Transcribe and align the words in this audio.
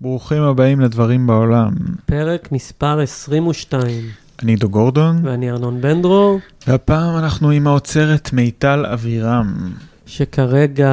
ברוכים 0.00 0.42
הבאים 0.42 0.80
לדברים 0.80 1.26
בעולם. 1.26 1.70
פרק 2.06 2.52
מספר 2.52 3.00
22. 3.00 3.86
אני 4.42 4.52
עידו 4.52 4.68
גורדון, 4.68 5.20
ואני 5.22 5.50
ארנון 5.50 5.80
בן 5.80 6.02
דרור, 6.02 6.40
והפעם 6.66 7.16
אנחנו 7.18 7.50
עם 7.50 7.66
האוצרת 7.66 8.32
מיטל 8.32 8.86
אבירם. 8.92 9.72
שכרגע, 10.06 10.92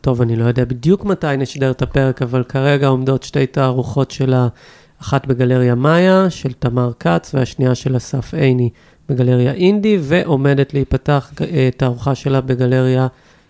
טוב, 0.00 0.22
אני 0.22 0.36
לא 0.36 0.44
יודע 0.44 0.64
בדיוק 0.64 1.04
מתי 1.04 1.36
נשדר 1.38 1.70
את 1.70 1.82
הפרק, 1.82 2.22
אבל 2.22 2.44
כרגע 2.44 2.86
עומדות 2.86 3.22
שתי 3.22 3.46
תערוכות 3.46 4.10
שלה, 4.10 4.48
אחת 5.02 5.26
בגלריה 5.26 5.74
מאיה 5.74 6.30
של 6.30 6.52
תמר 6.52 6.92
כץ, 7.00 7.34
והשנייה 7.34 7.74
של 7.74 7.96
אסף 7.96 8.34
עיני 8.34 8.70
בגלריה 9.08 9.52
אינדי, 9.52 9.98
ועומדת 10.02 10.74
להיפתח 10.74 11.32
אה, 11.40 11.68
תערוכה 11.76 12.14
שלה 12.14 12.40
בגלריה 12.40 13.06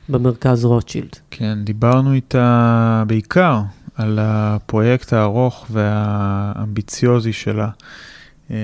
במרכז 0.08 0.64
רוטשילד. 0.64 1.16
כן, 1.30 1.58
דיברנו 1.64 2.12
איתה 2.12 3.04
בעיקר 3.06 3.60
על 3.98 4.18
הפרויקט 4.22 5.12
הארוך 5.12 5.66
והאמביציוזי 5.70 7.32
שלה, 7.32 7.68
אה, 8.50 8.56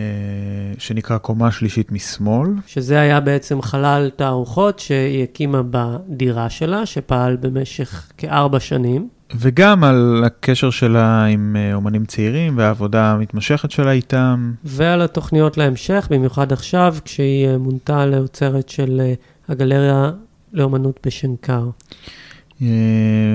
שנקרא 0.79 1.19
קומה 1.19 1.51
שלישית 1.51 1.93
משמאל. 1.93 2.51
שזה 2.67 3.01
היה 3.01 3.21
בעצם 3.21 3.63
חלל 3.63 4.11
תערוכות 4.17 4.79
שהיא 4.79 5.23
הקימה 5.23 5.63
בדירה 5.71 6.51
שלה, 6.51 6.87
שפעל 6.87 7.37
במשך 7.37 8.13
כארבע 8.19 8.61
שנים. 8.61 9.09
וגם 9.37 9.85
על 9.85 10.23
הקשר 10.27 10.71
שלה 10.71 11.25
עם 11.25 11.57
אה, 11.59 11.75
אומנים 11.75 12.05
צעירים 12.05 12.59
והעבודה 12.59 13.13
המתמשכת 13.13 13.71
שלה 13.71 13.93
איתם. 13.93 14.53
ועל 14.65 15.03
התוכניות 15.03 15.57
להמשך, 15.57 16.09
במיוחד 16.11 16.53
עכשיו, 16.53 16.97
כשהיא 17.05 17.49
אה, 17.49 17.59
מונתה 17.59 18.07
לאוצרת 18.07 18.69
של 18.69 19.01
הגלריה 19.49 20.11
לאומנות 20.53 21.01
בשנקר. 21.07 21.65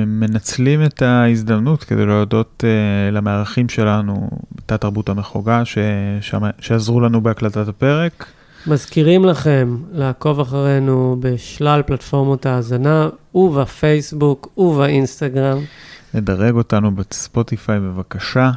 מנצלים 0.07 0.85
את 0.85 1.01
ההזדמנות 1.01 1.83
כדי 1.83 2.05
להודות 2.05 2.63
uh, 2.63 3.13
למארחים 3.13 3.69
שלנו 3.69 4.29
בתת 4.55 4.81
תרבות 4.81 5.09
המחוגה 5.09 5.65
ש... 5.65 5.77
שעזרו 6.59 6.99
לנו 6.99 7.21
בהקלטת 7.21 7.67
הפרק. 7.67 8.25
מזכירים 8.67 9.25
לכם 9.25 9.77
לעקוב 9.91 10.39
אחרינו 10.39 11.17
בשלל 11.19 11.81
פלטפורמות 11.81 12.45
ההאזנה 12.45 13.09
ובפייסבוק 13.35 14.53
ובאינסטגרם. 14.57 15.57
לדרג 16.13 16.55
אותנו 16.55 16.95
בספוטיפיי 16.95 17.79
בבקשה. 17.79 18.51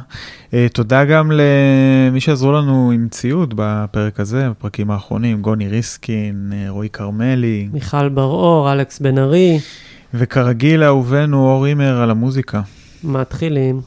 Uh, 0.51 0.53
תודה 0.73 1.05
גם 1.05 1.31
למי 1.31 2.19
שעזרו 2.19 2.51
לנו 2.51 2.91
עם 2.91 3.07
ציוד 3.11 3.53
בפרק 3.57 4.19
הזה, 4.19 4.49
בפרקים 4.49 4.91
האחרונים, 4.91 5.41
גוני 5.41 5.67
ריסקין, 5.67 6.53
רועי 6.67 6.89
כרמלי. 6.89 7.69
מיכל 7.73 8.09
בר-אור, 8.09 8.73
אלכס 8.73 8.99
בן 8.99 9.17
ארי. 9.17 9.59
וכרגיל 10.13 10.83
אהובנו 10.83 11.49
אור 11.49 11.65
הימר 11.65 12.01
על 12.01 12.11
המוזיקה. 12.11 12.61
מתחילים. 13.03 13.81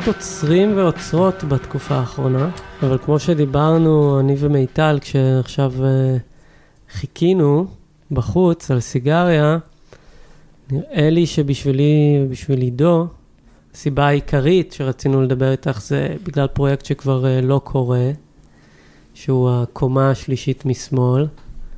מעט 0.00 0.08
עוצרים 0.08 0.76
ועוצרות 0.76 1.44
בתקופה 1.44 1.94
האחרונה, 1.94 2.50
אבל 2.82 2.98
כמו 2.98 3.18
שדיברנו, 3.18 4.20
אני 4.20 4.34
ומיטל, 4.38 4.98
כשעכשיו 5.00 5.72
uh, 5.78 6.92
חיכינו 6.92 7.66
בחוץ 8.10 8.70
על 8.70 8.80
סיגריה, 8.80 9.58
נראה 10.70 11.10
לי 11.10 11.26
שבשבילי 11.26 12.22
ובשביל 12.24 12.60
עידו, 12.60 13.06
הסיבה 13.74 14.06
העיקרית 14.06 14.72
שרצינו 14.72 15.22
לדבר 15.22 15.52
איתך 15.52 15.80
זה 15.82 16.16
בגלל 16.22 16.46
פרויקט 16.46 16.84
שכבר 16.84 17.24
uh, 17.24 17.44
לא 17.44 17.60
קורה, 17.64 18.10
שהוא 19.14 19.50
הקומה 19.50 20.10
השלישית 20.10 20.66
משמאל. 20.66 21.26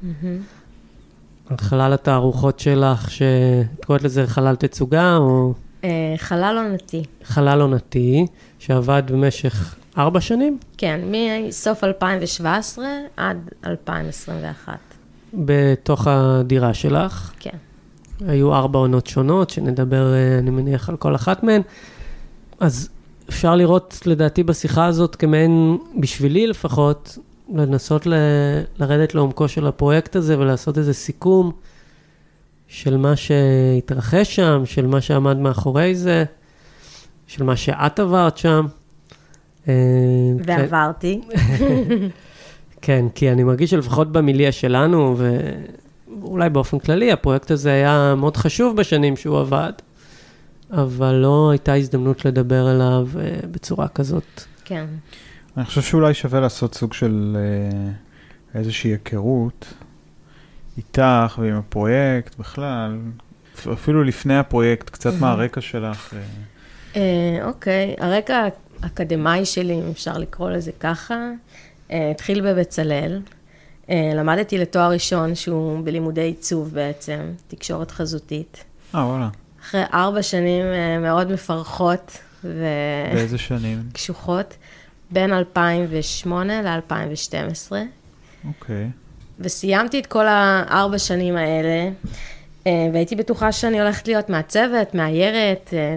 Mm-hmm. 0.02 1.56
חלל 1.60 1.92
התערוכות 1.92 2.60
שלך, 2.60 3.10
שאת 3.10 3.84
קוראת 3.84 4.02
לזה 4.02 4.26
חלל 4.26 4.56
תצוגה, 4.56 5.16
או... 5.16 5.54
אה, 5.84 5.88
חלל 6.16 6.58
עונתי. 6.66 7.02
חלל 7.24 7.60
עונתי, 7.60 8.26
שעבד 8.58 9.02
במשך 9.12 9.74
ארבע 9.98 10.20
שנים? 10.20 10.58
כן, 10.78 11.00
מסוף 11.10 11.84
2017 11.84 12.84
עד 13.16 13.36
2021. 13.66 14.78
בתוך 15.34 16.06
הדירה 16.06 16.74
שלך? 16.74 17.32
כן. 17.40 17.56
היו 18.26 18.54
ארבע 18.54 18.78
עונות 18.78 19.06
שונות, 19.06 19.50
שנדבר, 19.50 20.14
אה, 20.14 20.38
אני 20.38 20.50
מניח, 20.50 20.88
על 20.88 20.96
כל 20.96 21.14
אחת 21.14 21.42
מהן. 21.42 21.62
אז 22.60 22.88
אפשר 23.28 23.54
לראות, 23.56 24.00
לדעתי, 24.06 24.42
בשיחה 24.42 24.86
הזאת 24.86 25.16
כמעין, 25.16 25.78
בשבילי 26.00 26.46
לפחות, 26.46 27.18
לנסות 27.54 28.06
ל- 28.06 28.14
לרדת 28.78 29.14
לעומקו 29.14 29.48
של 29.48 29.66
הפרויקט 29.66 30.16
הזה 30.16 30.38
ולעשות 30.38 30.78
איזה 30.78 30.94
סיכום. 30.94 31.52
של 32.72 32.96
מה 32.96 33.16
שהתרחש 33.16 34.36
שם, 34.36 34.62
של 34.64 34.86
מה 34.86 35.00
שעמד 35.00 35.36
מאחורי 35.36 35.94
זה, 35.94 36.24
של 37.26 37.44
מה 37.44 37.56
שאת 37.56 37.98
עברת 37.98 38.36
שם. 38.36 38.66
אה, 39.68 39.74
ועברתי. 40.46 41.20
כן, 42.82 43.06
כי 43.14 43.32
אני 43.32 43.44
מרגיש 43.44 43.70
שלפחות 43.70 44.12
במיליה 44.12 44.52
שלנו, 44.52 45.16
ואולי 46.08 46.50
באופן 46.50 46.78
כללי, 46.78 47.12
הפרויקט 47.12 47.50
הזה 47.50 47.72
היה 47.72 48.14
מאוד 48.16 48.36
חשוב 48.36 48.76
בשנים 48.76 49.16
שהוא 49.16 49.38
עבד, 49.40 49.72
אבל 50.70 51.12
לא 51.12 51.50
הייתה 51.50 51.74
הזדמנות 51.74 52.24
לדבר 52.24 52.66
עליו 52.66 53.08
אה, 53.20 53.48
בצורה 53.50 53.88
כזאת. 53.88 54.42
כן. 54.64 54.86
אני 55.56 55.64
חושב 55.64 55.82
שאולי 55.82 56.14
שווה 56.14 56.40
לעשות 56.40 56.74
סוג 56.74 56.92
של 56.92 57.36
אה, 57.36 57.90
איזושהי 58.60 58.90
היכרות. 58.90 59.74
איתך 60.76 61.38
ועם 61.38 61.54
הפרויקט 61.56 62.38
בכלל, 62.38 62.98
אפילו 63.72 64.04
לפני 64.04 64.38
הפרויקט, 64.38 64.90
קצת 64.90 65.12
מהרקע 65.20 65.60
שלך. 65.60 66.14
אה. 66.14 66.20
אה, 66.96 67.46
אוקיי, 67.46 67.94
הרקע 67.98 68.48
האקדמאי 68.82 69.46
שלי, 69.46 69.74
אם 69.74 69.90
אפשר 69.90 70.18
לקרוא 70.18 70.50
לזה 70.50 70.72
ככה, 70.80 71.30
אה, 71.90 72.10
התחיל 72.10 72.40
בבצלאל. 72.40 73.20
למדתי 74.14 74.58
לתואר 74.58 74.90
ראשון 74.90 75.34
שהוא 75.34 75.84
בלימודי 75.84 76.20
עיצוב 76.20 76.74
בעצם, 76.74 77.20
תקשורת 77.48 77.90
חזותית. 77.90 78.64
אה, 78.94 79.06
וואלה. 79.06 79.28
אחרי 79.62 79.82
ארבע 79.92 80.22
שנים 80.22 80.64
מאוד 81.00 81.32
מפרכות 81.32 82.18
ו... 82.44 82.64
באיזה 83.12 83.38
שנים? 83.38 83.82
קשוחות, 83.92 84.56
בין 85.10 85.32
2008 85.32 86.62
ל-2012. 86.62 87.72
אוקיי. 88.44 88.90
וסיימתי 89.42 90.00
את 90.00 90.06
כל 90.06 90.26
הארבע 90.28 90.98
שנים 90.98 91.36
האלה, 91.36 91.90
אה, 92.66 92.88
והייתי 92.92 93.16
בטוחה 93.16 93.52
שאני 93.52 93.80
הולכת 93.80 94.08
להיות 94.08 94.30
מעצבת, 94.30 94.94
מאיירת, 94.94 95.70
אה, 95.72 95.96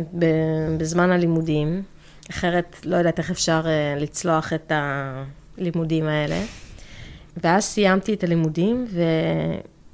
בזמן 0.78 1.12
הלימודים. 1.12 1.84
אחרת 2.30 2.76
לא 2.86 2.96
יודעת 2.96 3.20
איך 3.20 3.32
אפשר 3.32 3.62
אה, 3.66 3.96
לצלוח 4.00 4.54
את 4.54 4.72
הלימודים 4.76 6.08
האלה. 6.08 6.42
ואז 7.44 7.64
סיימתי 7.64 8.14
את 8.14 8.24
הלימודים 8.24 8.86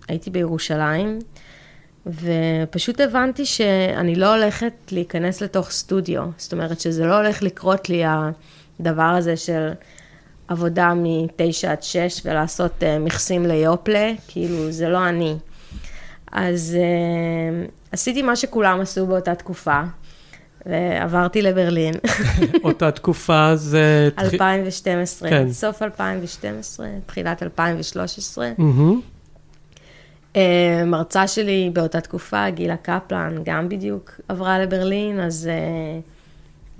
והייתי 0.08 0.30
בירושלים, 0.30 1.20
ופשוט 2.06 3.00
הבנתי 3.00 3.46
שאני 3.46 4.16
לא 4.16 4.36
הולכת 4.36 4.74
להיכנס 4.92 5.42
לתוך 5.42 5.72
סטודיו. 5.72 6.24
זאת 6.38 6.54
אומרת 6.54 6.80
שזה 6.80 7.06
לא 7.06 7.18
הולך 7.18 7.44
לקרות 7.44 7.90
לי 7.90 8.04
הדבר 8.06 9.04
הזה 9.04 9.38
של 9.38 9.70
עבודה 10.51 10.94
מ-9 10.94 11.68
עד 11.68 11.83
6 11.83 12.21
ולעשות 12.25 12.71
uh, 12.83 13.00
מכסים 13.00 13.45
ליופלה, 13.45 14.12
כאילו 14.27 14.71
זה 14.71 14.89
לא 14.89 15.09
אני. 15.09 15.36
אז 16.31 16.77
uh, 16.77 17.71
עשיתי 17.92 18.21
מה 18.21 18.36
שכולם 18.36 18.81
עשו 18.81 19.07
באותה 19.07 19.36
תקופה, 19.36 19.81
ועברתי 20.65 21.42
לברלין. 21.42 21.94
אותה 22.63 22.92
תקופה 22.92 23.56
זה... 23.56 24.09
2012, 24.19 25.30
כן. 25.30 25.51
סוף 25.51 25.81
2012, 25.81 26.88
תחילת 27.06 27.44
2013. 27.44 28.51
Mm-hmm. 28.57 28.62
Uh, 30.33 30.38
מרצה 30.86 31.27
שלי 31.27 31.69
באותה 31.74 32.01
תקופה, 32.01 32.50
גילה 32.50 32.77
קפלן, 32.77 33.36
גם 33.44 33.69
בדיוק 33.69 34.12
עברה 34.27 34.59
לברלין, 34.59 35.19
אז 35.19 35.50
uh, 35.50 36.21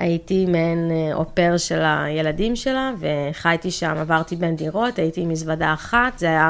הייתי 0.02 0.46
מעין 0.46 0.92
אה, 0.92 1.16
אופר 1.16 1.58
של 1.58 1.82
הילדים 1.84 2.56
שלה, 2.56 2.92
וחייתי 3.00 3.72
שם, 3.72 3.98
עברתי 3.98 4.36
בין 4.36 4.56
דירות, 4.56 5.00
הייתי 5.00 5.22
עם 5.22 5.30
מזוודה 5.30 5.74
אחת, 5.74 6.20
זה 6.20 6.26
היה 6.26 6.50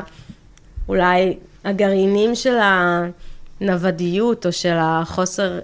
אולי 0.88 1.38
הגרעינים 1.63 2.36
של 2.36 2.57
הנוודיות, 3.62 4.45
או 4.45 4.51
של 4.51 4.75
החוסר 4.80 5.59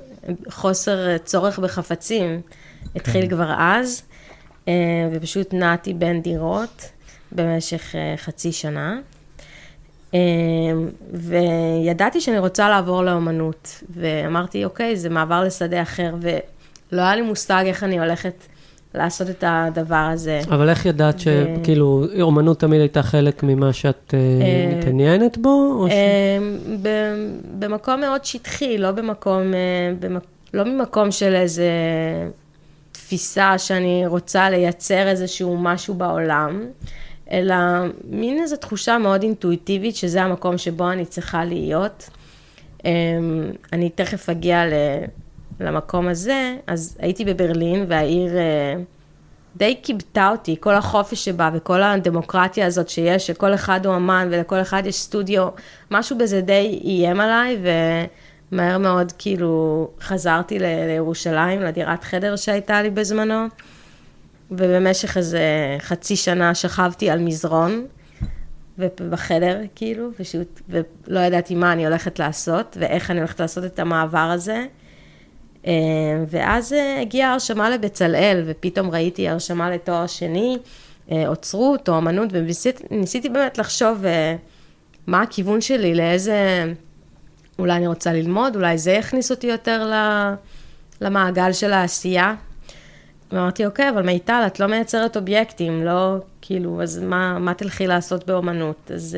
חוסר 0.50 1.18
צורך 1.18 1.60
בחפצים, 1.60 2.42
התחיל 2.96 3.22
כן. 3.22 3.30
כבר 3.30 3.54
אז, 3.58 4.02
אה, 4.68 4.74
ופשוט 5.12 5.54
נעתי 5.54 5.94
בין 5.94 6.22
דירות 6.22 6.90
במשך 7.32 7.96
אה, 7.96 8.14
חצי 8.18 8.52
שנה. 8.52 9.00
אה, 10.14 10.20
וידעתי 11.14 12.22
שאני 12.22 12.40
רוצה 12.40 12.70
לעבור 12.70 13.04
לאומנות, 13.04 13.84
ואמרתי, 13.90 14.66
אוקיי, 14.66 14.96
זה 14.96 15.10
מעבר 15.10 15.44
לשדה 15.44 15.82
אחר, 15.82 16.16
ולא 16.92 17.02
היה 17.02 17.16
לי 17.16 17.22
מושג 17.22 17.64
איך 17.68 17.84
אני 17.84 18.00
הולכת 18.00 18.34
לעשות 18.94 19.30
את 19.30 19.44
הדבר 19.48 19.96
הזה. 20.14 20.40
אבל 20.50 20.70
איך 20.70 20.86
ידעת 20.86 21.16
ו- 21.16 21.20
שכאילו, 21.20 22.06
אומנות 22.22 22.60
תמיד 22.60 22.80
הייתה 22.82 23.04
חלק 23.04 23.44
ממה 23.44 23.74
שאת 23.74 24.14
אה, 24.14 24.20
אה, 24.20 24.78
מתעניינת 24.78 25.38
בו? 25.38 25.86
ש- 25.90 25.92
אה, 25.92 26.38
ב- 26.82 27.16
במקום 27.60 28.02
מאוד 28.02 28.26
שטחי, 28.26 28.78
לא 28.78 28.92
במקום, 28.92 29.42
במק- 30.00 30.28
לא 30.54 30.64
ממקום 30.64 31.12
של 31.12 31.36
איזה 31.36 31.70
תפיסה 32.92 33.58
שאני 33.58 34.04
רוצה 34.08 34.50
לייצר 34.50 35.08
איזשהו 35.08 35.58
משהו 35.58 35.94
בעולם, 35.94 36.62
אלא 37.32 37.56
מין 38.10 38.42
איזו 38.42 38.56
תחושה 38.56 38.98
מאוד 38.98 39.24
אינטואיטיבית 39.24 39.96
שזה 39.96 40.22
המקום 40.24 40.58
שבו 40.58 40.92
אני 40.92 41.06
צריכה 41.06 41.46
להיות. 41.46 42.10
אה, 42.86 42.92
אני 43.74 43.90
תכף 43.90 44.30
אגיע 44.30 44.66
ל- 44.66 44.72
למקום 45.60 46.08
הזה, 46.08 46.56
אז 46.68 46.98
הייתי 47.00 47.26
בברלין 47.26 47.86
והעיר... 47.88 48.38
אה, 48.38 48.76
די 49.58 49.80
כיבתה 49.84 50.30
אותי, 50.30 50.56
כל 50.60 50.74
החופש 50.76 51.26
שבה 51.26 51.50
וכל 51.54 51.84
הדמוקרטיה 51.84 52.66
הזאת 52.66 52.90
שיש, 52.90 53.28
שכל 53.28 53.54
אחד 53.54 53.86
הוא 53.86 53.96
אמן 53.96 54.28
ולכל 54.32 54.62
אחד 54.62 54.84
יש 54.86 54.96
סטודיו, 54.96 55.50
משהו 55.92 56.18
בזה 56.18 56.42
די 56.42 56.80
איים 56.84 57.20
עליי, 57.20 57.58
ומהר 58.52 58.78
מאוד 58.78 59.12
כאילו 59.18 59.90
חזרתי 60.02 60.60
ל- 60.60 60.86
לירושלים, 60.88 61.62
לדירת 61.62 62.04
חדר 62.04 62.36
שהייתה 62.36 62.82
לי 62.82 62.90
בזמנו, 62.90 63.46
ובמשך 64.52 65.18
איזה 65.18 65.42
חצי 65.80 66.16
שנה 66.16 66.56
שכבתי 66.56 67.10
על 67.10 67.20
מזרון, 67.20 67.86
ובחדר 68.78 69.60
כאילו, 69.76 70.10
פשוט, 70.18 70.62
ולא 70.70 71.20
ידעתי 71.20 71.56
מה 71.56 71.74
אני 71.74 71.86
הולכת 71.86 72.20
לעשות, 72.20 72.78
ואיך 72.80 73.12
אני 73.12 73.20
הולכת 73.20 73.40
לעשות 73.40 73.66
את 73.66 73.80
המעבר 73.80 74.30
הזה. 74.34 74.66
אה, 75.66 75.72
ואז 76.30 76.74
אה, 76.74 77.02
הגיעה 77.02 77.34
הרשמה 77.34 77.70
לבצלאל, 77.70 78.44
ופתאום 78.46 78.90
ראיתי 78.90 79.30
הרשמה 79.30 79.70
לתואר 79.70 80.08
שני, 80.08 80.58
אה, 81.12 81.28
אוצרות 81.28 81.90
או 81.90 81.98
אמנות, 81.98 82.30
וניסיתי 82.32 83.30
באמת 83.30 83.58
לחשוב 83.58 84.04
מה 85.08 85.22
הכיוון 85.22 85.62
שלי, 85.62 85.96
לאיזה... 85.96 86.74
אולי 87.60 87.74
אני 87.74 87.88
רוצה 87.88 88.14
ללמוד, 88.14 88.56
אולי 88.56 88.78
זה 88.78 88.92
יכניס 88.92 89.32
אותי 89.32 89.48
יותר 89.48 89.92
למעגל 91.02 91.52
של 91.54 91.74
העשייה. 91.74 92.36
ואמרתי, 93.32 93.66
אוקיי, 93.66 93.90
אבל 93.90 94.06
מיטל, 94.06 94.44
את 94.48 94.60
לא 94.60 94.68
מייצרת 94.68 95.18
אובייקטים, 95.18 95.84
לא, 95.84 96.18
כאילו, 96.42 96.84
אז 96.84 97.00
מה, 97.00 97.40
מה 97.40 97.54
תלכי 97.54 97.88
לעשות 97.88 98.28
באומנות? 98.28 98.92
אז... 98.94 99.18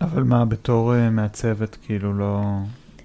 אבל 0.00 0.22
מה, 0.22 0.44
בתור 0.44 0.94
מעצבת, 1.10 1.76
כאילו 1.86 2.12
לא... 2.12 2.40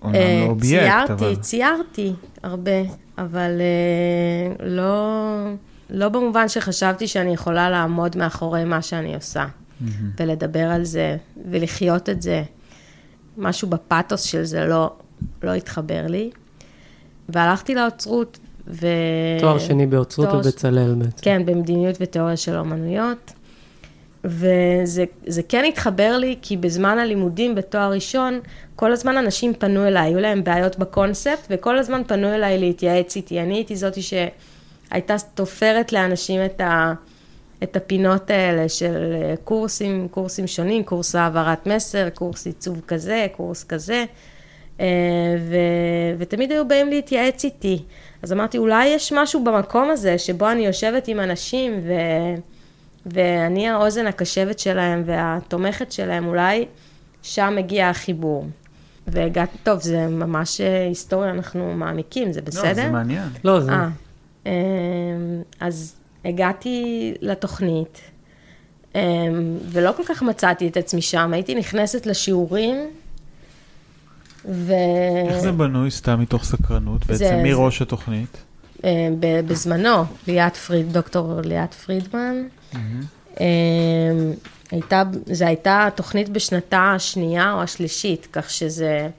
אומנם 0.01 0.15
אה, 0.15 0.43
לא 0.45 0.49
אובייקט, 0.49 0.85
ציירתי, 0.85 1.13
אבל... 1.13 1.35
ציירתי 1.35 2.13
הרבה, 2.43 2.81
אבל 3.17 3.51
אה, 3.61 4.65
לא, 4.65 4.99
לא 5.89 6.09
במובן 6.09 6.47
שחשבתי 6.47 7.07
שאני 7.07 7.33
יכולה 7.33 7.69
לעמוד 7.69 8.17
מאחורי 8.17 8.63
מה 8.63 8.81
שאני 8.81 9.15
עושה, 9.15 9.45
מהמם. 9.81 10.09
ולדבר 10.19 10.69
על 10.71 10.83
זה, 10.83 11.17
ולחיות 11.51 12.09
את 12.09 12.21
זה. 12.21 12.43
משהו 13.37 13.67
בפאתוס 13.67 14.21
של 14.21 14.43
זה 14.43 14.65
לא, 14.65 14.93
לא 15.43 15.53
התחבר 15.53 16.07
לי. 16.07 16.29
והלכתי 17.29 17.75
לאוצרות, 17.75 18.39
ו... 18.67 18.87
תואר 19.39 19.59
שני 19.59 19.85
באוצרות 19.85 20.29
תואר 20.29 20.39
ובצלאל 20.39 20.95
בעצם. 20.95 21.21
כן, 21.21 21.45
במדיניות 21.45 21.95
ותיאוריה 21.99 22.37
של 22.37 22.55
אומנויות. 22.55 23.33
וזה 24.23 25.05
זה 25.25 25.41
כן 25.49 25.65
התחבר 25.67 26.17
לי, 26.17 26.35
כי 26.41 26.57
בזמן 26.57 26.97
הלימודים 26.97 27.55
בתואר 27.55 27.91
ראשון, 27.91 28.39
כל 28.79 28.91
הזמן 28.91 29.17
אנשים 29.17 29.53
פנו 29.53 29.87
אליי, 29.87 30.07
היו 30.07 30.19
להם 30.19 30.43
בעיות 30.43 30.77
בקונספט, 30.77 31.47
וכל 31.49 31.77
הזמן 31.77 32.01
פנו 32.07 32.35
אליי 32.35 32.57
להתייעץ 32.57 33.15
איתי. 33.15 33.39
אני 33.39 33.53
הייתי 33.53 33.75
זאתי 33.75 34.01
שהייתה 34.01 35.15
תופרת 35.33 35.93
לאנשים 35.93 36.45
את, 36.45 36.61
ה, 36.61 36.93
את 37.63 37.75
הפינות 37.75 38.29
האלה 38.29 38.69
של 38.69 39.13
אה, 39.13 39.35
קורסים, 39.43 40.07
קורסים 40.11 40.47
שונים, 40.47 40.83
קורס 40.83 41.15
העברת 41.15 41.67
מסר, 41.67 42.09
קורס 42.09 42.45
עיצוב 42.45 42.81
כזה, 42.87 43.27
קורס 43.31 43.63
כזה, 43.63 44.05
אה, 44.79 44.85
ו, 45.39 45.55
ותמיד 46.17 46.51
היו 46.51 46.67
באים 46.67 46.89
להתייעץ 46.89 47.43
איתי. 47.43 47.83
אז 48.21 48.33
אמרתי, 48.33 48.57
אולי 48.57 48.87
יש 48.87 49.13
משהו 49.13 49.43
במקום 49.43 49.89
הזה, 49.91 50.17
שבו 50.17 50.51
אני 50.51 50.65
יושבת 50.65 51.07
עם 51.07 51.19
אנשים, 51.19 51.79
ו... 51.83 51.93
ואני 53.05 53.69
האוזן 53.69 54.07
הקשבת 54.07 54.59
שלהם 54.59 55.03
והתומכת 55.05 55.91
שלהם, 55.91 56.27
אולי 56.27 56.65
שם 57.21 57.53
מגיע 57.55 57.89
החיבור. 57.89 58.45
והגעתי, 59.11 59.57
טוב, 59.63 59.81
זה 59.81 60.07
ממש 60.07 60.61
אה, 60.61 60.87
היסטוריה, 60.87 61.31
אנחנו 61.31 61.73
מעמיקים, 61.73 62.33
זה 62.33 62.41
בסדר? 62.41 62.67
לא, 62.67 62.73
זה 62.73 62.89
מעניין. 62.89 63.27
לא, 63.43 63.59
זה... 63.59 63.71
אה, 63.71 63.87
אמ, 64.45 64.51
אז 65.59 65.95
הגעתי 66.25 66.83
לתוכנית, 67.21 68.01
אמ, 68.95 68.99
ולא 69.69 69.91
כל 69.97 70.03
כך 70.07 70.23
מצאתי 70.23 70.67
את 70.67 70.77
עצמי 70.77 71.01
שם, 71.01 71.33
הייתי 71.33 71.55
נכנסת 71.55 72.05
לשיעורים, 72.05 72.75
ו... 74.45 74.73
איך 75.29 75.39
זה 75.39 75.51
בנוי 75.51 75.91
סתם 75.91 76.19
מתוך 76.21 76.43
סקרנות? 76.43 77.01
זה- 77.03 77.13
בעצם 77.13 77.43
מי 77.43 77.49
זה- 77.53 77.57
ראש 77.59 77.81
התוכנית? 77.81 78.37
אה, 78.85 79.09
בזמנו, 79.47 80.03
ליאת 80.27 80.55
פריד, 80.57 80.93
דוקטור 80.93 81.41
ליאת 81.43 81.73
פרידמן, 81.73 82.35
מהמם. 82.73 83.01
הייתה, 84.71 85.03
זו 85.25 85.45
הייתה 85.45 85.89
תוכנית 85.95 86.29
בשנתה 86.29 86.91
השנייה 86.95 87.53
או 87.53 87.61
השלישית, 87.61 88.27
כך 88.33 88.49
שזה, 88.49 89.09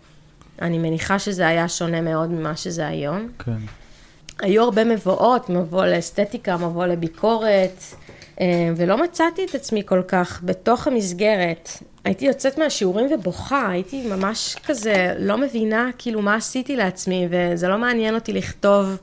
אני 0.62 0.78
מניחה 0.78 1.18
שזה 1.18 1.46
היה 1.46 1.68
שונה 1.68 2.00
מאוד 2.00 2.30
ממה 2.30 2.56
שזה 2.56 2.86
היום. 2.86 3.28
כן. 3.38 3.52
היו 4.40 4.62
הרבה 4.62 4.84
מבואות, 4.84 5.50
מבוא 5.50 5.86
לאסתטיקה, 5.86 6.56
מבוא 6.56 6.86
לביקורת, 6.86 7.82
אה, 8.40 8.46
ולא 8.76 9.02
מצאתי 9.02 9.44
את 9.44 9.54
עצמי 9.54 9.82
כל 9.86 10.02
כך 10.08 10.40
בתוך 10.44 10.86
המסגרת. 10.86 11.68
הייתי 12.04 12.26
יוצאת 12.26 12.58
מהשיעורים 12.58 13.12
ובוכה, 13.12 13.68
הייתי 13.70 14.06
ממש 14.08 14.56
כזה 14.66 15.14
לא 15.18 15.38
מבינה 15.38 15.90
כאילו 15.98 16.22
מה 16.22 16.34
עשיתי 16.34 16.76
לעצמי, 16.76 17.28
וזה 17.30 17.68
לא 17.68 17.78
מעניין 17.78 18.14
אותי 18.14 18.32
לכתוב 18.32 18.96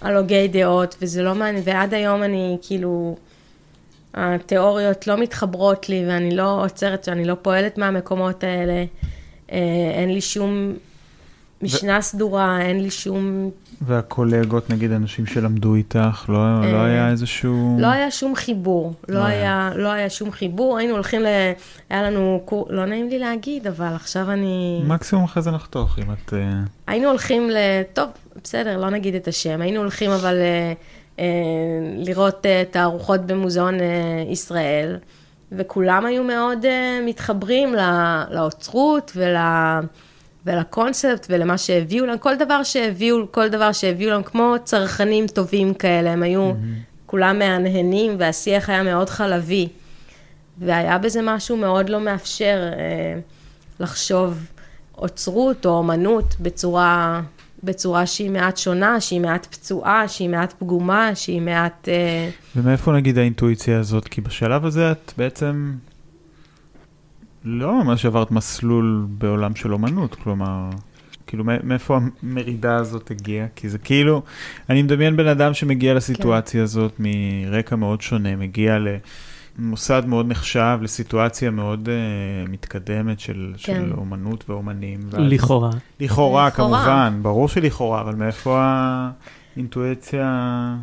על 0.00 0.16
הוגי 0.16 0.48
דעות, 0.48 0.96
וזה 1.02 1.22
לא 1.22 1.34
מעניין, 1.34 1.62
ועד 1.66 1.94
היום 1.94 2.22
אני 2.22 2.56
כאילו, 2.62 3.16
התיאוריות 4.16 5.06
לא 5.06 5.16
מתחברות 5.16 5.88
לי, 5.88 6.04
ואני 6.08 6.36
לא 6.36 6.64
עוצרת, 6.64 7.08
אני 7.08 7.24
לא 7.24 7.36
פועלת 7.42 7.78
מהמקומות 7.78 8.44
האלה. 8.44 8.84
אה, 9.52 9.58
אין 9.94 10.12
לי 10.12 10.20
שום 10.20 10.72
משנה 11.62 12.00
סדורה, 12.00 12.60
אין 12.60 12.82
לי 12.82 12.90
שום 12.90 13.50
והקולגות, 13.80 14.70
נגיד 14.70 14.92
אנשים 14.92 15.26
שלמדו 15.26 15.74
איתך, 15.74 16.24
לא, 16.28 16.34
לא 16.60 16.76
אה, 16.76 16.84
היה 16.84 17.10
איזשהו... 17.10 17.76
לא 17.80 17.86
היה 17.86 18.10
שום 18.10 18.34
חיבור, 18.34 18.94
לא, 19.08 19.14
לא 19.14 19.24
היה, 19.24 19.70
לא 19.74 19.88
היה 19.88 20.10
שום 20.10 20.32
חיבור, 20.32 20.78
היינו 20.78 20.94
הולכים 20.94 21.20
ל... 21.22 21.26
היה 21.90 22.02
לנו 22.02 22.42
קור... 22.44 22.66
לא 22.70 22.86
נעים 22.86 23.08
לי 23.08 23.18
להגיד, 23.18 23.66
אבל 23.66 23.94
עכשיו 23.94 24.30
אני... 24.30 24.82
מקסימום 24.86 25.24
אחרי 25.24 25.42
זה 25.42 25.50
נחתוך, 25.50 25.98
אם 25.98 26.12
את... 26.12 26.34
אה, 26.34 26.50
היינו 26.86 27.08
הולכים 27.08 27.50
ל... 27.50 27.56
טוב, 27.92 28.08
בסדר, 28.44 28.78
לא 28.78 28.90
נגיד 28.90 29.14
את 29.14 29.28
השם. 29.28 29.60
היינו 29.60 29.80
הולכים 29.80 30.10
אבל 30.10 30.36
אה, 30.36 30.72
לראות 31.96 32.46
אה, 32.46 32.62
תערוכות 32.70 33.20
במוזיאון 33.20 33.80
אה, 33.80 34.24
ישראל, 34.30 34.96
וכולם 35.52 36.06
היו 36.06 36.24
מאוד 36.24 36.64
אה, 36.64 37.00
מתחברים 37.04 37.74
לא, 37.74 37.82
לאוצרות 38.30 39.12
ול... 39.16 39.36
ולקונספט 40.46 41.26
ולמה 41.30 41.58
שהביאו 41.58 42.06
להם, 42.06 42.18
כל 42.18 42.36
דבר 42.36 42.62
שהביאו, 42.62 43.32
כל 43.32 43.48
דבר 43.48 43.72
שהביאו 43.72 44.10
להם, 44.10 44.22
כמו 44.22 44.54
צרכנים 44.64 45.26
טובים 45.26 45.74
כאלה, 45.74 46.10
הם 46.10 46.22
היו 46.22 46.52
כולם 47.06 47.38
מהנהנים 47.38 48.16
והשיח 48.18 48.70
היה 48.70 48.82
מאוד 48.82 49.10
חלבי. 49.10 49.68
והיה 50.58 50.98
בזה 50.98 51.20
משהו 51.22 51.56
מאוד 51.56 51.88
לא 51.88 52.00
מאפשר 52.00 52.70
אה, 52.72 53.20
לחשוב 53.80 54.38
אוצרות 54.98 55.66
או 55.66 55.70
אומנות 55.70 56.36
בצורה, 56.40 57.20
בצורה 57.64 58.06
שהיא 58.06 58.30
מעט 58.30 58.56
שונה, 58.56 59.00
שהיא 59.00 59.20
מעט 59.20 59.46
פצועה, 59.46 60.08
שהיא 60.08 60.28
מעט 60.28 60.52
פגומה, 60.58 61.14
שהיא 61.14 61.40
מעט... 61.40 61.88
אה, 61.88 62.30
ומאיפה 62.56 62.92
נגיד 62.92 63.18
האינטואיציה 63.18 63.80
הזאת? 63.80 64.08
כי 64.08 64.20
בשלב 64.20 64.64
הזה 64.64 64.92
את 64.92 65.12
בעצם 65.18 65.72
לא 67.44 67.84
ממש 67.84 68.06
עברת 68.06 68.30
מסלול 68.30 69.06
בעולם 69.08 69.54
של 69.54 69.72
אומנות, 69.72 70.14
כלומר, 70.14 70.70
כאילו, 71.26 71.44
מאיפה 71.62 71.98
המרידה 72.22 72.76
הזאת 72.76 73.10
הגיעה? 73.10 73.46
כי 73.56 73.68
זה 73.68 73.78
כאילו, 73.78 74.22
אני 74.70 74.82
מדמיין 74.82 75.16
בן 75.16 75.26
אדם 75.26 75.54
שמגיע 75.54 75.94
לסיטואציה 75.94 76.60
כן. 76.60 76.62
הזאת 76.62 76.92
מרקע 76.98 77.76
מאוד 77.76 78.02
שונה, 78.02 78.36
מגיע 78.36 78.78
למוסד 79.58 80.02
מאוד 80.06 80.28
נחשב, 80.28 80.78
לסיטואציה 80.82 81.50
מאוד 81.50 81.88
uh, 81.88 82.50
מתקדמת 82.50 83.20
של, 83.20 83.52
כן. 83.56 83.74
של 83.74 83.92
אומנות 83.96 84.50
ואומנים. 84.50 85.00
ואז, 85.10 85.22
לכאורה. 85.26 85.70
לכאורה, 86.00 86.50
כמובן, 86.50 87.18
ברור 87.22 87.48
שלכאורה, 87.48 88.00
אבל 88.00 88.14
מאיפה 88.14 88.60
האינטואיציה... 89.56 90.76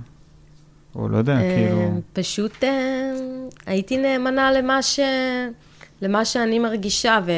או 0.95 1.09
לא 1.09 1.17
יודע, 1.17 1.33
אה, 1.33 1.55
כאילו... 1.55 2.01
פשוט 2.13 2.63
אה, 2.63 3.11
הייתי 3.65 3.97
נאמנה 3.97 4.51
למה, 4.51 4.81
ש... 4.81 4.99
למה 6.01 6.25
שאני 6.25 6.59
מרגישה, 6.59 7.19
ו... 7.25 7.31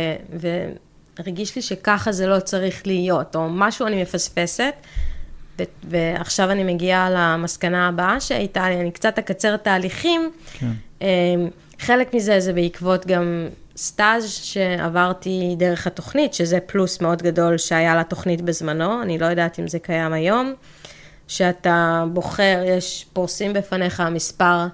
והרגיש 1.20 1.56
לי 1.56 1.62
שככה 1.62 2.12
זה 2.12 2.28
לא 2.28 2.40
צריך 2.40 2.88
להיות, 2.88 3.36
או 3.36 3.50
משהו 3.50 3.88
אני 3.88 4.02
מפספסת. 4.02 4.74
ועכשיו 5.84 6.52
אני 6.52 6.74
מגיעה 6.74 7.10
למסקנה 7.12 7.88
הבאה 7.88 8.20
שהייתה 8.20 8.70
לי, 8.70 8.82
אני 8.82 8.92
קצת 8.92 9.20
אקצר 9.20 9.58
תהליכים. 9.58 10.32
כן. 10.54 10.72
אה, 11.02 11.08
חלק 11.80 12.14
מזה 12.14 12.40
זה 12.40 12.54
בעקבות 12.54 13.08
גם 13.08 13.48
סטאז' 13.78 14.30
שעברתי 14.30 15.56
דרך 15.58 15.88
התוכנית, 15.88 16.34
שזה 16.34 16.60
פלוס 16.60 17.02
מאוד 17.02 17.22
גדול 17.22 17.58
שהיה 17.58 17.96
לתוכנית 17.96 18.42
בזמנו, 18.42 19.02
אני 19.02 19.18
לא 19.18 19.26
יודעת 19.26 19.60
אם 19.60 19.68
זה 19.68 19.80
קיים 19.80 20.14
היום. 20.14 20.54
שאתה 21.28 22.06
בוחר, 22.14 22.64
יש, 22.66 23.06
פורסים 23.14 23.54
בפניך 23.54 24.04
מספר 24.12 24.66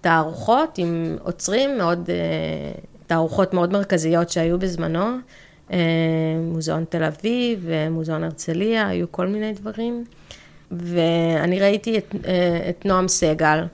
תערוכות 0.00 0.78
עם 0.78 1.16
עוצרים 1.22 1.78
מאוד, 1.78 2.10
אה, 2.10 2.80
תערוכות 3.06 3.54
מאוד 3.54 3.72
מרכזיות 3.72 4.30
שהיו 4.30 4.58
בזמנו, 4.58 5.16
מוזיאון 6.40 6.84
תל 6.88 7.04
אביב 7.04 7.60
ומוזיאון 7.62 8.24
הרצליה, 8.24 8.88
היו 8.88 9.12
כל 9.12 9.26
מיני 9.26 9.52
דברים. 9.52 10.04
ואני 10.70 11.60
ראיתי 11.60 11.98
את, 11.98 12.14
אה, 12.26 12.66
את 12.70 12.86
נועם 12.86 13.08
סגל, 13.08 13.64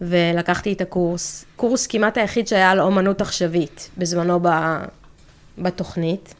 ולקחתי 0.00 0.72
את 0.72 0.80
הקורס, 0.80 1.44
קורס 1.56 1.86
כמעט 1.86 2.18
היחיד 2.18 2.48
שהיה 2.48 2.70
על 2.70 2.80
אומנות 2.80 3.20
עכשווית, 3.20 3.90
בזמנו 3.98 4.38
ב, 4.42 4.48
בתוכנית, 5.58 6.34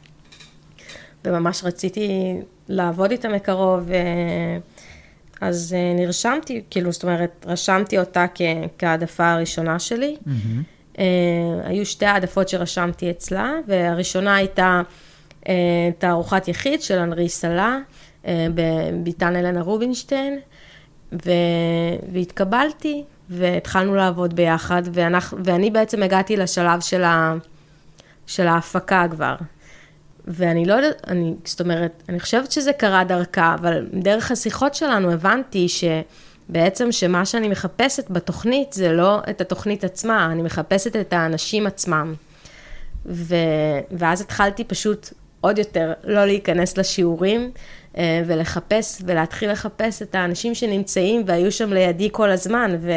וממש 1.25 1.63
רציתי 1.63 2.33
לעבוד 2.69 3.11
איתה 3.11 3.29
מקרוב, 3.29 3.89
אז 5.41 5.75
נרשמתי, 5.95 6.61
כאילו, 6.69 6.91
זאת 6.91 7.03
אומרת, 7.03 7.45
רשמתי 7.49 7.99
אותה 7.99 8.25
כ- 8.35 8.41
כהעדפה 8.79 9.31
הראשונה 9.31 9.79
שלי. 9.79 10.15
Mm-hmm. 10.25 10.78
Uh, 10.99 11.01
היו 11.63 11.85
שתי 11.85 12.05
העדפות 12.05 12.49
שרשמתי 12.49 13.11
אצלה, 13.11 13.53
והראשונה 13.67 14.35
הייתה 14.35 14.81
uh, 15.43 15.47
תערוכת 15.97 16.47
יחיד 16.47 16.81
של 16.81 16.97
אנרי 16.99 17.29
סלה, 17.29 17.77
uh, 18.23 18.27
בביתן 18.53 19.35
אלנה 19.35 19.61
רובינשטיין, 19.61 20.39
ו... 21.25 21.31
והתקבלתי, 22.13 23.03
והתחלנו 23.29 23.95
לעבוד 23.95 24.35
ביחד, 24.35 24.81
ואנחנו, 24.93 25.37
ואני 25.43 25.71
בעצם 25.71 26.03
הגעתי 26.03 26.37
לשלב 26.37 26.79
של, 26.79 27.03
ה... 27.03 27.33
של 28.27 28.47
ההפקה 28.47 29.05
כבר. 29.11 29.35
ואני 30.27 30.65
לא 30.65 30.73
יודעת, 30.73 31.07
זאת 31.45 31.61
אומרת, 31.61 32.03
אני 32.09 32.19
חושבת 32.19 32.51
שזה 32.51 32.73
קרה 32.73 33.03
דרכה, 33.03 33.55
אבל 33.59 33.87
דרך 33.93 34.31
השיחות 34.31 34.75
שלנו 34.75 35.11
הבנתי 35.11 35.67
שבעצם 36.49 36.91
שמה 36.91 37.25
שאני 37.25 37.47
מחפשת 37.47 38.09
בתוכנית 38.09 38.73
זה 38.73 38.91
לא 38.91 39.19
את 39.29 39.41
התוכנית 39.41 39.83
עצמה, 39.83 40.29
אני 40.31 40.41
מחפשת 40.41 40.95
את 40.95 41.13
האנשים 41.13 41.67
עצמם. 41.67 42.13
ו, 43.05 43.35
ואז 43.91 44.21
התחלתי 44.21 44.63
פשוט 44.63 45.09
עוד 45.41 45.57
יותר 45.57 45.93
לא 46.03 46.25
להיכנס 46.25 46.77
לשיעורים 46.77 47.51
אה, 47.97 48.21
ולחפש, 48.25 49.01
ולהתחיל 49.05 49.51
לחפש 49.51 50.01
את 50.01 50.15
האנשים 50.15 50.55
שנמצאים 50.55 51.23
והיו 51.25 51.51
שם 51.51 51.73
לידי 51.73 52.09
כל 52.11 52.29
הזמן, 52.29 52.75
ו, 52.81 52.91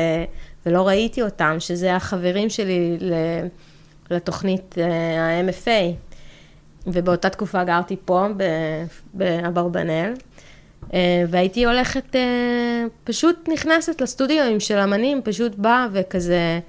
ולא 0.66 0.88
ראיתי 0.88 1.22
אותם, 1.22 1.56
שזה 1.58 1.96
החברים 1.96 2.50
שלי 2.50 2.98
לתוכנית 4.10 4.74
אה, 4.78 5.40
ה-MFA. 5.40 5.94
ובאותה 6.86 7.28
תקופה 7.28 7.64
גרתי 7.64 7.96
פה, 8.04 8.26
באברבנאל, 9.14 10.12
והייתי 11.28 11.64
הולכת, 11.64 12.16
אה, 12.16 12.84
פשוט 13.04 13.48
נכנסת 13.48 14.00
לסטודיו 14.00 14.60
של 14.60 14.78
אמנים, 14.78 15.20
פשוט 15.24 15.54
באה 15.54 15.86
וכזה, 15.92 16.60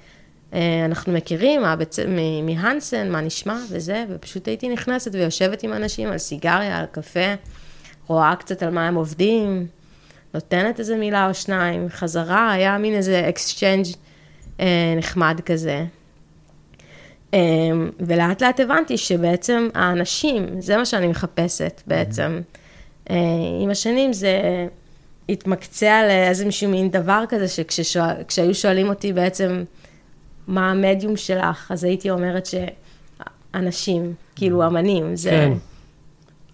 אה, 0.54 0.84
אנחנו 0.84 1.12
מכירים 1.12 1.62
מהבצ... 1.62 1.98
מהנסן, 2.42 3.10
מה 3.10 3.20
נשמע 3.20 3.58
וזה, 3.70 4.04
ופשוט 4.10 4.48
הייתי 4.48 4.68
נכנסת 4.68 5.14
ויושבת 5.14 5.62
עם 5.62 5.72
אנשים 5.72 6.08
על 6.08 6.18
סיגריה, 6.18 6.78
על 6.78 6.86
קפה, 6.86 7.34
רואה 8.06 8.36
קצת 8.36 8.62
על 8.62 8.70
מה 8.70 8.88
הם 8.88 8.94
עובדים, 8.94 9.66
נותנת 10.34 10.80
איזה 10.80 10.96
מילה 10.96 11.28
או 11.28 11.34
שניים, 11.34 11.88
חזרה, 11.88 12.52
היה 12.52 12.78
מין 12.78 12.94
איזה 12.94 13.28
exchange 13.28 13.86
נחמד 14.96 15.40
כזה. 15.46 15.84
ולאט 18.00 18.42
לאט 18.42 18.60
הבנתי 18.60 18.98
שבעצם 18.98 19.68
האנשים, 19.74 20.60
זה 20.60 20.76
מה 20.76 20.84
שאני 20.84 21.06
מחפשת 21.06 21.82
בעצם. 21.86 22.40
אה, 22.40 22.63
עם 23.62 23.70
השנים 23.70 24.12
זה 24.12 24.40
התמקצע 25.28 26.02
לאיזשהו 26.08 26.70
מין 26.70 26.90
דבר 26.90 27.24
כזה, 27.28 27.48
שכשהיו 27.48 28.54
שואלים 28.54 28.88
אותי 28.88 29.12
בעצם 29.12 29.64
מה 30.48 30.70
המדיום 30.70 31.16
שלך, 31.16 31.70
אז 31.70 31.84
הייתי 31.84 32.10
אומרת 32.10 32.48
שאנשים, 33.54 34.14
כאילו 34.36 34.66
אמנים, 34.66 35.16
זה... 35.16 35.30
כן. 35.30 35.52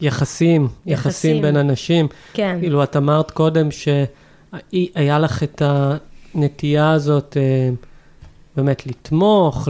יחסים, 0.00 0.62
יחסים, 0.62 0.92
יחסים 0.92 1.42
בין 1.42 1.56
אנשים. 1.56 2.08
כן. 2.32 2.56
כאילו, 2.60 2.82
את 2.82 2.96
אמרת 2.96 3.30
קודם 3.30 3.68
שהיה 3.70 5.18
לך 5.18 5.42
את 5.42 5.62
הנטייה 6.34 6.90
הזאת, 6.90 7.36
אה, 7.36 7.70
באמת 8.56 8.86
לתמוך. 8.86 9.68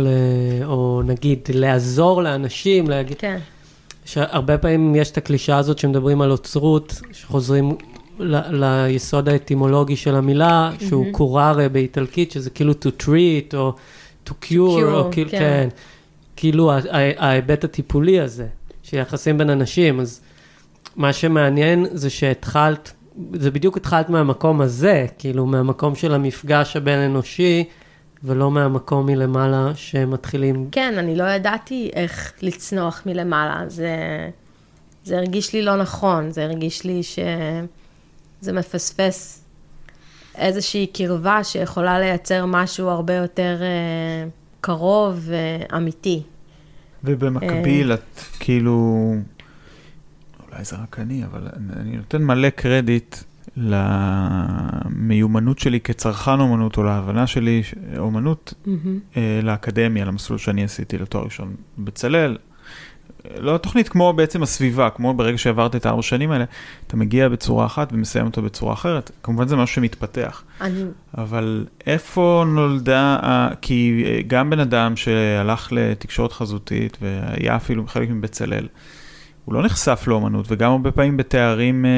או 0.65 1.03
נגיד 1.05 1.39
לעזור 1.55 2.23
לאנשים, 2.23 2.91
להגיד... 2.91 3.17
כן. 3.19 3.39
שהרבה 4.11 4.59
פעמים 4.59 4.95
יש 4.95 5.11
את 5.11 5.17
הקלישה 5.17 5.59
הזאת 5.59 5.79
שמדברים 5.79 6.21
על 6.21 6.31
אוצרות, 6.31 7.01
שחוזרים 7.13 7.77
ל... 8.19 8.37
ליסוד 8.53 9.29
האטימולוגי 9.29 9.97
של 9.97 10.15
המילה, 10.15 10.71
mm-hmm. 10.71 10.85
שהוא 10.85 11.07
קוררה 11.13 11.69
באיטלקית, 11.73 12.31
שזה 12.31 12.51
כאילו 12.51 12.73
to 12.73 13.03
treat, 13.03 13.57
או 13.57 13.73
to 14.27 14.31
cure, 14.31 14.33
to 14.49 14.53
cure 14.53 14.93
או 14.93 15.09
כאילו, 15.13 15.31
כן. 15.31 15.39
כן. 15.39 15.69
כאילו 16.37 16.73
ההיבט 17.19 17.65
הטיפולי 17.65 18.21
הזה, 18.21 18.47
שיחסים 18.83 19.39
בין 19.39 19.51
אנשים, 19.51 20.01
אז 20.01 20.21
מה 20.97 21.13
שמעניין 21.13 21.87
זה 21.93 22.11
שהתחלת, 22.11 22.93
זה 23.33 23.51
בדיוק 23.51 23.77
התחלת 23.77 24.09
מהמקום 24.09 24.61
הזה, 24.61 25.07
כאילו 25.19 25.47
מהמקום 25.47 25.95
של 25.95 26.15
המפגש 26.15 26.77
הבין-אנושי, 26.77 27.65
ולא 28.25 28.51
מהמקום 28.51 29.07
מלמעלה 29.07 29.73
שמתחילים... 29.75 30.69
כן, 30.73 30.95
אני 30.99 31.17
לא 31.17 31.25
ידעתי 31.25 31.91
איך 31.93 32.33
לצנוח 32.43 33.03
מלמעלה. 33.07 33.69
זה, 33.69 33.97
זה 35.05 35.17
הרגיש 35.17 35.53
לי 35.53 35.63
לא 35.63 35.77
נכון, 35.77 36.31
זה 36.31 36.45
הרגיש 36.45 36.85
לי 36.85 37.03
שזה 37.03 38.53
מפספס 38.53 39.45
איזושהי 40.35 40.87
קרבה 40.87 41.45
שיכולה 41.45 41.99
לייצר 41.99 42.47
משהו 42.47 42.89
הרבה 42.89 43.15
יותר 43.15 43.59
אה, 43.63 44.29
קרוב 44.61 45.21
ואמיתי. 45.21 46.23
ובמקביל, 47.05 47.93
את 47.93 48.21
כאילו, 48.41 49.15
אולי 50.51 50.65
זה 50.65 50.77
רק 50.77 50.99
אני, 50.99 51.25
אבל 51.25 51.49
אני 51.77 51.97
נותן 51.97 52.23
מלא 52.23 52.51
קרדיט 52.51 53.17
למיומנות 53.61 55.59
שלי 55.59 55.81
כצרכן 55.81 56.41
אומנות, 56.41 56.77
או 56.77 56.83
להבנה 56.83 57.27
שלי, 57.27 57.63
אומנות, 57.99 58.55
mm-hmm. 58.65 59.19
לאקדמיה, 59.43 60.05
למסלול 60.05 60.39
שאני 60.39 60.65
עשיתי 60.65 60.99
לתואר 60.99 61.25
ראשון 61.25 61.55
בצלאל. 61.79 62.37
לא 63.37 63.59
תוכנית 63.59 63.89
כמו 63.89 64.13
בעצם 64.13 64.43
הסביבה, 64.43 64.91
כמו 64.91 65.15
ברגע 65.15 65.39
שעברת 65.39 65.77
את 65.77 65.87
הארבע 65.87 66.03
שנים 66.03 66.31
האלה, 66.31 66.45
אתה 66.87 66.97
מגיע 66.97 67.29
בצורה 67.29 67.67
אחת 67.67 67.93
ומסיים 67.93 68.27
אותו 68.27 68.43
בצורה 68.43 68.73
אחרת. 68.73 69.11
כמובן 69.23 69.49
זה 69.49 69.57
משהו 69.57 69.75
שמתפתח. 69.75 70.45
אני... 70.61 70.85
אבל 71.19 71.67
איפה 71.87 72.45
נולדה, 72.47 73.19
כי 73.61 74.05
אה, 74.07 74.21
גם 74.27 74.51
בן 74.51 74.61
אדם 74.61 74.97
שהלך 74.97 75.69
לתקשורת 75.73 76.33
חזותית 76.33 76.99
והיה 77.03 77.57
אפילו 77.57 77.87
חלק 77.87 78.11
מבצלאל, 78.11 78.67
הוא 79.45 79.55
לא 79.55 79.63
נחשף 79.63 80.05
לאומנות, 80.07 80.47
וגם 80.49 80.71
הרבה 80.71 80.91
פעמים 80.91 81.17
בתארים 81.17 81.85
אה, 81.85 81.91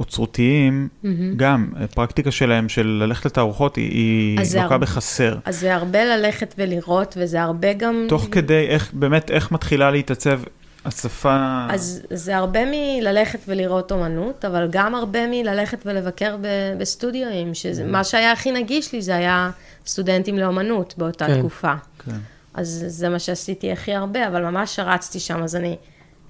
אוצרותיים, 0.00 0.88
mm-hmm. 0.88 1.06
גם, 1.36 1.72
הפרקטיקה 1.76 2.30
שלהם 2.30 2.68
של 2.68 2.86
ללכת 2.86 3.26
לתערוכות 3.26 3.76
היא, 3.76 3.90
היא 3.92 4.38
לוקה 4.38 4.60
הרבה, 4.60 4.78
בחסר. 4.78 5.36
אז 5.44 5.60
זה 5.60 5.74
הרבה 5.74 6.04
ללכת 6.04 6.54
ולראות, 6.58 7.14
וזה 7.20 7.42
הרבה 7.42 7.72
גם... 7.72 8.06
תוך 8.08 8.28
כדי, 8.30 8.66
איך, 8.68 8.90
באמת, 8.92 9.30
איך 9.30 9.52
מתחילה 9.52 9.90
להתעצב 9.90 10.40
השפה... 10.84 11.66
אז 11.70 12.02
זה 12.10 12.36
הרבה 12.36 12.60
מללכת 12.70 13.38
ולראות 13.48 13.92
אומנות, 13.92 14.44
אבל 14.44 14.68
גם 14.70 14.94
הרבה 14.94 15.26
מללכת 15.26 15.78
ולבקר 15.86 16.36
ב- 16.40 16.78
בסטודיואים, 16.78 17.54
שמה 17.54 18.00
mm-hmm. 18.00 18.04
שהיה 18.04 18.32
הכי 18.32 18.52
נגיש 18.52 18.92
לי 18.92 19.02
זה 19.02 19.16
היה 19.16 19.50
סטודנטים 19.86 20.38
לאומנות 20.38 20.94
באותה 20.98 21.26
כן. 21.26 21.38
תקופה. 21.38 21.74
כן. 22.06 22.16
אז 22.54 22.84
זה 22.86 23.08
מה 23.08 23.18
שעשיתי 23.18 23.72
הכי 23.72 23.94
הרבה, 23.94 24.28
אבל 24.28 24.42
ממש 24.42 24.76
שרצתי 24.76 25.20
שם, 25.20 25.42
אז 25.42 25.56
אני 25.56 25.76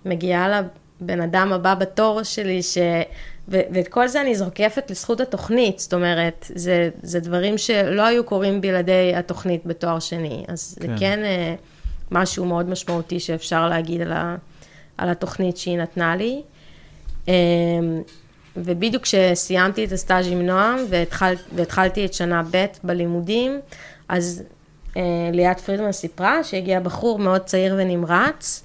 מגיעה 0.05 0.61
הבן 1.01 1.21
אדם 1.21 1.53
הבא 1.53 1.75
בתור 1.75 2.23
שלי, 2.23 2.63
ש... 2.63 2.79
ו- 3.49 3.61
ואת 3.73 3.89
כל 3.89 4.09
זה 4.09 4.21
אני 4.21 4.35
זוקפת 4.35 4.91
לזכות 4.91 5.21
התוכנית, 5.21 5.79
זאת 5.79 5.95
אומרת, 5.95 6.47
זה, 6.55 6.91
זה 7.03 7.21
דברים 7.21 7.59
שלא 7.59 8.03
היו 8.07 8.25
קורים 8.25 8.61
בלעדי 8.61 9.13
התוכנית 9.17 9.67
בתואר 9.67 9.99
שני, 9.99 10.45
אז 10.49 10.79
כן. 10.81 10.87
זה 10.89 10.95
כן 11.01 11.19
אה, 11.25 11.55
משהו 12.11 12.45
מאוד 12.45 12.69
משמעותי 12.69 13.21
שאפשר 13.21 13.69
להגיד 13.69 14.01
על, 14.01 14.13
ה- 14.13 14.37
על 14.99 15.09
התוכנית 15.11 15.57
שהיא 15.57 15.79
נתנה 15.79 16.17
לי. 16.17 16.43
אה, 17.29 17.35
ובדיוק 18.57 19.03
כשסיימתי 19.03 19.85
את 19.85 19.93
הסטאז' 19.93 20.27
עם 20.27 20.43
נועם 20.47 20.79
והתחל, 20.89 21.35
והתחלתי 21.55 22.05
את 22.07 22.15
שנה 22.15 22.43
ב' 22.51 22.67
בלימודים, 22.85 23.61
אז 24.09 24.43
אה, 24.97 25.03
ליאת 25.33 25.61
פרידמן 25.61 25.93
סיפרה 25.93 26.45
שהגיע 26.45 26.81
בחור 26.81 27.19
מאוד 27.19 27.41
צעיר 27.41 27.75
ונמרץ, 27.79 28.63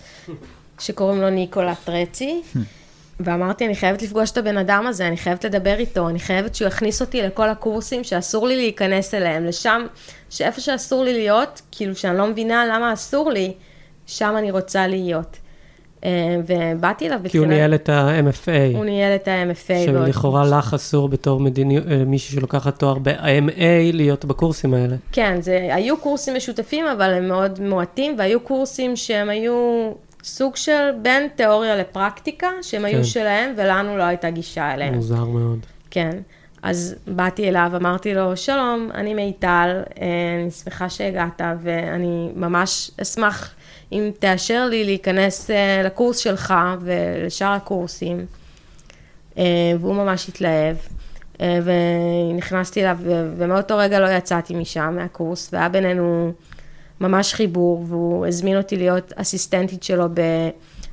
שקוראים 0.79 1.21
לו 1.21 1.29
ניקולה 1.29 1.73
טרצי, 1.83 2.41
ואמרתי, 3.25 3.65
אני 3.65 3.75
חייבת 3.75 4.01
לפגוש 4.01 4.31
את 4.31 4.37
הבן 4.37 4.57
אדם 4.57 4.87
הזה, 4.87 5.07
אני 5.07 5.17
חייבת 5.17 5.45
לדבר 5.45 5.75
איתו, 5.79 6.09
אני 6.09 6.19
חייבת 6.19 6.55
שהוא 6.55 6.67
יכניס 6.67 7.01
אותי 7.01 7.21
לכל 7.21 7.49
הקורסים 7.49 8.03
שאסור 8.03 8.47
לי 8.47 8.55
להיכנס 8.55 9.13
אליהם, 9.13 9.45
לשם, 9.45 9.85
שאיפה 10.29 10.61
שאסור 10.61 11.03
לי 11.03 11.13
להיות, 11.13 11.61
כאילו 11.71 11.95
שאני 11.95 12.17
לא 12.17 12.27
מבינה 12.27 12.65
למה 12.65 12.93
אסור 12.93 13.31
לי, 13.31 13.53
שם 14.07 14.35
אני 14.37 14.51
רוצה 14.51 14.87
להיות. 14.87 15.37
אה, 16.05 16.37
ובאתי 16.47 17.07
אליו 17.07 17.17
בתחילת... 17.17 17.31
כי 17.31 17.37
הוא 17.37 17.47
ניהל 17.47 17.75
את 17.75 17.89
ה-MFA. 17.89 18.77
הוא 18.77 18.85
ניהל 18.85 19.15
את 19.15 19.27
ה-MFA. 19.27 19.85
שלכאורה 19.85 20.45
לך 20.45 20.73
אסור 20.73 21.09
בתור 21.09 21.39
מדיניות, 21.39 21.87
אה, 21.87 22.03
מישהי 22.05 22.35
שלוקחת 22.35 22.79
תואר 22.79 22.97
ב-MA 22.99 23.93
להיות 23.93 24.25
בקורסים 24.25 24.73
האלה. 24.73 24.95
כן, 25.11 25.41
זה, 25.41 25.69
היו 25.71 25.97
קורסים 25.97 26.35
משותפים, 26.35 26.85
אבל 26.85 27.13
הם 27.13 27.27
מאוד 27.27 27.59
מועטים, 27.61 28.15
והיו 28.17 28.39
קורסים 28.39 28.95
שהם 28.95 29.29
היו 29.29 29.91
סוג 30.23 30.55
של 30.55 30.89
בין 31.01 31.27
תיאוריה 31.35 31.75
לפרקטיקה, 31.75 32.47
שהם 32.61 32.81
כן. 32.81 32.85
היו 32.85 33.05
שלהם, 33.05 33.53
ולנו 33.55 33.97
לא 33.97 34.03
הייתה 34.03 34.29
גישה 34.29 34.73
אליהם. 34.73 34.93
מוזר 34.93 35.25
מאוד. 35.25 35.59
כן. 35.91 36.17
אז 36.63 36.95
באתי 37.07 37.49
אליו, 37.49 37.71
אמרתי 37.75 38.13
לו, 38.13 38.37
שלום, 38.37 38.89
אני 38.93 39.13
מיטל, 39.13 39.81
אה, 40.01 40.07
אני 40.41 40.51
שמחה 40.51 40.89
שהגעת, 40.89 41.41
ואני 41.61 42.29
ממש 42.35 42.91
אשמח 43.01 43.53
אם 43.91 44.11
תאשר 44.19 44.65
לי 44.65 44.83
להיכנס 44.83 45.51
אה, 45.51 45.81
לקורס 45.83 46.17
שלך 46.17 46.53
ולשאר 46.81 47.51
הקורסים. 47.51 48.25
אה, 49.37 49.43
והוא 49.79 49.95
ממש 49.95 50.29
התלהב. 50.29 50.75
ונכנסתי 52.33 52.81
אליו, 52.81 52.97
ומאותו 53.37 53.77
רגע 53.77 53.99
לא 53.99 54.07
יצאתי 54.07 54.55
משם, 54.55 54.93
מהקורס, 54.95 55.49
והיה 55.53 55.69
בינינו 55.69 56.33
ממש 57.01 57.33
חיבור, 57.33 57.85
והוא 57.87 58.25
הזמין 58.27 58.57
אותי 58.57 58.77
להיות 58.77 59.13
אסיסטנטית 59.15 59.83
שלו 59.83 60.05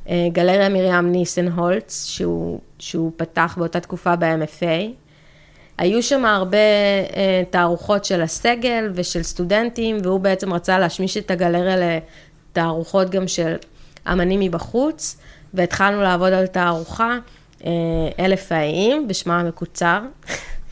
בגלריה 0.06 0.68
מרים 0.68 1.12
ניסן 1.12 1.48
הולץ, 1.48 2.04
שהוא, 2.04 2.60
שהוא 2.78 3.12
פתח 3.16 3.54
באותה 3.58 3.80
תקופה 3.80 4.16
ב-MFA. 4.16 4.90
היו 5.78 6.02
שם 6.02 6.24
הרבה 6.24 6.58
אה, 7.16 7.42
תערוכות 7.50 8.04
של 8.04 8.22
הסגל 8.22 8.90
ושל 8.94 9.22
סטודנטים, 9.22 9.98
והוא 10.02 10.20
בעצם 10.20 10.54
רצה 10.54 10.78
להשמיש 10.78 11.16
את 11.16 11.30
הגלריה 11.30 11.76
לתערוכות 12.52 13.10
גם 13.10 13.28
של 13.28 13.54
אמנים 14.12 14.40
מבחוץ, 14.40 15.16
והתחלנו 15.54 16.02
לעבוד 16.02 16.32
על 16.32 16.46
תערוכה, 16.46 17.18
אה, 17.64 17.70
אלף 18.18 18.52
האיים, 18.52 19.08
בשמה 19.08 19.40
המקוצר. 19.40 20.00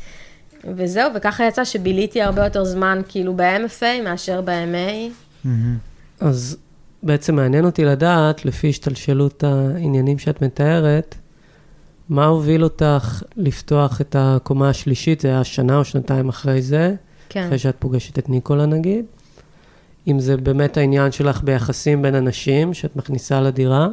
וזהו, 0.77 1.11
וככה 1.15 1.47
יצא 1.47 1.65
שביליתי 1.65 2.23
הרבה 2.23 2.45
יותר 2.45 2.65
זמן 2.65 3.03
כאילו 3.09 3.37
ב-MFA 3.37 4.03
מאשר 4.05 4.41
ב-MA. 4.41 5.26
אז 6.21 6.57
בעצם 7.03 7.37
מעניין 7.37 7.65
אותי 7.65 7.85
לדעת, 7.85 8.45
לפי 8.45 8.69
השתלשלות 8.69 9.45
העניינים 9.45 10.19
שאת 10.19 10.43
מתארת, 10.43 11.15
מה 12.09 12.27
הוביל 12.27 12.65
אותך 12.65 13.23
לפתוח 13.37 14.01
את 14.01 14.17
הקומה 14.19 14.69
השלישית? 14.69 15.21
זה 15.21 15.29
היה 15.29 15.45
שנה 15.45 15.77
או 15.77 15.85
שנתיים 15.85 16.29
אחרי 16.29 16.63
זה? 16.63 16.95
כן. 17.29 17.47
אחרי 17.47 17.59
שאת 17.59 17.77
פוגשת 17.79 18.19
את 18.19 18.29
ניקולה 18.29 18.67
נגיד? 18.67 19.05
אם 20.09 20.21
זה 20.21 20.37
באמת 20.37 20.77
העניין 20.77 21.13
שלך 21.13 21.43
ביחסים 21.43 22.03
בין 22.03 22.15
אנשים, 22.15 22.75
שאת 22.75 22.97
מכניסה 22.97 23.41
לדירה, 23.41 23.89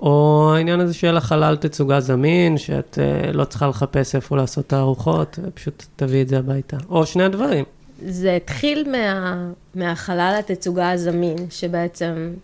או 0.00 0.52
העניין 0.56 0.80
הזה 0.80 0.94
שיהיה 0.94 1.12
לך 1.12 1.24
חלל 1.24 1.56
תצוגה 1.56 2.00
זמין, 2.00 2.58
שאת 2.58 2.98
uh, 2.98 3.32
לא 3.32 3.44
צריכה 3.44 3.66
לחפש 3.66 4.14
איפה 4.14 4.36
לעשות 4.36 4.68
תערוכות, 4.68 5.38
ופשוט 5.42 5.86
תביאי 5.96 6.22
את 6.22 6.28
זה 6.28 6.38
הביתה. 6.38 6.76
או 6.88 7.06
שני 7.06 7.24
הדברים. 7.24 7.64
זה 7.98 8.36
התחיל 8.36 8.90
מה, 8.90 9.36
מהחלל 9.74 10.36
התצוגה 10.38 10.90
הזמין, 10.90 11.36
שבעצם 11.50 12.34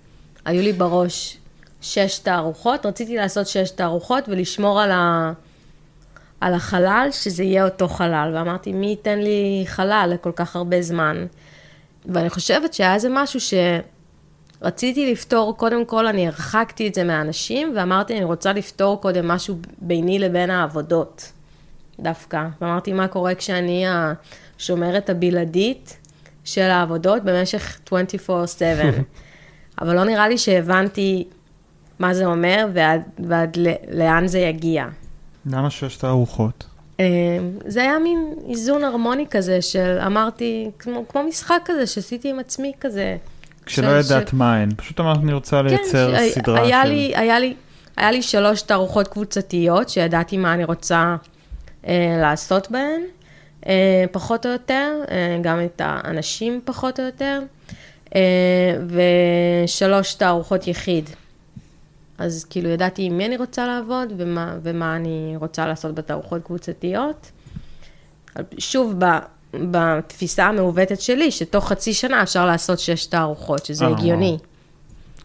היו 0.44 0.62
לי 0.62 0.72
בראש 0.72 1.38
שש 1.80 2.18
תערוכות, 2.18 2.86
רציתי 2.86 3.16
לעשות 3.16 3.46
שש 3.46 3.70
תערוכות 3.70 4.24
ולשמור 4.28 4.80
על, 4.80 4.90
ה, 4.90 5.32
על 6.40 6.54
החלל, 6.54 7.08
שזה 7.12 7.42
יהיה 7.42 7.64
אותו 7.64 7.88
חלל, 7.88 8.32
ואמרתי, 8.34 8.72
מי 8.72 8.86
ייתן 8.86 9.18
לי 9.18 9.64
חלל 9.66 10.10
לכל 10.14 10.32
כך 10.36 10.56
הרבה 10.56 10.82
זמן? 10.82 11.26
ואני 12.06 12.30
חושבת 12.30 12.74
שהיה 12.74 12.94
איזה 12.94 13.08
משהו 13.10 13.40
שרציתי 14.60 15.12
לפתור, 15.12 15.56
קודם 15.56 15.84
כל 15.84 16.06
אני 16.06 16.26
הרחקתי 16.26 16.88
את 16.88 16.94
זה 16.94 17.04
מהאנשים, 17.04 17.72
ואמרתי, 17.76 18.16
אני 18.16 18.24
רוצה 18.24 18.52
לפתור 18.52 19.00
קודם 19.00 19.28
משהו 19.28 19.56
ביני 19.78 20.18
לבין 20.18 20.50
העבודות, 20.50 21.32
דווקא. 22.02 22.46
ואמרתי, 22.60 22.92
מה 22.92 23.08
קורה 23.08 23.34
כשאני 23.34 23.84
השומרת 23.88 25.10
הבלעדית 25.10 25.96
של 26.44 26.62
העבודות 26.62 27.22
במשך 27.24 27.78
24/7. 27.88 27.90
אבל 29.80 29.94
לא 29.94 30.04
נראה 30.04 30.28
לי 30.28 30.38
שהבנתי 30.38 31.24
מה 31.98 32.14
זה 32.14 32.26
אומר 32.26 32.66
ועד, 32.72 33.02
ועד 33.18 33.56
לאן 33.90 34.26
זה 34.26 34.38
יגיע. 34.38 34.86
למה 35.46 35.70
שש 35.70 35.96
תערוכות? 35.96 36.64
אה, 37.00 37.06
זה 37.64 37.82
היה 37.82 37.98
מין 37.98 38.34
איזון 38.48 38.84
הרמוני 38.84 39.26
כזה 39.30 39.62
של, 39.62 39.98
אמרתי, 40.06 40.70
כמו, 40.78 41.08
כמו 41.08 41.22
משחק 41.22 41.60
כזה 41.64 41.86
שעשיתי 41.86 42.30
עם 42.30 42.38
עצמי 42.38 42.72
כזה. 42.80 43.16
כשלא 43.66 43.90
ידעת 43.90 44.28
ש... 44.28 44.32
מה 44.32 44.56
הן, 44.56 44.68
פשוט 44.76 45.00
אמרת, 45.00 45.16
אני 45.16 45.32
רוצה 45.32 45.60
כן, 45.60 45.66
לייצר 45.66 46.14
ש... 46.16 46.34
סדרה 46.34 46.60
היה 46.60 46.82
של... 46.82 46.88
לי, 46.88 47.12
היה, 47.16 47.38
לי, 47.38 47.54
היה 47.96 48.10
לי 48.10 48.22
שלוש 48.22 48.62
תערוכות 48.62 49.08
קבוצתיות, 49.08 49.88
שידעתי 49.88 50.36
מה 50.36 50.54
אני 50.54 50.64
רוצה 50.64 51.16
לעשות 52.20 52.70
בהן, 52.70 53.02
אה, 53.66 54.04
פחות 54.12 54.46
או 54.46 54.50
יותר, 54.50 54.92
אה, 55.10 55.38
גם 55.42 55.64
את 55.64 55.80
האנשים 55.84 56.60
פחות 56.64 57.00
או 57.00 57.04
יותר, 57.04 57.40
אה, 58.14 58.20
ושלוש 59.66 60.14
תערוכות 60.14 60.66
יחיד. 60.66 61.10
אז 62.18 62.44
כאילו 62.50 62.68
ידעתי 62.68 63.02
עם 63.02 63.18
מי 63.18 63.26
אני 63.26 63.36
רוצה 63.36 63.66
לעבוד 63.66 64.12
ומה, 64.16 64.56
ומה 64.62 64.96
אני 64.96 65.34
רוצה 65.36 65.66
לעשות 65.66 65.94
בתערוכות 65.94 66.42
קבוצתיות. 66.44 67.30
שוב, 68.58 68.94
ב, 68.98 69.04
בתפיסה 69.70 70.44
המעוותת 70.44 71.00
שלי, 71.00 71.30
שתוך 71.30 71.68
חצי 71.68 71.94
שנה 71.94 72.22
אפשר 72.22 72.46
לעשות 72.46 72.78
שש 72.78 73.06
תערוכות, 73.06 73.66
שזה 73.66 73.86
הגיוני. 73.86 74.38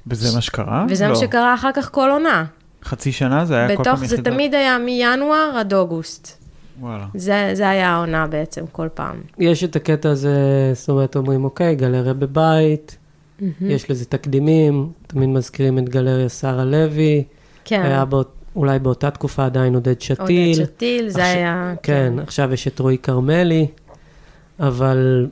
וזה 0.07 0.35
מה 0.35 0.41
שקרה? 0.41 0.85
וזה 0.89 1.03
לא. 1.03 1.09
מה 1.09 1.15
שקרה 1.15 1.53
אחר 1.53 1.71
כך 1.75 1.91
כל 1.91 2.09
עונה. 2.11 2.45
חצי 2.83 3.11
שנה 3.11 3.45
זה 3.45 3.57
היה 3.57 3.77
כל 3.77 3.83
פעם 3.83 3.95
יחידה? 3.95 4.15
זה 4.15 4.21
תמיד 4.21 4.55
היה 4.55 4.77
מינואר 4.77 5.57
עד 5.57 5.73
אוגוסט. 5.73 6.36
וואלה. 6.79 7.05
זה, 7.15 7.49
זה 7.53 7.69
היה 7.69 7.89
העונה 7.89 8.27
בעצם, 8.27 8.65
כל 8.71 8.87
פעם. 8.93 9.15
יש 9.39 9.63
את 9.63 9.75
הקטע 9.75 10.09
הזה, 10.09 10.71
זאת 10.73 10.89
אומרת, 10.89 11.15
אומרים, 11.15 11.43
אוקיי, 11.43 11.75
גלריה 11.75 12.13
בבית, 12.13 12.97
mm-hmm. 13.39 13.43
יש 13.61 13.91
לזה 13.91 14.05
תקדימים, 14.05 14.91
תמיד 15.07 15.29
מזכירים 15.29 15.77
את 15.77 15.89
גלריה 15.89 16.29
שרה 16.29 16.65
לוי. 16.65 17.23
כן. 17.65 17.81
היה 17.81 18.05
באות, 18.05 18.31
אולי 18.55 18.79
באותה 18.79 19.11
תקופה 19.11 19.45
עדיין 19.45 19.73
עודד 19.75 20.01
שתיל. 20.01 20.59
עודד 20.59 20.65
שתיל, 20.65 21.09
זה 21.09 21.21
עכשיו, 21.21 21.35
היה... 21.37 21.73
כן, 21.83 22.11
כן, 22.13 22.19
עכשיו 22.19 22.53
יש 22.53 22.67
את 22.67 22.79
רועי 22.79 22.97
כרמלי, 22.97 23.67
אבל 24.59 25.27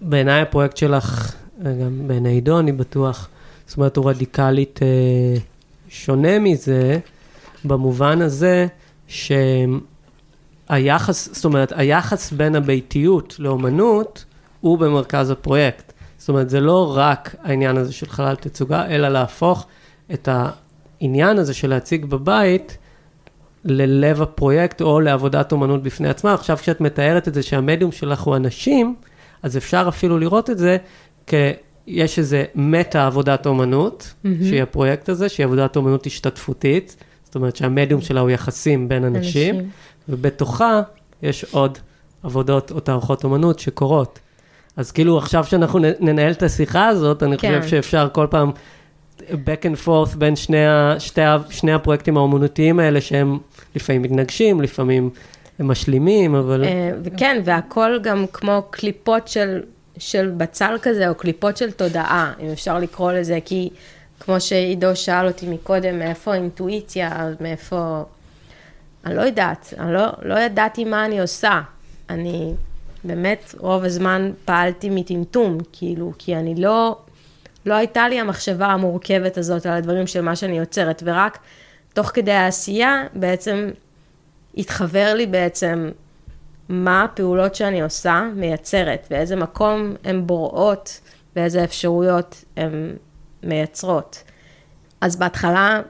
בעיניי 0.00 0.40
הפרויקט 0.40 0.76
שלך, 0.76 1.34
גם 1.62 2.08
בעיני 2.08 2.28
עידו, 2.28 2.58
אני 2.58 2.72
בטוח, 2.72 3.28
זאת 3.66 3.76
אומרת, 3.76 3.96
הוא 3.96 4.10
רדיקלית 4.10 4.80
אה, 4.82 5.40
שונה 5.88 6.38
מזה, 6.38 6.98
במובן 7.64 8.22
הזה, 8.22 8.66
ש... 9.08 9.32
היחס, 10.70 11.28
זאת 11.32 11.44
אומרת, 11.44 11.72
היחס 11.76 12.32
בין 12.32 12.54
הביתיות 12.54 13.36
לאומנות 13.38 14.24
הוא 14.60 14.78
במרכז 14.78 15.30
הפרויקט. 15.30 15.92
זאת 16.18 16.28
אומרת, 16.28 16.50
זה 16.50 16.60
לא 16.60 16.96
רק 16.96 17.34
העניין 17.42 17.76
הזה 17.76 17.92
של 17.92 18.08
חלל 18.08 18.34
תצוגה, 18.34 18.86
אלא 18.86 19.08
להפוך 19.08 19.66
את 20.12 20.28
העניין 20.32 21.38
הזה 21.38 21.54
של 21.54 21.70
להציג 21.70 22.04
בבית 22.04 22.78
ללב 23.64 24.22
הפרויקט 24.22 24.80
או 24.80 25.00
לעבודת 25.00 25.52
אומנות 25.52 25.82
בפני 25.82 26.08
עצמה. 26.08 26.34
עכשיו, 26.34 26.56
כשאת 26.56 26.80
מתארת 26.80 27.28
את 27.28 27.34
זה 27.34 27.42
שהמדיום 27.42 27.92
שלך 27.92 28.20
הוא 28.20 28.36
אנשים, 28.36 28.94
אז 29.42 29.56
אפשר 29.56 29.84
אפילו 29.88 30.18
לראות 30.18 30.50
את 30.50 30.58
זה 30.58 30.76
כ... 31.26 31.34
יש 31.86 32.18
איזה 32.18 32.44
מטה 32.54 33.06
עבודת 33.06 33.46
אומנות, 33.46 34.14
mm-hmm. 34.14 34.28
שהיא 34.44 34.62
הפרויקט 34.62 35.08
הזה, 35.08 35.28
שהיא 35.28 35.46
עבודת 35.46 35.76
אומנות 35.76 36.06
השתתפותית, 36.06 36.96
זאת 37.24 37.34
אומרת 37.34 37.56
שהמדיום 37.56 38.00
שלה 38.00 38.20
הוא 38.20 38.30
יחסים 38.30 38.88
בין 38.88 39.04
אנשים. 39.04 39.54
אנשים. 39.56 39.70
ובתוכה 40.10 40.82
יש 41.22 41.44
עוד 41.50 41.78
עבודות 42.22 42.70
או 42.70 42.80
תערכות 42.80 43.24
אומנות 43.24 43.58
שקורות. 43.58 44.18
אז 44.76 44.92
כאילו 44.92 45.18
עכשיו 45.18 45.44
שאנחנו 45.44 45.78
ננהל 46.00 46.32
את 46.32 46.42
השיחה 46.42 46.86
הזאת, 46.86 47.22
אני 47.22 47.38
כן. 47.38 47.58
חושב 47.60 47.70
שאפשר 47.70 48.08
כל 48.12 48.26
פעם 48.30 48.50
back 49.20 49.62
and 49.62 49.86
forth 49.86 50.16
בין 50.18 50.36
שני, 50.36 50.66
ה, 50.66 50.94
שתי, 50.98 51.20
שני 51.50 51.72
הפרויקטים 51.72 52.16
האומנותיים 52.16 52.80
האלה, 52.80 53.00
שהם 53.00 53.38
לפעמים 53.74 54.02
מתנגשים, 54.02 54.60
לפעמים 54.60 55.10
הם 55.58 55.68
משלימים, 55.68 56.34
אבל... 56.34 56.64
וכן, 57.02 57.40
והכל 57.44 57.98
גם 58.02 58.24
כמו 58.32 58.62
קליפות 58.70 59.28
של, 59.28 59.60
של 59.98 60.32
בצל 60.36 60.76
כזה, 60.82 61.08
או 61.08 61.14
קליפות 61.14 61.56
של 61.56 61.70
תודעה, 61.70 62.32
אם 62.40 62.48
אפשר 62.52 62.78
לקרוא 62.78 63.12
לזה, 63.12 63.38
כי 63.44 63.70
כמו 64.20 64.40
שעידו 64.40 64.96
שאל 64.96 65.26
אותי 65.26 65.46
מקודם, 65.48 65.98
מאיפה 65.98 66.32
האינטואיציה, 66.32 67.28
מאיפה... 67.40 68.02
אני 69.04 69.14
לא 69.14 69.20
יודעת, 69.20 69.74
אני 69.78 69.92
לא, 69.92 70.06
לא 70.22 70.38
ידעתי 70.38 70.84
מה 70.84 71.04
אני 71.04 71.20
עושה. 71.20 71.60
אני 72.10 72.54
באמת 73.04 73.54
רוב 73.58 73.84
הזמן 73.84 74.32
פעלתי 74.44 74.90
מטמטום, 74.90 75.58
כאילו, 75.72 76.12
כי 76.18 76.36
אני 76.36 76.54
לא, 76.54 76.98
לא 77.66 77.74
הייתה 77.74 78.08
לי 78.08 78.20
המחשבה 78.20 78.66
המורכבת 78.66 79.38
הזאת 79.38 79.66
על 79.66 79.72
הדברים 79.72 80.06
של 80.06 80.20
מה 80.20 80.36
שאני 80.36 80.58
יוצרת, 80.58 81.02
ורק 81.06 81.38
תוך 81.94 82.06
כדי 82.06 82.32
העשייה 82.32 83.04
בעצם 83.14 83.70
התחבר 84.56 85.14
לי 85.14 85.26
בעצם 85.26 85.90
מה 86.68 87.04
הפעולות 87.04 87.54
שאני 87.54 87.82
עושה 87.82 88.28
מייצרת, 88.34 89.06
ואיזה 89.10 89.36
מקום 89.36 89.94
הן 90.04 90.26
בוראות, 90.26 91.00
ואיזה 91.36 91.64
אפשרויות 91.64 92.44
הן 92.56 92.96
מייצרות. 93.42 94.22
אז 95.00 95.16
בהתחלה 95.16 95.80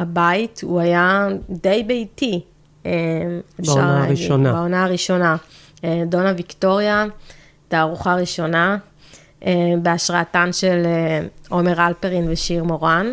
הבית 0.00 0.60
הוא 0.62 0.80
היה 0.80 1.28
די 1.50 1.82
ביתי. 1.86 2.40
אה, 2.86 2.92
בעונה 3.58 4.04
הראשונה. 4.04 4.52
בעונה 4.52 4.84
הראשונה. 4.84 5.36
אה, 5.84 6.02
דונה 6.06 6.32
ויקטוריה, 6.36 7.04
תערוכה 7.68 8.14
ראשונה, 8.14 8.76
אה, 9.46 9.52
בהשראתן 9.82 10.52
של 10.52 10.82
עומר 11.48 11.86
אלפרין 11.86 12.30
ושיר 12.30 12.64
מורן. 12.64 13.06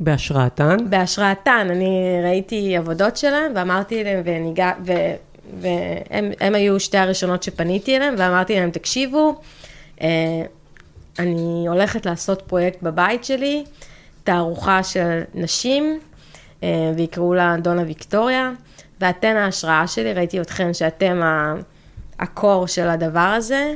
בהשראתן. 0.00 0.76
בהשראתן, 0.90 1.66
אני 1.70 2.20
ראיתי 2.24 2.76
עבודות 2.76 3.16
שלהם 3.16 3.52
ואמרתי 3.54 4.04
להם, 4.04 4.20
וניגע, 4.24 4.72
ו, 4.86 4.92
והם 5.60 6.30
הם 6.40 6.54
היו 6.54 6.80
שתי 6.80 6.98
הראשונות 6.98 7.42
שפניתי 7.42 7.96
אליהם, 7.96 8.14
ואמרתי 8.18 8.54
להם, 8.54 8.70
תקשיבו, 8.70 9.40
אני 11.18 11.64
הולכת 11.68 12.06
לעשות 12.06 12.42
פרויקט 12.46 12.82
בבית 12.82 13.24
שלי, 13.24 13.64
תערוכה 14.28 14.82
של 14.82 15.20
נשים, 15.34 16.00
אה, 16.62 16.68
ויקראו 16.96 17.34
לה 17.34 17.56
דונה 17.62 17.82
ויקטוריה, 17.82 18.50
ואתן 19.00 19.36
ההשראה 19.36 19.86
שלי, 19.86 20.12
ראיתי 20.12 20.40
אתכן 20.40 20.74
שאתם 20.74 21.20
הקור 22.18 22.66
של 22.66 22.88
הדבר 22.88 23.20
הזה. 23.20 23.74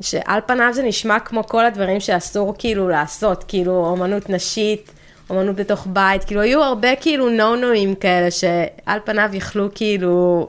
שעל 0.00 0.40
פניו 0.46 0.70
זה 0.72 0.82
נשמע 0.82 1.20
כמו 1.20 1.46
כל 1.46 1.64
הדברים 1.64 2.00
שאסור 2.00 2.54
כאילו 2.58 2.88
לעשות, 2.88 3.44
כאילו 3.48 3.86
אומנות 3.86 4.30
נשית, 4.30 4.92
אומנות 5.30 5.56
בתוך 5.56 5.86
בית, 5.90 6.24
כאילו 6.24 6.40
היו 6.40 6.62
הרבה 6.62 6.96
כאילו 6.96 7.30
נו-נואים 7.30 7.94
כאלה 7.94 8.30
שעל 8.30 8.98
פניו 9.04 9.30
יכלו 9.32 9.68
כאילו, 9.74 10.48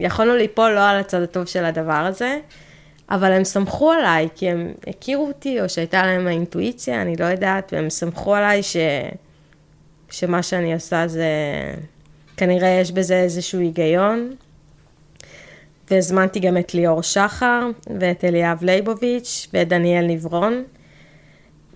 יכולנו 0.00 0.36
ליפול 0.36 0.70
לא 0.70 0.88
על 0.88 0.96
הצד 0.96 1.22
הטוב 1.22 1.46
של 1.46 1.64
הדבר 1.64 1.92
הזה, 1.92 2.38
אבל 3.10 3.32
הם 3.32 3.44
סמכו 3.44 3.92
עליי, 3.92 4.28
כי 4.34 4.50
הם 4.50 4.72
הכירו 4.86 5.26
אותי, 5.26 5.60
או 5.60 5.68
שהייתה 5.68 6.06
להם 6.06 6.26
האינטואיציה, 6.26 7.02
אני 7.02 7.16
לא 7.16 7.24
יודעת, 7.24 7.72
והם 7.72 7.90
סמכו 7.90 8.34
עליי 8.34 8.62
ש... 8.62 8.76
שמה 10.10 10.42
שאני 10.42 10.74
עושה 10.74 11.08
זה, 11.08 11.24
כנראה 12.36 12.68
יש 12.68 12.92
בזה 12.92 13.20
איזשהו 13.20 13.60
היגיון. 13.60 14.34
והזמנתי 15.90 16.40
גם 16.40 16.56
את 16.56 16.74
ליאור 16.74 17.02
שחר, 17.02 17.66
ואת 18.00 18.24
אליאב 18.24 18.64
ליבוביץ', 18.64 19.48
ואת 19.52 19.68
דניאל 19.68 20.06
נברון. 20.06 20.64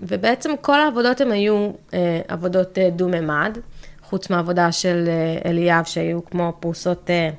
ובעצם 0.01 0.51
כל 0.61 0.81
העבודות 0.81 1.21
הן 1.21 1.33
היו 1.33 1.71
אה, 1.95 2.21
עבודות 2.29 2.79
אה, 2.79 2.91
דו-ממד, 2.91 3.59
חוץ 4.03 4.31
מהעבודה 4.31 4.73
של 4.73 5.05
אה, 5.09 5.51
אליאב, 5.51 5.85
שהיו 5.85 6.25
כמו 6.25 6.53
פרוסות 6.61 7.11
אה, 7.11 7.31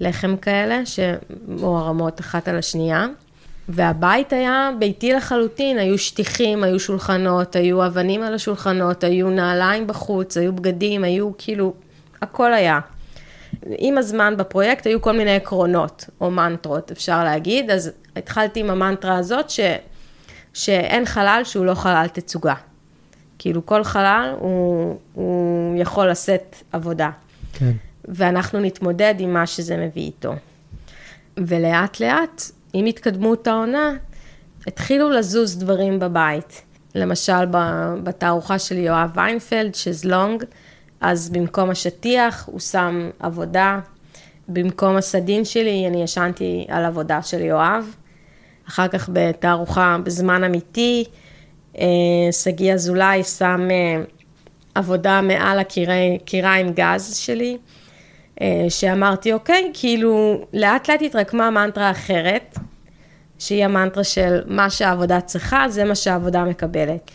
לחם 0.00 0.36
כאלה, 0.36 0.82
שמוערמות 0.86 2.20
אחת 2.20 2.48
על 2.48 2.58
השנייה. 2.58 3.06
והבית 3.68 4.32
היה 4.32 4.70
ביתי 4.78 5.12
לחלוטין, 5.12 5.78
היו 5.78 5.98
שטיחים, 5.98 6.64
היו 6.64 6.80
שולחנות, 6.80 7.56
היו 7.56 7.86
אבנים 7.86 8.22
על 8.22 8.34
השולחנות, 8.34 9.04
היו 9.04 9.30
נעליים 9.30 9.86
בחוץ, 9.86 10.36
היו 10.36 10.52
בגדים, 10.52 11.04
היו 11.04 11.30
כאילו, 11.38 11.74
הכל 12.22 12.52
היה. 12.54 12.80
עם 13.78 13.98
הזמן 13.98 14.34
בפרויקט 14.36 14.86
היו 14.86 15.00
כל 15.00 15.12
מיני 15.12 15.36
עקרונות, 15.36 16.04
או 16.20 16.30
מנטרות, 16.30 16.90
אפשר 16.90 17.24
להגיד, 17.24 17.70
אז 17.70 17.90
התחלתי 18.16 18.60
עם 18.60 18.70
המנטרה 18.70 19.16
הזאת, 19.16 19.50
ש, 19.50 19.60
שאין 20.54 21.06
חלל 21.06 21.40
שהוא 21.44 21.66
לא 21.66 21.74
חלל 21.74 22.06
תצוגה. 22.12 22.54
כאילו 23.38 23.66
כל 23.66 23.84
חלל 23.84 24.34
הוא, 24.38 24.98
הוא 25.14 25.76
יכול 25.78 26.10
לשאת 26.10 26.56
עבודה. 26.72 27.10
כן. 27.52 27.72
ואנחנו 28.10 28.60
נתמודד 28.60 29.14
עם 29.18 29.32
מה 29.32 29.46
שזה 29.46 29.76
מביא 29.76 30.02
איתו. 30.02 30.34
ולאט 31.36 32.00
לאט, 32.00 32.42
עם 32.72 32.86
התקדמות 32.86 33.46
העונה, 33.46 33.92
התחילו 34.66 35.10
לזוז 35.10 35.58
דברים 35.58 35.98
בבית. 35.98 36.62
למשל, 36.94 37.44
בתערוכה 38.02 38.58
של 38.58 38.78
יואב 38.78 39.10
ויינפלד, 39.14 39.74
שזלונג, 39.74 40.44
אז 41.00 41.30
במקום 41.30 41.70
השטיח 41.70 42.48
הוא 42.52 42.60
שם 42.60 43.10
עבודה. 43.18 43.80
במקום 44.48 44.96
הסדין 44.96 45.44
שלי, 45.44 45.86
אני 45.86 46.02
ישנתי 46.02 46.66
על 46.68 46.84
עבודה 46.84 47.22
של 47.22 47.40
יואב. 47.40 47.94
אחר 48.68 48.88
כך 48.88 49.10
בתערוכה 49.12 49.96
בזמן 50.04 50.44
אמיתי, 50.44 51.04
אה, 51.78 51.86
שגיא 52.32 52.74
אזולאי 52.74 53.24
שם 53.24 53.68
אה, 53.70 54.02
עבודה 54.74 55.20
מעל 55.20 55.58
הקירה 55.58 56.54
עם 56.54 56.72
גז 56.72 57.16
שלי, 57.16 57.58
שאמרתי, 58.68 59.32
אוקיי, 59.32 59.70
כאילו, 59.74 60.44
לאט 60.52 60.90
לאט 60.90 61.02
התרקמה 61.02 61.50
מנטרה 61.50 61.90
אחרת, 61.90 62.58
שהיא 63.38 63.64
המנטרה 63.64 64.04
של 64.04 64.40
מה 64.46 64.70
שהעבודה 64.70 65.20
צריכה, 65.20 65.68
זה 65.68 65.84
מה 65.84 65.94
שהעבודה 65.94 66.44
מקבלת. 66.44 67.10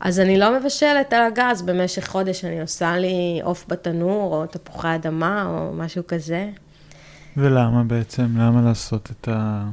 אז 0.00 0.20
אני 0.20 0.38
לא 0.38 0.60
מבשלת 0.60 1.12
על 1.12 1.22
הגז 1.22 1.62
במשך 1.62 2.08
חודש, 2.08 2.44
אני 2.44 2.60
עושה 2.60 2.96
לי 2.96 3.40
עוף 3.44 3.64
בתנור, 3.68 4.34
או 4.34 4.46
תפוחי 4.46 4.94
אדמה, 4.94 5.46
או 5.46 5.72
משהו 5.72 6.06
כזה. 6.06 6.48
ולמה 7.36 7.84
בעצם? 7.84 8.26
למה 8.38 8.62
לעשות 8.62 9.10
את 9.10 9.28
ה... 9.28 9.64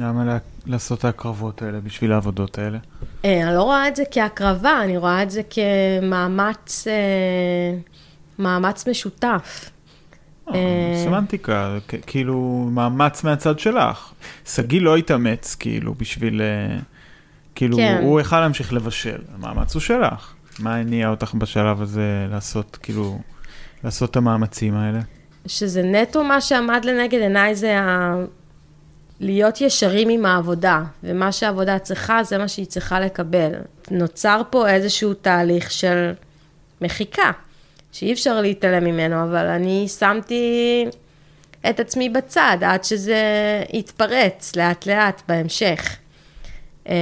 למה 0.00 0.24
לה... 0.24 0.38
לעשות 0.66 0.98
את 0.98 1.04
ההקרבות 1.04 1.62
האלה 1.62 1.80
בשביל 1.80 2.12
העבודות 2.12 2.58
האלה? 2.58 2.78
אה, 3.24 3.46
אני 3.46 3.54
לא 3.54 3.62
רואה 3.62 3.88
את 3.88 3.96
זה 3.96 4.02
כהקרבה, 4.10 4.82
אני 4.84 4.96
רואה 4.96 5.22
את 5.22 5.30
זה 5.30 5.40
כמאמץ, 5.50 6.86
אה, 6.88 6.92
מאמץ 8.38 8.88
משותף. 8.88 9.70
אה, 10.54 11.02
סמנטיקה, 11.04 11.78
כאילו 12.06 12.68
מאמץ 12.72 13.24
מהצד 13.24 13.58
שלך. 13.58 14.12
שגיא 14.46 14.80
לא 14.80 14.96
התאמץ 14.96 15.54
כאילו 15.54 15.94
בשביל... 15.94 16.40
אה, 16.40 16.78
כאילו 17.54 17.76
כן. 17.76 18.00
הוא 18.02 18.20
יכל 18.20 18.40
להמשיך 18.40 18.72
לבשל, 18.72 19.18
המאמץ 19.34 19.74
הוא 19.74 19.80
שלך. 19.80 20.32
מה 20.58 20.76
הניע 20.76 21.08
אותך 21.08 21.34
בשלב 21.34 21.82
הזה 21.82 22.26
לעשות 22.30 22.78
כאילו, 22.82 23.18
לעשות 23.84 24.10
את 24.10 24.16
המאמצים 24.16 24.74
האלה? 24.74 25.00
שזה 25.46 25.82
נטו 25.82 26.24
מה 26.24 26.40
שעמד 26.40 26.84
לנגד 26.84 27.20
עיניי 27.20 27.54
זה 27.54 27.80
ה... 27.80 28.14
להיות 29.20 29.60
ישרים 29.60 30.08
עם 30.08 30.26
העבודה, 30.26 30.82
ומה 31.04 31.32
שהעבודה 31.32 31.78
צריכה 31.78 32.24
זה 32.24 32.38
מה 32.38 32.48
שהיא 32.48 32.66
צריכה 32.66 33.00
לקבל. 33.00 33.50
נוצר 33.90 34.42
פה 34.50 34.68
איזשהו 34.68 35.14
תהליך 35.14 35.70
של 35.70 36.12
מחיקה, 36.80 37.30
שאי 37.98 38.12
אפשר 38.12 38.40
להתעלם 38.40 38.84
ממנו, 38.84 39.22
אבל 39.22 39.46
אני 39.46 39.88
שמתי 39.88 40.84
את 41.70 41.80
עצמי 41.80 42.08
בצד 42.08 42.56
עד 42.60 42.84
שזה 42.84 43.22
יתפרץ 43.72 44.56
לאט 44.56 44.86
לאט 44.86 45.22
בהמשך. 45.28 45.96
אמ, 46.88 46.94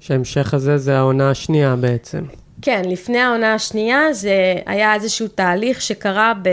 שההמשך 0.00 0.54
הזה 0.54 0.78
זה 0.78 0.98
העונה 0.98 1.30
השנייה 1.30 1.76
בעצם. 1.76 2.24
כן, 2.62 2.82
לפני 2.84 3.18
העונה 3.18 3.54
השנייה 3.54 4.12
זה 4.12 4.54
היה 4.66 4.94
איזשהו 4.94 5.28
תהליך 5.28 5.82
שקרה 5.82 6.32
ב... 6.42 6.48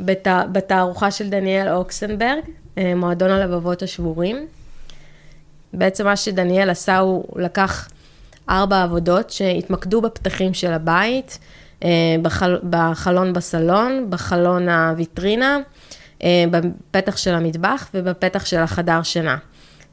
בת... 0.00 0.26
בתערוכה 0.52 1.10
של 1.10 1.30
דניאל 1.30 1.68
אוקסנברג, 1.68 2.42
אה, 2.78 2.94
מועדון 2.94 3.30
הלבבות 3.30 3.82
השבורים. 3.82 4.46
בעצם 5.72 6.04
מה 6.04 6.16
שדניאל 6.16 6.70
עשה, 6.70 6.98
הוא 6.98 7.24
לקח 7.36 7.88
ארבע 8.48 8.82
עבודות 8.82 9.30
שהתמקדו 9.30 10.00
בפתחים 10.00 10.54
של 10.54 10.72
הבית, 10.72 11.38
בחל... 12.22 12.58
בחלון 12.70 13.32
בסלון, 13.32 14.06
בחלון 14.10 14.68
הוויטרינה, 14.68 15.58
אה, 16.22 16.44
בפתח 16.50 17.16
של 17.16 17.34
המטבח 17.34 17.88
ובפתח 17.94 18.44
של 18.46 18.58
החדר 18.58 19.02
שינה. 19.02 19.36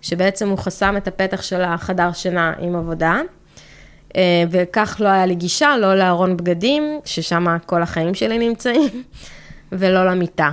שבעצם 0.02 0.50
הוא 0.50 0.58
חסם 0.58 0.98
את 0.98 1.08
הפתח 1.08 1.42
של 1.42 1.62
החדר 1.62 2.12
שינה 2.14 2.54
עם 2.60 2.76
עבודה. 2.76 3.22
אה, 4.16 4.44
וכך 4.52 4.98
לא 5.00 5.08
היה 5.08 5.26
לי 5.26 5.36
גישה, 5.36 5.78
לא 5.78 5.96
לארון 5.96 6.38
בגדים, 6.38 7.00
ששם 7.06 7.58
כל 7.66 7.82
החיים 7.82 8.14
שלי 8.14 8.38
נמצאים, 8.38 9.04
ולא 9.72 10.06
למיטה. 10.06 10.52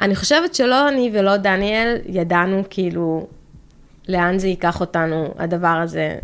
אני 0.00 0.16
חושבת 0.16 0.54
שלא 0.54 0.88
אני 0.88 1.10
ולא 1.12 1.36
דניאל 1.36 1.96
ידענו 2.06 2.62
כאילו 2.70 3.26
לאן 4.08 4.38
זה 4.38 4.48
ייקח 4.48 4.80
אותנו, 4.80 5.34
הדבר 5.38 5.68
הזה. 5.68 6.18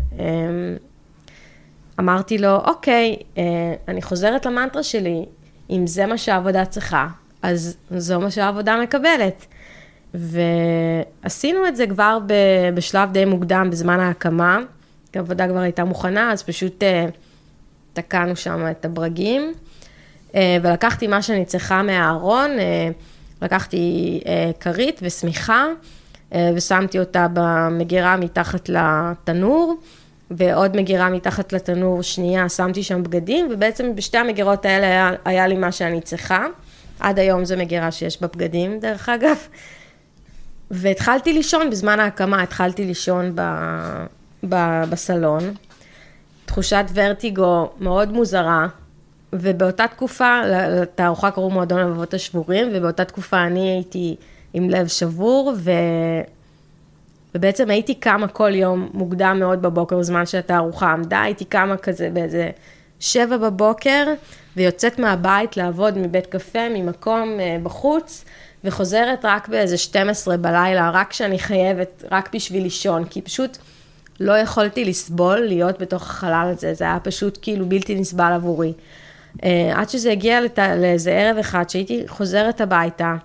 אמ, 1.99 2.09
אמרתי 2.09 2.37
לו, 2.37 2.55
אוקיי, 2.55 3.15
אה, 3.37 3.43
אני 3.87 4.01
חוזרת 4.01 4.45
למנטרה 4.45 4.83
שלי, 4.83 5.25
אם 5.69 5.87
זה 5.87 6.05
מה 6.05 6.17
שהעבודה 6.17 6.65
צריכה, 6.65 7.07
אז 7.41 7.77
זו 7.97 8.19
מה 8.19 8.31
שהעבודה 8.31 8.81
מקבלת. 8.83 9.45
ועשינו 10.13 11.67
את 11.67 11.75
זה 11.75 11.87
כבר 11.87 12.19
בשלב 12.73 13.11
די 13.11 13.25
מוקדם, 13.25 13.67
בזמן 13.71 13.99
ההקמה. 13.99 14.59
העבודה 15.13 15.47
כבר 15.47 15.59
הייתה 15.59 15.83
מוכנה, 15.83 16.31
אז 16.31 16.43
פשוט 16.43 16.83
אה, 16.83 17.05
תקענו 17.93 18.35
שם 18.35 18.67
את 18.71 18.85
הברגים. 18.85 19.53
אה, 20.35 20.57
ולקחתי 20.61 21.07
מה 21.07 21.21
שאני 21.21 21.45
צריכה 21.45 21.83
מהארון, 21.83 22.51
לקחתי 23.41 24.19
כרית 24.59 24.99
ושמיכה, 25.03 25.65
ושמתי 26.55 26.99
אותה 26.99 27.27
במגירה 27.33 28.17
מתחת 28.17 28.69
לתנור, 28.69 29.75
ועוד 30.31 30.77
מגירה 30.77 31.09
מתחת 31.09 31.53
לתנור 31.53 32.03
שנייה, 32.03 32.49
שמתי 32.49 32.83
שם 32.83 33.03
בגדים, 33.03 33.47
ובעצם 33.51 33.95
בשתי 33.95 34.17
המגירות 34.17 34.65
האלה 34.65 34.85
היה, 34.85 35.11
היה 35.25 35.47
לי 35.47 35.55
מה 35.55 35.71
שאני 35.71 36.01
צריכה. 36.01 36.45
עד 36.99 37.19
היום 37.19 37.45
זו 37.45 37.57
מגירה 37.57 37.91
שיש 37.91 38.21
בה 38.21 38.27
בגדים, 38.27 38.79
דרך 38.79 39.09
אגב. 39.09 39.37
והתחלתי 40.71 41.33
לישון 41.33 41.69
בזמן 41.69 41.99
ההקמה, 41.99 42.43
התחלתי 42.43 42.85
לישון 42.85 43.31
ב, 43.35 43.41
ב, 44.49 44.83
בסלון. 44.89 45.53
תחושת 46.45 46.85
ורטיגו 46.93 47.69
מאוד 47.79 48.11
מוזרה, 48.11 48.67
ובאותה 49.33 49.87
תקופה, 49.87 50.41
לתערוכה 50.45 51.31
קראו 51.31 51.49
מועדון 51.49 51.79
הלבבות 51.79 52.13
השבורים, 52.13 52.67
ובאותה 52.73 53.05
תקופה 53.05 53.43
אני 53.43 53.69
הייתי 53.69 54.15
עם 54.53 54.69
לב 54.69 54.87
שבור, 54.87 55.53
ו... 55.57 55.71
ובעצם 57.39 57.69
הייתי 57.69 57.95
קמה 57.95 58.27
כל 58.27 58.55
יום 58.55 58.89
מוקדם 58.93 59.37
מאוד 59.39 59.61
בבוקר, 59.61 59.97
בזמן 59.97 60.25
שהתערוכה 60.25 60.91
עמדה, 60.91 61.21
הייתי 61.21 61.45
קמה 61.45 61.77
כזה 61.77 62.09
באיזה 62.13 62.49
שבע 62.99 63.37
בבוקר, 63.37 64.13
ויוצאת 64.57 64.99
מהבית 64.99 65.57
לעבוד 65.57 65.97
מבית 65.97 66.25
קפה, 66.25 66.69
ממקום 66.69 67.39
אה, 67.39 67.57
בחוץ, 67.63 68.25
וחוזרת 68.63 69.19
רק 69.23 69.47
באיזה 69.47 69.77
12 69.77 70.37
בלילה, 70.37 70.89
רק 70.93 71.09
כשאני 71.09 71.39
חייבת, 71.39 72.03
רק 72.11 72.35
בשביל 72.35 72.63
לישון, 72.63 73.05
כי 73.05 73.21
פשוט 73.21 73.57
לא 74.19 74.37
יכולתי 74.37 74.85
לסבול 74.85 75.39
להיות 75.39 75.81
בתוך 75.81 76.01
החלל 76.01 76.47
הזה, 76.51 76.73
זה 76.73 76.83
היה 76.83 76.99
פשוט 77.03 77.39
כאילו 77.41 77.65
בלתי 77.65 77.95
נסבל 77.95 78.31
עבורי. 78.31 78.73
אה, 79.43 79.71
עד 79.75 79.89
שזה 79.89 80.11
הגיע 80.11 80.41
לת... 80.41 80.59
לאיזה 80.59 81.11
ערב 81.11 81.37
אחד 81.37 81.69
שהייתי 81.69 82.03
חוזרת 82.07 82.61
הביתה 82.61 83.15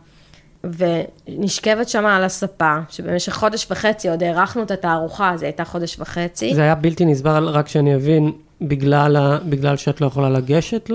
ונשכבת 1.29 1.89
שם 1.89 2.07
על 2.07 2.25
הספה, 2.25 2.77
שבמשך 2.89 3.33
חודש 3.33 3.67
וחצי 3.71 4.09
עוד 4.09 4.23
הארכנו 4.23 4.63
את 4.63 4.71
התערוכה, 4.71 5.33
זה 5.37 5.47
הייתה 5.47 5.65
חודש 5.65 6.01
וחצי. 6.01 6.55
זה 6.55 6.63
היה 6.63 6.75
בלתי 6.75 7.05
נסבל, 7.05 7.45
רק 7.45 7.69
שאני 7.69 7.95
אבין, 7.95 8.33
בגלל, 8.61 9.17
ה... 9.17 9.39
בגלל 9.45 9.77
שאת 9.77 10.01
לא 10.01 10.07
יכולה 10.07 10.31
לגשת 10.31 10.91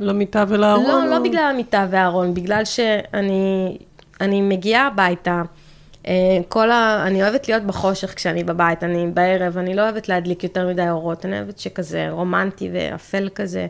למיטה 0.00 0.44
ולארון? 0.48 0.86
לא, 0.86 1.02
או... 1.02 1.10
לא 1.10 1.18
בגלל 1.18 1.50
המיטה 1.54 1.86
והארון, 1.90 2.34
בגלל 2.34 2.64
שאני 2.64 3.76
אני 4.20 4.42
מגיעה 4.42 4.86
הביתה. 4.86 5.42
אה, 6.06 6.12
כל 6.48 6.70
ה... 6.70 7.02
אני 7.06 7.22
אוהבת 7.22 7.48
להיות 7.48 7.62
בחושך 7.62 8.14
כשאני 8.14 8.44
בבית, 8.44 8.84
אני 8.84 9.06
בערב, 9.14 9.58
אני 9.58 9.74
לא 9.74 9.82
אוהבת 9.82 10.08
להדליק 10.08 10.44
יותר 10.44 10.68
מדי 10.68 10.90
אורות, 10.90 11.24
אני 11.24 11.36
אוהבת 11.36 11.58
שכזה 11.58 12.10
רומנטי 12.10 12.70
ואפל 12.72 13.28
כזה. 13.34 13.66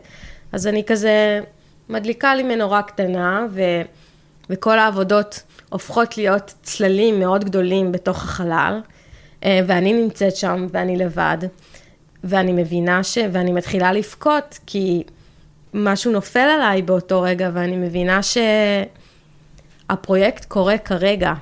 אז 0.51 0.67
אני 0.67 0.83
כזה 0.83 1.41
מדליקה 1.89 2.35
לי 2.35 2.43
מנורה 2.43 2.81
קטנה, 2.81 3.45
ו, 3.51 3.61
וכל 4.49 4.79
העבודות 4.79 5.41
הופכות 5.69 6.17
להיות 6.17 6.53
צללים 6.63 7.19
מאוד 7.19 7.43
גדולים 7.43 7.91
בתוך 7.91 8.23
החלל, 8.23 8.79
אה, 9.43 9.59
ואני 9.67 9.93
נמצאת 9.93 10.35
שם 10.35 10.67
ואני 10.71 10.97
לבד, 10.97 11.37
ואני 12.23 12.51
מבינה 12.51 13.03
ש... 13.03 13.17
ואני 13.31 13.51
מתחילה 13.51 13.93
לבכות, 13.93 14.59
כי 14.65 15.03
משהו 15.73 16.11
נופל 16.11 16.39
עליי 16.39 16.81
באותו 16.81 17.21
רגע, 17.21 17.49
ואני 17.53 17.77
מבינה 17.77 18.19
שהפרויקט 19.89 20.45
קורה 20.45 20.77
כרגע, 20.77 21.33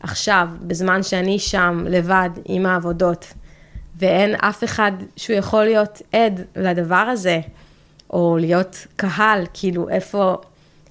עכשיו, 0.00 0.48
בזמן 0.60 1.02
שאני 1.02 1.38
שם 1.38 1.84
לבד 1.88 2.30
עם 2.44 2.66
העבודות, 2.66 3.32
ואין 3.98 4.34
אף 4.34 4.64
אחד 4.64 4.92
שהוא 5.16 5.36
יכול 5.36 5.64
להיות 5.64 6.02
עד 6.12 6.40
לדבר 6.56 6.94
הזה. 6.94 7.40
או 8.10 8.36
להיות 8.40 8.86
קהל, 8.96 9.46
כאילו, 9.54 9.88
איפה, 9.88 10.36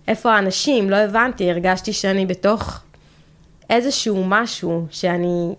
איפה 0.08 0.36
האנשים? 0.36 0.90
לא 0.90 0.96
הבנתי, 0.96 1.52
הרגשתי 1.52 1.94
שאני 1.94 2.26
בתוך 2.26 2.80
איזשהו 3.70 4.24
משהו, 4.28 4.86
שאני, 4.90 5.56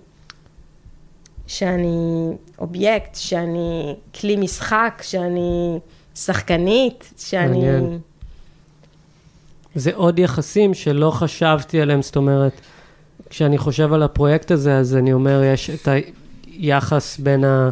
שאני 1.46 2.28
אובייקט, 2.58 3.14
שאני 3.14 3.94
כלי 4.20 4.36
משחק, 4.36 5.02
שאני 5.02 5.78
שחקנית, 6.14 7.12
שאני... 7.18 7.48
מעניין. 7.48 7.98
זה 9.74 9.90
עוד 9.94 10.18
יחסים 10.18 10.74
שלא 10.74 11.10
חשבתי 11.10 11.80
עליהם, 11.80 12.02
זאת 12.02 12.16
אומרת, 12.16 12.60
כשאני 13.30 13.58
חושב 13.58 13.92
על 13.92 14.02
הפרויקט 14.02 14.50
הזה, 14.50 14.78
אז 14.78 14.96
אני 14.96 15.12
אומר, 15.12 15.42
יש 15.42 15.70
את 15.70 15.88
היחס 16.46 17.18
בין 17.18 17.44
ה... 17.44 17.70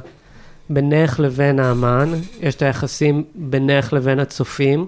בינך 0.71 1.21
לבין 1.21 1.61
האמן, 1.61 2.13
יש 2.41 2.55
את 2.55 2.63
היחסים 2.63 3.25
בינך 3.35 3.93
לבין 3.93 4.19
הצופים. 4.19 4.87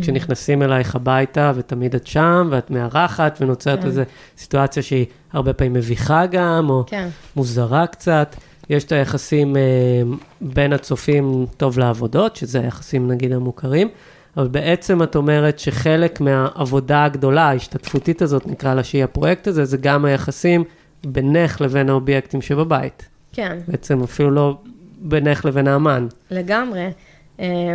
כשנכנסים 0.00 0.62
אלייך 0.62 0.94
הביתה, 0.94 1.52
ותמיד 1.54 1.94
את 1.94 2.06
שם, 2.06 2.48
ואת 2.50 2.70
מארחת, 2.70 3.38
ונוצרת 3.40 3.80
כן. 3.80 3.86
איזו 3.86 4.02
סיטואציה 4.38 4.82
שהיא 4.82 5.06
הרבה 5.32 5.52
פעמים 5.52 5.72
מביכה 5.72 6.26
גם, 6.26 6.70
או 6.70 6.84
כן. 6.86 7.08
מוזרה 7.36 7.86
קצת. 7.86 8.36
יש 8.70 8.84
את 8.84 8.92
היחסים 8.92 9.56
אה, 9.56 9.62
בין 10.40 10.72
הצופים 10.72 11.46
טוב 11.56 11.78
לעבודות, 11.78 12.36
שזה 12.36 12.60
היחסים 12.60 13.08
נגיד 13.08 13.32
המוכרים, 13.32 13.88
אבל 14.36 14.48
בעצם 14.48 15.02
את 15.02 15.16
אומרת 15.16 15.58
שחלק 15.58 16.20
מהעבודה 16.20 17.04
הגדולה, 17.04 17.48
ההשתתפותית 17.48 18.22
הזאת, 18.22 18.46
נקרא 18.46 18.74
לה 18.74 18.84
שהיא 18.84 19.04
הפרויקט 19.04 19.46
הזה, 19.46 19.64
זה 19.64 19.76
גם 19.76 20.04
היחסים 20.04 20.64
בינך 21.06 21.60
לבין 21.60 21.88
האובייקטים 21.88 22.42
שבבית. 22.42 23.08
כן. 23.32 23.58
בעצם 23.68 24.02
אפילו 24.02 24.30
לא 24.30 24.58
בינך 24.98 25.44
לבין 25.44 25.68
האמן. 25.68 26.06
לגמרי, 26.30 26.88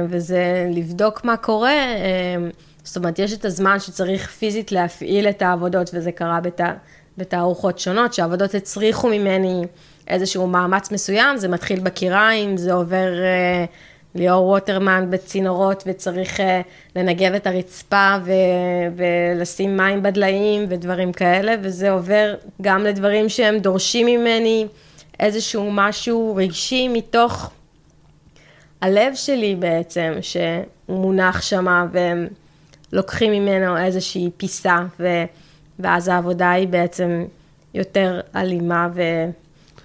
וזה 0.10 0.68
לבדוק 0.74 1.24
מה 1.24 1.38
קורה. 1.38 1.72
אה, 1.72 2.50
זאת 2.84 2.98
אומרת, 2.98 3.20
יש 3.20 3.34
את 3.34 3.46
הזמן 3.46 3.80
שצריך 3.80 4.30
פיזית 4.32 4.72
להפעיל 4.72 5.30
את 5.30 5.42
העבודות, 5.42 5.90
וזה 5.94 6.12
קרה 6.12 6.40
בת... 6.40 6.62
בתערוכות 7.18 7.80
שונות, 7.80 8.14
שהעבודות 8.14 8.56
הצריכו 8.56 9.08
ממני 9.08 9.62
איזשהו 10.08 10.48
מאמץ 10.48 10.92
מסוים, 10.92 11.38
זה 11.38 11.48
מתחיל 11.48 11.80
בקיריים, 11.80 12.58
זה 12.58 12.74
עובר 12.74 13.08
uh, 13.14 13.68
ליאור 14.16 14.48
ווטרמן 14.48 15.08
בצינורות, 15.10 15.84
וצריך 15.88 16.40
uh, 16.40 16.44
לנגב 16.96 17.34
את 17.34 17.48
הרצפה 17.48 18.16
ו... 18.26 18.32
ולשים 18.96 19.78
מים 19.78 20.04
בדליים 20.04 20.66
ודברים 20.70 21.12
כאלה, 21.12 21.56
וזה 21.62 21.92
עובר 21.92 22.36
גם 22.62 22.84
לדברים 22.84 23.30
שהם 23.30 23.58
דורשים 23.58 24.06
ממני. 24.08 24.68
איזשהו 25.20 25.70
משהו 25.72 26.36
רגשי 26.36 26.88
מתוך 26.88 27.52
הלב 28.82 29.16
שלי 29.16 29.56
בעצם, 29.56 30.14
שהוא 30.22 31.00
מונח 31.02 31.42
שמה, 31.42 31.86
והם 31.92 32.28
לוקחים 32.94 33.32
ממנו 33.32 33.78
איזושהי 33.78 34.30
פיסה, 34.38 34.80
ו, 35.00 35.08
ואז 35.80 36.08
העבודה 36.08 36.52
היא 36.52 36.68
בעצם 36.68 37.26
יותר 37.74 38.20
אלימה 38.36 38.88
ו, 38.94 39.02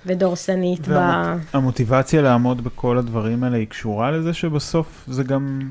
ודורסנית. 0.07 0.89
והמוטיבציה 0.89 2.21
ב... 2.21 2.25
לעמוד 2.25 2.65
בכל 2.65 2.99
הדברים 2.99 3.45
האלה 3.45 3.57
היא 3.57 3.67
קשורה 3.67 4.11
לזה 4.11 4.33
שבסוף 4.33 5.05
זה 5.09 5.23
גם... 5.23 5.71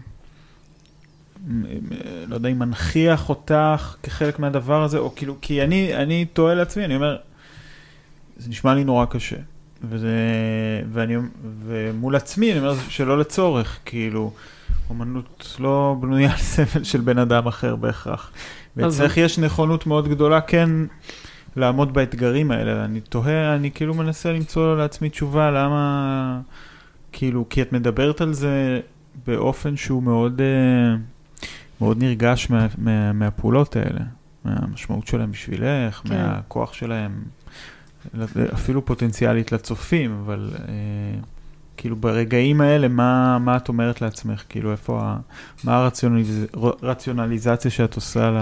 לא 2.28 2.36
יודע 2.36 2.50
אם 2.50 2.60
מנכיח 2.60 3.30
אותך 3.30 3.96
כחלק 4.04 4.40
מהדבר 4.40 4.84
הזה, 4.84 4.98
או 4.98 5.16
כאילו, 5.16 5.36
כי 5.42 5.62
אני, 5.64 5.96
אני 5.96 6.26
תוהה 6.26 6.56
לעצמי, 6.56 6.86
אני 6.86 6.96
אומר, 6.96 7.18
זה 8.38 8.50
נשמע 8.50 8.74
לי 8.74 8.84
נורא 8.84 9.06
קשה. 9.06 9.36
וזה, 9.84 10.16
ואני, 10.92 11.16
ומול 11.66 12.16
עצמי 12.16 12.52
אני 12.52 12.60
אומר 12.60 12.76
שלא 12.90 13.20
לצורך, 13.20 13.80
כאילו, 13.86 14.32
אומנות 14.90 15.56
לא 15.60 15.96
בנויה 16.00 16.32
על 16.32 16.38
סבל 16.38 16.84
של 16.84 17.02
בן 17.02 17.18
אדם 17.18 17.48
אחר 17.48 17.76
בהכרח. 17.76 18.32
ואצלך 18.78 19.18
יש 19.18 19.40
נכונות 19.40 19.88
מאוד 19.88 20.08
גדולה 20.08 20.42
כן 20.42 20.70
לעמוד 21.56 21.94
באתגרים 21.94 22.52
האלה. 22.52 22.86
אני 22.86 23.02
תוהה, 23.02 23.56
אני 23.56 23.72
כאילו 23.72 23.94
מנסה 23.94 24.32
למצוא 24.32 24.78
לעצמי 24.78 25.10
תשובה 25.10 25.52
למה, 25.52 26.40
כאילו, 27.12 27.46
כי 27.50 27.62
את 27.62 27.74
מדברת 27.74 28.22
על 28.22 28.34
זה 28.34 28.80
באופן 29.28 29.78
שהוא 29.78 30.04
מאוד, 30.04 30.42
אה, 30.42 30.96
מאוד 31.82 32.04
נרגש 32.04 32.50
מה, 32.50 32.68
מה, 32.78 33.14
מהפעולות 33.14 33.76
האלה, 33.76 34.02
מהמשמעות 34.46 35.08
שלהם 35.08 35.32
בשבילך, 35.32 36.02
כן. 36.06 36.16
מהכוח 36.16 36.74
שלהם. 36.74 37.24
אפילו 38.54 38.86
פוטנציאלית 38.86 39.52
לצופים, 39.52 40.22
אבל 40.26 40.52
אה, 40.56 40.74
כאילו 41.78 41.96
ברגעים 41.96 42.62
האלה, 42.62 42.88
מה, 42.88 43.38
מה 43.40 43.58
את 43.58 43.68
אומרת 43.68 44.02
לעצמך? 44.02 44.44
כאילו, 44.50 44.72
איפה, 44.72 45.00
ה, 45.02 45.18
מה 45.64 45.78
הרציונליז, 45.78 46.46
הרציונליזציה 46.82 47.72
שאת 47.72 47.96
עושה 47.96 48.30
ל, 48.32 48.38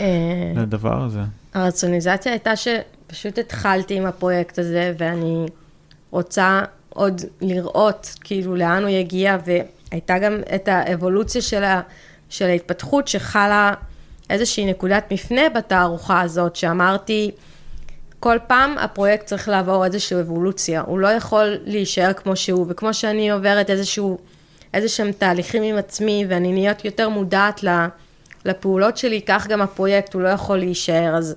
אה, 0.00 0.52
לדבר 0.56 1.02
הזה? 1.02 1.20
הרציונליזציה 1.54 2.32
הייתה 2.32 2.52
שפשוט 2.56 3.38
התחלתי 3.38 3.96
עם 3.96 4.06
הפרויקט 4.06 4.58
הזה, 4.58 4.94
ואני 4.98 5.46
רוצה, 6.10 6.62
עוד 6.88 7.20
לראות 7.40 8.14
כאילו 8.20 8.56
לאן 8.56 8.82
הוא 8.82 8.90
יגיע, 8.90 9.36
והייתה 9.46 10.18
גם 10.18 10.32
את 10.54 10.68
האבולוציה 10.68 11.42
של, 11.42 11.64
ה, 11.64 11.80
של 12.28 12.44
ההתפתחות 12.44 13.08
שחלה 13.08 13.74
איזושהי 14.30 14.66
נקודת 14.66 15.12
מפנה 15.12 15.48
בתערוכה 15.54 16.20
הזאת, 16.20 16.56
שאמרתי, 16.56 17.30
כל 18.24 18.38
פעם 18.46 18.78
הפרויקט 18.78 19.26
צריך 19.26 19.48
לעבור 19.48 19.84
איזושהי 19.84 20.20
אבולוציה, 20.20 20.82
הוא 20.86 20.98
לא 20.98 21.08
יכול 21.08 21.56
להישאר 21.64 22.12
כמו 22.12 22.36
שהוא, 22.36 22.66
וכמו 22.68 22.94
שאני 22.94 23.30
עוברת 23.30 23.70
איזשהו, 23.70 24.18
איזשהם 24.74 25.12
תהליכים 25.12 25.62
עם 25.62 25.76
עצמי, 25.76 26.26
ואני 26.28 26.52
נהיות 26.52 26.84
יותר 26.84 27.08
מודעת 27.08 27.64
לפעולות 28.44 28.96
שלי, 28.96 29.22
כך 29.22 29.46
גם 29.46 29.60
הפרויקט, 29.60 30.14
הוא 30.14 30.22
לא 30.22 30.28
יכול 30.28 30.58
להישאר, 30.58 31.14
אז 31.16 31.34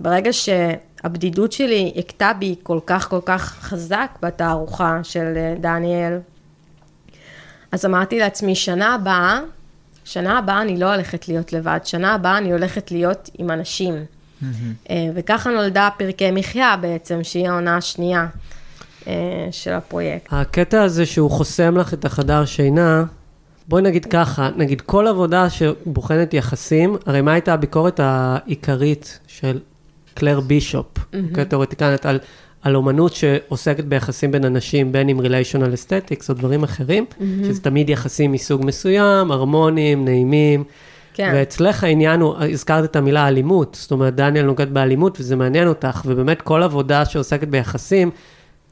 ברגע 0.00 0.32
שהבדידות 0.32 1.52
שלי 1.52 1.92
הכתה 1.96 2.32
בי 2.38 2.54
כל 2.62 2.78
כך 2.86 3.08
כל 3.08 3.20
כך 3.24 3.42
חזק 3.60 4.10
בתערוכה 4.22 5.00
של 5.02 5.32
אה, 5.36 5.54
דניאל, 5.60 6.18
אז 7.72 7.86
אמרתי 7.86 8.18
לעצמי, 8.18 8.54
שנה 8.54 8.94
הבאה, 8.94 9.40
שנה 10.04 10.38
הבאה 10.38 10.62
אני 10.62 10.78
לא 10.78 10.94
הולכת 10.94 11.28
להיות 11.28 11.52
לבד, 11.52 11.80
שנה 11.84 12.14
הבאה 12.14 12.38
אני 12.38 12.52
הולכת 12.52 12.90
להיות 12.90 13.30
עם 13.38 13.50
אנשים. 13.50 14.15
Mm-hmm. 14.42 14.92
וככה 15.14 15.50
נולדה 15.50 15.88
פרקי 15.98 16.30
מחיה 16.30 16.76
בעצם, 16.80 17.18
שהיא 17.22 17.48
העונה 17.48 17.76
השנייה 17.76 18.26
אה, 19.06 19.48
של 19.50 19.72
הפרויקט. 19.72 20.26
הקטע 20.30 20.82
הזה 20.82 21.06
שהוא 21.06 21.30
חוסם 21.30 21.76
לך 21.76 21.94
את 21.94 22.04
החדר 22.04 22.44
שינה, 22.44 23.04
בואי 23.68 23.82
נגיד 23.82 24.04
ככה, 24.04 24.50
נגיד 24.56 24.80
כל 24.80 25.06
עבודה 25.06 25.50
שבוחנת 25.50 26.34
יחסים, 26.34 26.96
הרי 27.06 27.20
מה 27.20 27.32
הייתה 27.32 27.54
הביקורת 27.54 28.00
העיקרית 28.02 29.18
של 29.26 29.58
קלר 30.14 30.40
בישופ, 30.40 30.98
mm-hmm. 30.98 31.44
תיאורטיקנית, 31.44 32.06
על, 32.06 32.18
על 32.62 32.76
אומנות 32.76 33.14
שעוסקת 33.14 33.84
ביחסים 33.84 34.32
בין 34.32 34.44
אנשים, 34.44 34.92
בין 34.92 35.08
אם 35.08 35.20
ריליישונל 35.20 35.74
אסתטיקס 35.74 36.30
או 36.30 36.34
דברים 36.34 36.64
אחרים, 36.64 37.04
mm-hmm. 37.10 37.22
שזה 37.44 37.60
תמיד 37.60 37.90
יחסים 37.90 38.32
מסוג 38.32 38.62
מסוים, 38.64 39.30
הרמוניים, 39.30 40.04
נעימים. 40.04 40.64
כן. 41.16 41.30
ואצלך 41.34 41.84
העניין 41.84 42.20
הוא, 42.20 42.34
הזכרת 42.38 42.84
את 42.84 42.96
המילה 42.96 43.28
אלימות, 43.28 43.78
זאת 43.80 43.90
אומרת, 43.90 44.14
דניאל 44.14 44.44
נוגד 44.44 44.74
באלימות 44.74 45.20
וזה 45.20 45.36
מעניין 45.36 45.68
אותך, 45.68 46.02
ובאמת 46.06 46.42
כל 46.42 46.62
עבודה 46.62 47.04
שעוסקת 47.04 47.48
ביחסים, 47.48 48.10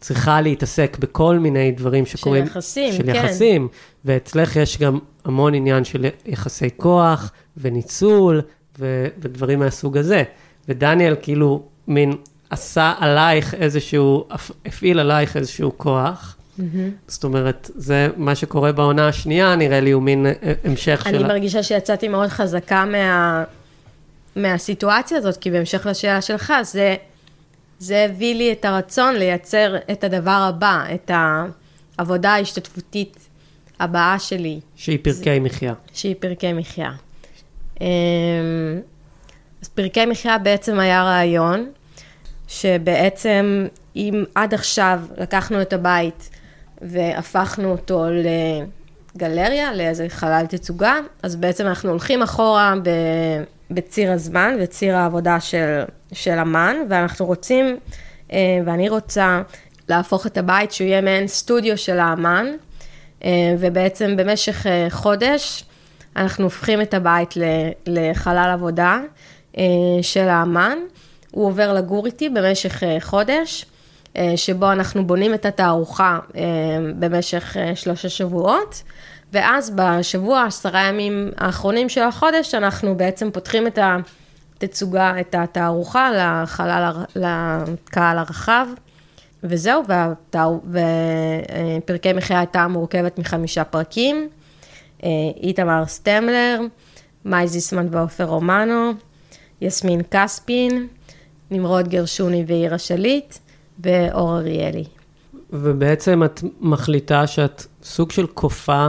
צריכה 0.00 0.40
להתעסק 0.40 0.96
בכל 1.00 1.38
מיני 1.38 1.70
דברים 1.70 2.07
שקורים. 2.07 2.46
של 2.46 2.50
יחסים, 2.50 2.92
של 2.92 3.02
כן. 3.02 3.14
של 3.14 3.24
יחסים, 3.24 3.68
ואצלך 4.04 4.57
יש 4.57 4.78
גם 4.78 4.98
המון 5.24 5.54
עניין 5.54 5.85
של 5.85 6.07
יחסי 6.26 6.68
כוח 6.76 7.33
וניצול 7.57 8.40
ו- 8.78 9.07
ודברים 9.18 9.59
מהסוג 9.59 9.96
הזה. 9.96 10.22
ודניאל 10.68 11.14
כאילו 11.22 11.62
מין 11.88 12.12
עשה 12.50 12.94
עלייך 12.98 13.54
איזשהו, 13.54 14.24
הפעיל 14.66 14.98
עלייך 14.98 15.37
איזשהו 15.37 15.72
כוח. 15.76 16.37
Mm-hmm. 16.59 16.62
זאת 17.09 17.25
אומרת, 17.25 17.71
זה 17.75 18.09
מה 18.17 18.35
שקורה 18.35 18.73
בעונה 18.73 19.09
השנייה, 19.09 19.57
נראה 19.57 19.81
לי 19.81 19.90
הוא 19.90 20.03
מין 20.03 20.27
אה, 20.27 20.53
המשך 20.64 21.01
של... 21.09 21.14
אני 21.14 21.25
מרגישה 21.25 21.62
שיצאתי 21.62 22.09
מאוד 22.09 22.29
חזקה 22.29 22.85
מה... 22.85 23.45
מהסיטואציה 24.37 25.19
הזאת, 25.19 25.37
כי 25.37 25.51
בהמשך 25.51 25.87
לשאלה 25.87 26.21
שלך, 26.21 26.53
זה, 26.62 26.95
זה 27.79 28.05
הביא 28.05 28.35
לי 28.35 28.53
את 28.53 28.64
הרצון 28.64 29.14
לייצר 29.14 29.77
את 29.93 30.05
הדבר 30.05 30.47
הבא, 30.49 30.85
את 30.95 31.11
העבודה 31.99 32.31
ההשתתפותית 32.31 33.29
הבאה 33.81 34.19
שלי. 34.19 34.61
שהיא 34.77 34.99
פרקי 35.03 35.35
זה... 35.35 35.40
מחיה. 35.40 35.75
שהיא 35.95 36.14
פרקי 36.21 36.53
מחיה. 36.53 36.93
אמ, 37.81 37.87
אז 39.62 39.69
פרקי 39.69 40.07
מחיה 40.07 40.38
בעצם 40.38 40.79
היה 40.79 41.03
רעיון, 41.03 41.71
שבעצם 42.49 43.67
אם 43.97 44.25
עד 44.35 44.55
עכשיו 44.55 45.01
לקחנו 45.19 45.62
את 45.62 45.73
הבית 45.73 46.31
והפכנו 46.85 47.70
אותו 47.70 48.05
לגלריה, 49.16 49.75
לאיזה 49.75 50.07
חלל 50.09 50.44
תצוגה, 50.49 50.97
אז 51.23 51.37
בעצם 51.37 51.66
אנחנו 51.66 51.90
הולכים 51.90 52.23
אחורה 52.23 52.75
בציר 53.70 54.12
הזמן 54.12 54.57
וציר 54.61 54.97
העבודה 54.97 55.40
של, 55.40 55.83
של 56.12 56.38
אמן, 56.38 56.77
ואנחנו 56.88 57.27
רוצים, 57.27 57.77
אה, 58.33 58.38
ואני 58.66 58.88
רוצה 58.88 59.42
להפוך 59.88 60.27
את 60.27 60.38
הבית 60.38 60.73
שהוא 60.73 60.87
יהיה 60.87 61.01
מעין 61.01 61.27
סטודיו 61.27 61.79
של 61.79 61.99
האמן, 61.99 62.47
אה, 63.25 63.31
ובעצם 63.59 64.16
במשך 64.16 64.66
אה, 64.66 64.87
חודש 64.90 65.64
אנחנו 66.16 66.44
הופכים 66.44 66.81
את 66.81 66.94
הבית 66.94 67.35
לחלל 67.87 68.51
עבודה 68.53 69.01
של 70.03 70.29
האמן. 70.29 70.79
הוא 71.31 71.47
עובר 71.47 71.73
לגור 71.73 72.07
איתי 72.07 72.29
במשך 72.29 72.83
חודש. 73.01 73.66
אה, 74.16 74.37
שבו 74.37 74.72
אנחנו 74.72 75.07
בונים 75.07 75.35
את 75.35 75.46
התערוכה 75.46 76.18
אה, 76.37 76.42
במשך 76.98 77.57
אה, 77.57 77.77
שלושה 77.77 78.09
שבועות, 78.09 78.83
ואז 79.33 79.72
בשבוע, 79.74 80.44
עשרה 80.44 80.83
ימים 80.83 81.31
האחרונים 81.37 81.88
של 81.88 82.03
החודש, 82.03 82.55
אנחנו 82.55 82.96
בעצם 82.96 83.31
פותחים 83.31 83.66
את 83.66 83.79
התצוגה, 84.59 85.20
את 85.20 85.35
התערוכה 85.35 86.11
לחלל, 86.12 86.92
לקהל 87.16 88.18
הרחב. 88.18 88.66
וזהו, 89.46 89.83
ופרקי 91.85 92.12
מחיה 92.12 92.38
הייתה 92.38 92.68
מורכבת 92.68 93.18
מחמישה 93.18 93.64
פרקים. 93.64 94.29
איתמר 95.42 95.87
סטמלר, 95.87 96.61
מאי 97.24 97.48
זיסמן 97.48 97.87
ועופר 97.90 98.24
רומנו, 98.24 98.92
יסמין 99.61 100.00
כספין, 100.11 100.87
נמרוד 101.50 101.88
גרשוני 101.88 102.44
ואירה 102.46 102.79
שליט, 102.79 103.35
ואור 103.78 104.38
אריאלי. 104.38 104.84
ובעצם 105.52 106.22
את 106.24 106.42
מחליטה 106.60 107.26
שאת 107.26 107.66
סוג 107.82 108.12
של 108.12 108.26
כופה 108.26 108.88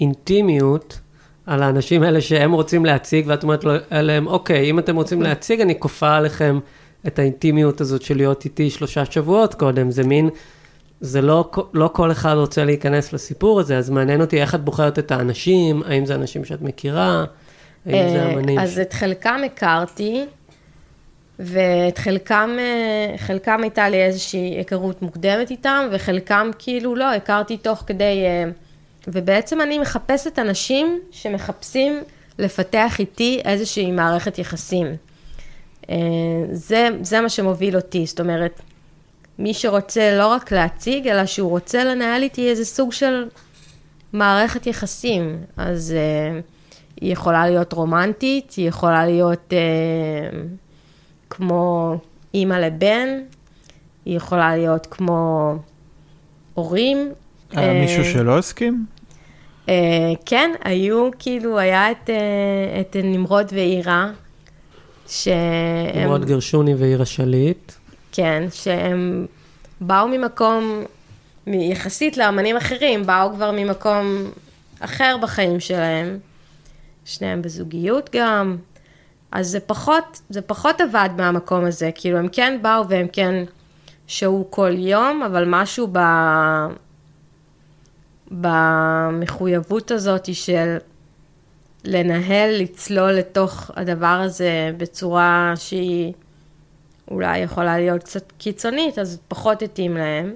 אינטימיות 0.00 1.00
על 1.46 1.62
האנשים 1.62 2.02
האלה 2.02 2.20
שהם 2.20 2.52
רוצים 2.52 2.84
להציג, 2.84 3.24
ואת 3.28 3.42
אומרת 3.42 3.64
להם, 3.90 4.26
אוקיי, 4.26 4.70
אם 4.70 4.78
אתם 4.78 4.96
רוצים 4.96 5.22
להציג, 5.22 5.60
אני 5.60 5.80
כופה 5.80 6.16
עליכם 6.16 6.58
את 7.06 7.18
האינטימיות 7.18 7.80
הזאת 7.80 8.02
של 8.02 8.16
להיות 8.16 8.44
איתי 8.44 8.70
שלושה 8.70 9.04
שבועות 9.04 9.54
קודם. 9.54 9.90
זה 9.90 10.04
מין, 10.04 10.30
זה 11.00 11.22
לא, 11.22 11.50
לא 11.74 11.90
כל 11.92 12.12
אחד 12.12 12.34
רוצה 12.34 12.64
להיכנס 12.64 13.12
לסיפור 13.12 13.60
הזה, 13.60 13.78
אז 13.78 13.90
מעניין 13.90 14.20
אותי 14.20 14.40
איך 14.40 14.54
את 14.54 14.64
בוחרת 14.64 14.98
את 14.98 15.10
האנשים, 15.10 15.82
האם 15.86 16.06
זה 16.06 16.14
אנשים 16.14 16.44
שאת 16.44 16.62
מכירה, 16.62 17.24
האם 17.86 18.08
זה 18.08 18.22
אה, 18.22 18.32
אמנים. 18.32 18.58
אז 18.58 18.78
את 18.78 18.92
חלקם 18.92 19.40
הכרתי, 19.46 20.24
ואת 21.38 21.98
חלקם, 21.98 22.56
אה, 22.58 23.18
חלקם 23.18 23.62
הייתה 23.62 23.88
לי 23.88 24.02
איזושהי 24.02 24.54
היכרות 24.56 25.02
מוקדמת 25.02 25.50
איתם, 25.50 25.88
וחלקם 25.92 26.50
כאילו 26.58 26.96
לא, 26.96 27.12
הכרתי 27.12 27.56
תוך 27.56 27.84
כדי, 27.86 28.24
אה, 28.26 28.50
ובעצם 29.08 29.60
אני 29.60 29.78
מחפשת 29.78 30.38
אנשים 30.38 31.00
שמחפשים 31.10 32.02
לפתח 32.38 32.96
איתי 32.98 33.40
איזושהי 33.44 33.90
מערכת 33.92 34.38
יחסים. 34.38 34.86
אה, 35.90 35.96
זה, 36.52 36.88
זה 37.02 37.20
מה 37.20 37.28
שמוביל 37.28 37.76
אותי, 37.76 38.06
זאת 38.06 38.20
אומרת, 38.20 38.60
מי 39.38 39.54
שרוצה 39.54 40.18
לא 40.18 40.26
רק 40.26 40.52
להציג, 40.52 41.08
אלא 41.08 41.26
שהוא 41.26 41.50
רוצה 41.50 41.84
לנהל 41.84 42.22
איתי 42.22 42.50
איזה 42.50 42.64
סוג 42.64 42.92
של 42.92 43.28
מערכת 44.12 44.66
יחסים. 44.66 45.38
אז 45.56 45.94
היא 47.00 47.12
יכולה 47.12 47.46
להיות 47.46 47.72
רומנטית, 47.72 48.52
היא 48.56 48.68
יכולה 48.68 49.06
להיות... 49.06 49.52
כמו 51.38 51.94
אימא 52.34 52.54
לבן, 52.54 53.08
היא 54.04 54.16
יכולה 54.16 54.56
להיות 54.56 54.86
כמו 54.90 55.54
הורים. 56.54 57.12
היה 57.50 57.72
אה, 57.72 57.80
מישהו 57.80 58.04
שלא 58.04 58.38
הסכים? 58.38 58.86
אה, 59.68 59.74
כן, 60.26 60.50
היו, 60.64 61.10
כאילו, 61.18 61.58
היה 61.58 61.90
את, 61.90 62.10
אה, 62.10 62.80
את 62.80 62.96
נמרוד 63.04 63.46
ואירה, 63.52 64.10
שהם... 65.08 65.34
נמרוד 65.94 66.24
גרשוני 66.24 66.74
ואירה 66.74 67.04
שליט. 67.04 67.72
כן, 68.12 68.46
שהם 68.52 69.26
באו 69.80 70.08
ממקום, 70.08 70.82
יחסית 71.46 72.16
לאמנים 72.16 72.56
אחרים, 72.56 73.06
באו 73.06 73.32
כבר 73.34 73.52
ממקום 73.52 74.30
אחר 74.80 75.16
בחיים 75.22 75.60
שלהם. 75.60 76.18
שניהם 77.08 77.42
בזוגיות 77.42 78.10
גם. 78.12 78.56
אז 79.32 79.48
זה 79.48 79.60
פחות, 79.60 80.20
זה 80.30 80.42
פחות 80.42 80.80
עבד 80.80 81.08
מהמקום 81.16 81.64
הזה, 81.64 81.90
כאילו 81.94 82.18
הם 82.18 82.28
כן 82.32 82.58
באו 82.62 82.88
והם 82.88 83.06
כן 83.12 83.44
שהו 84.06 84.46
כל 84.50 84.74
יום, 84.78 85.22
אבל 85.22 85.44
משהו 85.46 85.88
ב... 85.92 85.98
במחויבות 88.30 89.90
הזאת 89.90 90.34
של 90.34 90.76
לנהל, 91.84 92.50
לצלול 92.60 93.12
לתוך 93.12 93.70
הדבר 93.76 94.06
הזה 94.06 94.72
בצורה 94.76 95.52
שהיא 95.56 96.12
אולי 97.10 97.38
יכולה 97.38 97.78
להיות 97.78 98.02
קצת 98.02 98.32
קיצונית, 98.38 98.98
אז 98.98 99.18
פחות 99.28 99.62
התאים 99.62 99.96
להם. 99.96 100.34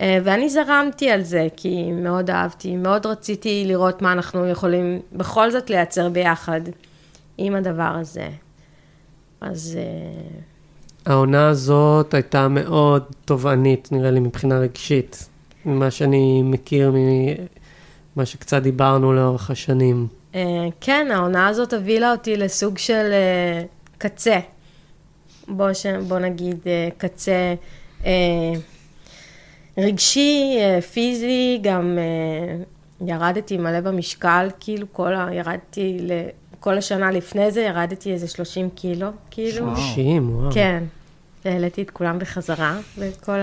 אה, 0.00 0.18
ואני 0.24 0.48
זרמתי 0.48 1.10
על 1.10 1.22
זה, 1.22 1.46
כי 1.56 1.92
מאוד 1.92 2.30
אהבתי, 2.30 2.76
מאוד 2.76 3.06
רציתי 3.06 3.64
לראות 3.66 4.02
מה 4.02 4.12
אנחנו 4.12 4.48
יכולים 4.48 5.00
בכל 5.12 5.50
זאת 5.50 5.70
לייצר 5.70 6.08
ביחד. 6.08 6.60
עם 7.38 7.54
הדבר 7.54 7.92
הזה. 8.00 8.28
אז... 9.40 9.78
אה, 9.80 10.40
העונה 11.06 11.48
הזאת 11.48 12.14
הייתה 12.14 12.48
מאוד 12.48 13.02
תובענית, 13.24 13.88
נראה 13.92 14.10
לי, 14.10 14.20
מבחינה 14.20 14.58
רגשית. 14.58 15.28
ממה 15.64 15.90
שאני 15.90 16.42
מכיר, 16.42 16.92
ממה 18.16 18.26
שקצת 18.26 18.62
דיברנו 18.62 19.12
לאורך 19.12 19.50
השנים. 19.50 20.06
אה, 20.34 20.40
כן, 20.80 21.08
העונה 21.14 21.48
הזאת 21.48 21.72
הובילה 21.72 22.12
אותי 22.12 22.36
לסוג 22.36 22.78
של 22.78 23.12
אה, 23.12 23.62
קצה. 23.98 24.38
בוא, 25.48 25.72
ש... 25.72 25.86
בוא 25.86 26.18
נגיד 26.18 26.58
קצה 26.96 27.54
רגשי, 29.78 30.58
פיזי, 30.92 31.58
גם 31.62 31.98
ירדתי 33.00 33.56
מלא 33.56 33.80
במשקל, 33.80 34.48
כאילו 34.60 34.86
כל 34.92 35.14
ה... 35.14 35.28
ירדתי 35.32 35.98
ל... 36.00 36.12
כל 36.64 36.78
השנה 36.78 37.10
לפני 37.10 37.50
זה 37.50 37.60
ירדתי 37.60 38.12
איזה 38.12 38.28
30 38.28 38.70
קילו, 38.70 39.10
כאילו. 39.30 39.76
30, 39.76 40.36
וואו. 40.36 40.52
כן. 40.52 40.84
העליתי 41.44 41.82
את 41.82 41.90
כולם 41.90 42.18
בחזרה, 42.18 42.78
בכל 42.98 43.38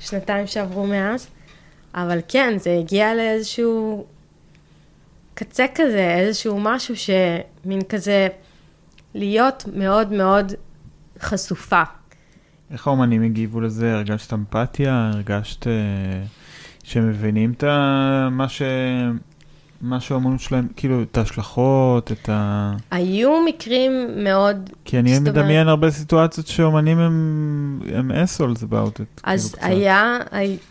השנתיים 0.00 0.46
שעברו 0.46 0.86
מאז. 0.86 1.28
אבל 1.94 2.18
כן, 2.28 2.54
זה 2.58 2.76
הגיע 2.78 3.14
לאיזשהו 3.14 4.04
קצה 5.34 5.66
כזה, 5.74 6.14
איזשהו 6.14 6.60
משהו 6.60 6.94
שמין 6.96 7.80
כזה 7.88 8.28
להיות 9.14 9.64
מאוד 9.74 10.12
מאוד 10.12 10.52
חשופה. 11.20 11.82
איך 12.70 12.86
האומנים 12.86 13.22
הגיבו 13.22 13.60
לזה? 13.60 13.94
הרגשת 13.94 14.32
אמפתיה? 14.32 15.10
הרגשת 15.14 15.66
אה, 15.66 15.72
שהם 16.84 17.08
מבינים 17.08 17.52
את 17.52 17.64
מה 18.30 18.48
ש... 18.48 18.62
מה 19.82 20.00
שהאומנות 20.00 20.40
שלהם, 20.40 20.68
כאילו, 20.76 21.02
את 21.02 21.16
ההשלכות, 21.16 22.12
את 22.12 22.28
ה... 22.28 22.72
היו 22.90 23.44
מקרים 23.48 23.92
מאוד... 24.16 24.70
כי 24.84 24.98
אני 24.98 25.18
מדמיין 25.18 25.68
הרבה 25.68 25.90
סיטואציות 25.90 26.46
שאומנים 26.46 26.98
הם, 26.98 27.80
הם 27.94 28.12
אסולס 28.12 28.62
about 28.62 28.96
it. 28.98 29.20
אז 29.24 29.54
כאילו 29.54 29.74
היה, 29.74 30.18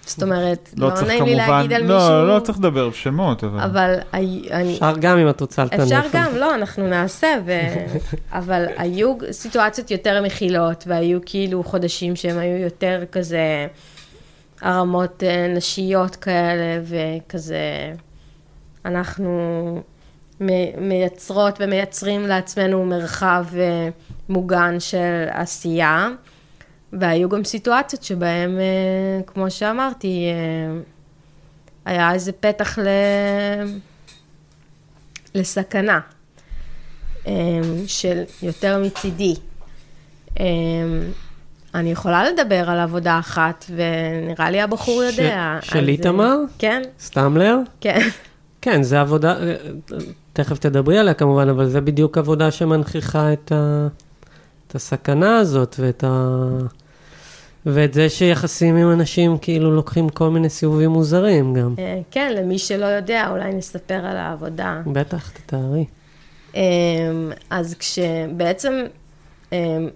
זאת 0.05 0.23
אומרת, 0.23 0.69
לא, 0.77 0.89
לא 0.89 1.01
נעים 1.01 1.25
לי 1.25 1.35
להגיד 1.35 1.73
על 1.73 1.83
לא, 1.83 1.95
מישהו... 1.95 2.09
לא, 2.09 2.35
לא 2.35 2.39
צריך 2.39 2.57
לדבר 2.57 2.89
בשמות, 2.89 3.43
אבל... 3.43 3.59
אבל... 3.59 3.95
אני... 4.13 4.73
אפשר 4.73 4.93
גם 4.99 5.17
אם 5.17 5.29
את 5.29 5.41
רוצה 5.41 5.63
לטנף. 5.63 5.79
אפשר 5.79 6.01
גם, 6.13 6.35
לא, 6.35 6.55
אנחנו 6.55 6.87
נעשה, 6.87 7.27
ו... 7.45 7.51
אבל 8.39 8.65
היו 8.77 9.13
סיטואציות 9.31 9.91
יותר 9.91 10.23
מכילות, 10.23 10.83
והיו 10.87 11.19
כאילו 11.25 11.63
חודשים 11.63 12.15
שהם 12.15 12.37
היו 12.37 12.57
יותר 12.57 13.03
כזה 13.11 13.67
הרמות 14.61 15.23
אה, 15.23 15.53
נשיות 15.55 16.15
כאלה, 16.15 16.81
וכזה... 16.83 17.93
אנחנו 18.85 19.81
מייצרות 20.77 21.57
ומייצרים 21.59 22.27
לעצמנו 22.27 22.85
מרחב 22.85 23.45
אה, 23.57 23.89
מוגן 24.29 24.79
של 24.79 25.25
עשייה, 25.29 26.09
והיו 26.93 27.29
גם 27.29 27.43
סיטואציות 27.43 28.03
שבהן, 28.03 28.57
אה, 28.59 29.23
כמו 29.27 29.51
שאמרתי, 29.51 30.25
אה, 30.25 30.81
היה 31.85 32.13
איזה 32.13 32.31
פתח 32.31 32.79
ל... 32.79 32.87
לסכנה 35.35 35.99
של 37.87 38.23
יותר 38.43 38.83
מצידי. 38.83 39.35
אני 41.75 41.91
יכולה 41.91 42.29
לדבר 42.29 42.69
על 42.69 42.79
עבודה 42.79 43.19
אחת, 43.19 43.65
ונראה 43.75 44.49
לי 44.49 44.61
הבחור 44.61 45.03
יודע. 45.03 45.57
של 45.61 45.87
איתמר? 45.87 46.35
כן. 46.59 46.81
סטמלר? 46.99 47.57
כן. 47.81 47.99
כן, 48.61 48.83
זה 48.83 49.01
עבודה, 49.01 49.35
תכף 50.33 50.59
תדברי 50.59 50.97
עליה 50.97 51.13
כמובן, 51.13 51.49
אבל 51.49 51.69
זה 51.69 51.81
בדיוק 51.81 52.17
עבודה 52.17 52.51
שמנכיחה 52.51 53.33
את, 53.33 53.51
ה, 53.51 53.87
את 54.67 54.75
הסכנה 54.75 55.37
הזאת 55.37 55.75
ואת, 55.79 56.03
ה, 56.03 56.47
ואת 57.65 57.93
זה 57.93 58.09
שיחסים 58.09 58.75
עם 58.75 58.91
אנשים 58.91 59.37
כאילו 59.37 59.75
לוקחים 59.75 60.09
כל 60.09 60.29
מיני 60.29 60.49
סיבובים 60.49 60.89
מוזרים 60.89 61.53
גם. 61.53 61.75
אה, 61.79 61.99
כן, 62.11 62.33
למי 62.37 62.57
שלא 62.57 62.85
יודע, 62.85 63.27
אולי 63.31 63.53
נספר 63.53 64.05
על 64.05 64.17
העבודה. 64.17 64.81
בטח, 64.85 65.29
תתארי. 65.29 65.85
אמ, 66.55 66.61
אז 67.49 67.75
כשבעצם... 67.79 68.73
אמ, 69.53 69.89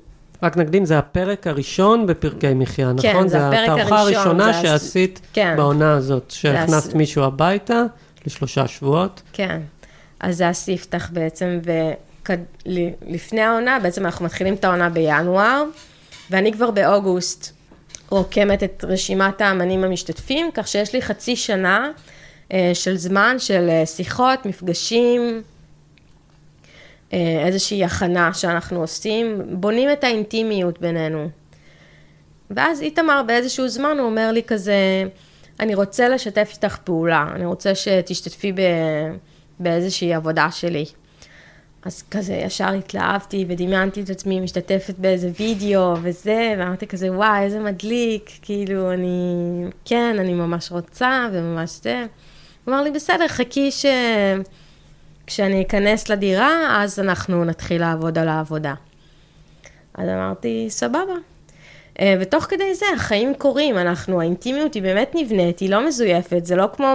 רק 0.43 0.57
נקדים, 0.57 0.85
זה 0.85 0.97
הפרק 0.97 1.47
הראשון 1.47 2.07
בפרקי 2.07 2.53
מחיה, 2.53 2.91
כן, 3.01 3.09
נכון? 3.09 3.27
זה 3.27 3.47
הפרק 3.47 3.69
הראשון. 3.69 3.77
זה 3.77 3.83
התערוכה 3.83 4.01
הראשונה 4.01 4.53
שעשית 4.53 5.21
כן. 5.33 5.53
בעונה 5.57 5.93
הזאת, 5.93 6.31
שהכנסת 6.31 6.93
מישהו 6.93 7.23
הביתה. 7.23 7.83
לשלושה 8.27 8.67
שבועות. 8.67 9.21
כן. 9.33 9.61
אז 10.19 10.37
זה 10.37 10.49
הספתח 10.49 11.09
בעצם, 11.13 11.59
ולפני 12.65 13.41
העונה, 13.41 13.79
בעצם 13.79 14.05
אנחנו 14.05 14.25
מתחילים 14.25 14.53
את 14.53 14.65
העונה 14.65 14.89
בינואר, 14.89 15.63
ואני 16.31 16.53
כבר 16.53 16.71
באוגוסט 16.71 17.55
רוקמת 18.09 18.63
את 18.63 18.85
רשימת 18.87 19.41
האמנים 19.41 19.83
המשתתפים, 19.83 20.49
כך 20.53 20.67
שיש 20.67 20.93
לי 20.93 21.01
חצי 21.01 21.35
שנה 21.35 21.91
אה, 22.53 22.71
של 22.73 22.97
זמן 22.97 23.35
של 23.39 23.69
אה, 23.69 23.85
שיחות, 23.85 24.45
מפגשים, 24.45 25.41
אה, 27.13 27.43
איזושהי 27.45 27.83
הכנה 27.83 28.33
שאנחנו 28.33 28.79
עושים, 28.79 29.41
בונים 29.51 29.91
את 29.91 30.03
האינטימיות 30.03 30.81
בינינו. 30.81 31.29
ואז 32.51 32.81
איתמר 32.81 33.23
באיזשהו 33.27 33.67
זמן 33.67 33.97
הוא 33.99 34.05
אומר 34.05 34.31
לי 34.31 34.43
כזה, 34.43 35.03
אני 35.59 35.75
רוצה 35.75 36.09
לשתף 36.09 36.49
איתך 36.53 36.77
פעולה, 36.77 37.27
אני 37.35 37.45
רוצה 37.45 37.75
שתשתתפי 37.75 38.51
ב... 38.51 38.59
באיזושהי 39.59 40.13
עבודה 40.13 40.51
שלי. 40.51 40.85
אז 41.85 42.03
כזה 42.11 42.33
ישר 42.33 42.73
התלהבתי 42.73 43.45
ודמיינתי 43.47 44.01
את 44.01 44.09
עצמי 44.09 44.39
משתתפת 44.39 44.95
באיזה 44.97 45.31
וידאו 45.39 45.93
וזה, 46.01 46.55
ואמרתי 46.57 46.87
כזה, 46.87 47.11
וואי, 47.11 47.43
איזה 47.43 47.59
מדליק, 47.59 48.29
כאילו, 48.41 48.93
אני, 48.93 49.65
כן, 49.85 50.15
אני 50.19 50.33
ממש 50.33 50.71
רוצה 50.71 51.27
וממש 51.33 51.79
זה. 51.83 52.05
הוא 52.65 52.73
אמר 52.73 52.83
לי, 52.83 52.91
בסדר, 52.91 53.27
חכי 53.27 53.71
ש... 53.71 53.85
כשאני 55.27 55.61
אכנס 55.61 56.09
לדירה, 56.09 56.83
אז 56.83 56.99
אנחנו 56.99 57.45
נתחיל 57.45 57.81
לעבוד 57.81 58.17
על 58.17 58.27
העבודה. 58.29 58.73
אז 59.93 60.09
אמרתי, 60.09 60.65
סבבה. 60.69 61.34
אה, 61.99 62.15
ותוך 62.19 62.43
כדי 62.43 62.75
זה 62.75 62.85
החיים 62.95 63.33
קורים, 63.37 63.77
אנחנו, 63.77 64.21
האינטימיות 64.21 64.73
היא 64.73 64.83
באמת 64.83 65.11
נבנית, 65.15 65.59
היא 65.59 65.69
לא 65.69 65.87
מזויפת, 65.87 66.45
זה 66.45 66.55
לא 66.55 66.65
כמו 66.73 66.93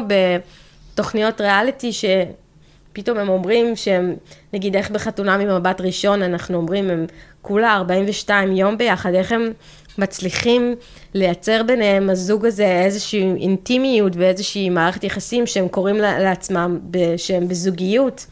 בתוכניות 0.94 1.40
ריאליטי 1.40 1.90
שפתאום 1.92 3.18
הם 3.18 3.28
אומרים 3.28 3.76
שהם, 3.76 4.16
נגיד 4.52 4.76
איך 4.76 4.90
בחתונה 4.90 5.38
ממבט 5.38 5.80
ראשון, 5.80 6.22
אנחנו 6.22 6.56
אומרים, 6.56 6.90
הם 6.90 7.06
כולה 7.42 7.74
42 7.74 8.52
יום 8.52 8.78
ביחד, 8.78 9.14
איך 9.14 9.32
הם 9.32 9.52
מצליחים 9.98 10.74
לייצר 11.14 11.62
ביניהם, 11.62 12.10
הזוג 12.10 12.46
הזה, 12.46 12.82
איזושהי 12.84 13.32
אינטימיות 13.36 14.12
ואיזושהי 14.16 14.70
מערכת 14.70 15.04
יחסים 15.04 15.46
שהם 15.46 15.68
קוראים 15.68 15.96
לעצמם, 15.96 16.78
שהם 17.16 17.48
בזוגיות. 17.48 18.26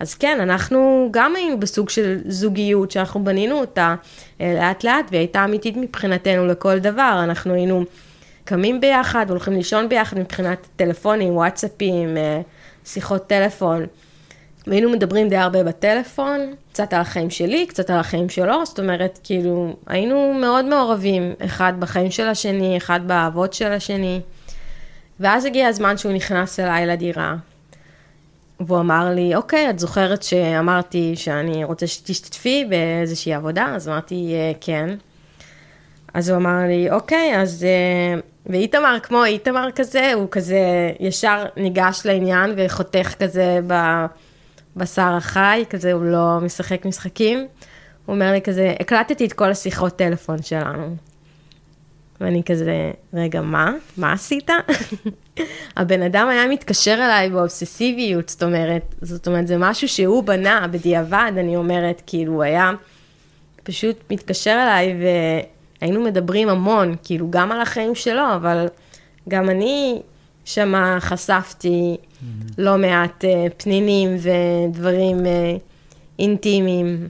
אז 0.00 0.14
כן, 0.14 0.40
אנחנו 0.40 1.08
גם 1.10 1.36
היינו 1.36 1.60
בסוג 1.60 1.88
של 1.88 2.18
זוגיות 2.28 2.90
שאנחנו 2.90 3.24
בנינו 3.24 3.60
אותה 3.60 3.94
אה, 4.40 4.54
לאט 4.54 4.84
לאט, 4.84 5.04
והיא 5.10 5.18
הייתה 5.18 5.44
אמיתית 5.44 5.76
מבחינתנו 5.76 6.46
לכל 6.46 6.78
דבר. 6.78 7.20
אנחנו 7.24 7.54
היינו 7.54 7.84
קמים 8.44 8.80
ביחד, 8.80 9.26
הולכים 9.30 9.52
לישון 9.52 9.88
ביחד 9.88 10.18
מבחינת 10.18 10.66
טלפונים, 10.76 11.36
וואטסאפים, 11.36 12.16
אה, 12.16 12.40
שיחות 12.84 13.26
טלפון. 13.26 13.86
והיינו 14.66 14.90
מדברים 14.90 15.28
די 15.28 15.36
הרבה 15.36 15.62
בטלפון, 15.62 16.40
קצת 16.72 16.92
על 16.92 17.00
החיים 17.00 17.30
שלי, 17.30 17.66
קצת 17.66 17.90
על 17.90 17.98
החיים 17.98 18.28
שלו, 18.28 18.66
זאת 18.66 18.80
אומרת, 18.80 19.18
כאילו, 19.24 19.76
היינו 19.86 20.34
מאוד 20.40 20.64
מעורבים, 20.64 21.32
אחד 21.44 21.72
בחיים 21.78 22.10
של 22.10 22.28
השני, 22.28 22.76
אחד 22.76 23.00
באהבות 23.06 23.52
של 23.52 23.72
השני. 23.72 24.20
ואז 25.20 25.44
הגיע 25.44 25.68
הזמן 25.68 25.96
שהוא 25.96 26.12
נכנס 26.12 26.60
אליי 26.60 26.86
לדירה, 26.86 27.36
והוא 28.60 28.78
אמר 28.78 29.10
לי, 29.14 29.34
אוקיי, 29.34 29.70
את 29.70 29.78
זוכרת 29.78 30.22
שאמרתי 30.22 31.16
שאני 31.16 31.64
רוצה 31.64 31.86
שתשתתפי 31.86 32.64
באיזושהי 32.68 33.34
עבודה? 33.34 33.66
אז 33.74 33.88
אמרתי, 33.88 34.34
אה, 34.34 34.52
כן. 34.60 34.96
אז 36.14 36.28
הוא 36.28 36.36
אמר 36.38 36.58
לי, 36.66 36.90
אוקיי, 36.90 37.42
אז... 37.42 37.64
אה, 37.64 38.20
ואיתמר, 38.46 38.98
כמו 39.02 39.24
איתמר 39.24 39.70
כזה, 39.70 40.12
הוא 40.14 40.28
כזה 40.30 40.92
ישר 41.00 41.44
ניגש 41.56 42.02
לעניין 42.04 42.54
וחותך 42.56 43.14
כזה 43.18 43.60
בבשר 44.76 45.14
החי, 45.16 45.64
כזה 45.70 45.92
הוא 45.92 46.04
לא 46.04 46.38
משחק 46.42 46.84
משחקים. 46.84 47.38
הוא 48.06 48.14
אומר 48.14 48.32
לי 48.32 48.42
כזה, 48.42 48.74
הקלטתי 48.80 49.26
את 49.26 49.32
כל 49.32 49.50
השיחות 49.50 49.96
טלפון 49.96 50.42
שלנו. 50.42 50.96
ואני 52.20 52.42
כזה, 52.46 52.90
רגע, 53.14 53.40
מה? 53.40 53.72
מה 53.96 54.12
עשית? 54.12 54.50
הבן 55.76 56.02
אדם 56.02 56.28
היה 56.28 56.48
מתקשר 56.48 56.94
אליי 56.94 57.30
באובססיביות, 57.30 58.28
זאת 58.28 58.42
אומרת, 58.42 58.94
זאת 59.02 59.26
אומרת, 59.26 59.46
זה 59.46 59.56
משהו 59.58 59.88
שהוא 59.88 60.24
בנה 60.24 60.66
בדיעבד, 60.70 61.32
אני 61.36 61.56
אומרת, 61.56 62.02
כאילו, 62.06 62.32
הוא 62.32 62.42
היה 62.42 62.72
פשוט 63.62 63.96
מתקשר 64.10 64.58
אליי 64.62 64.94
והיינו 65.80 66.00
מדברים 66.00 66.48
המון, 66.48 66.94
כאילו, 67.04 67.30
גם 67.30 67.52
על 67.52 67.60
החיים 67.60 67.94
שלו, 67.94 68.34
אבל 68.34 68.66
גם 69.28 69.50
אני 69.50 70.02
שמה 70.44 70.96
חשפתי 71.00 71.96
mm-hmm. 71.96 72.52
לא 72.58 72.78
מעט 72.78 73.24
uh, 73.24 73.52
פנינים 73.56 74.16
ודברים 74.18 75.18
uh, 75.18 75.60
אינטימיים. 76.18 77.08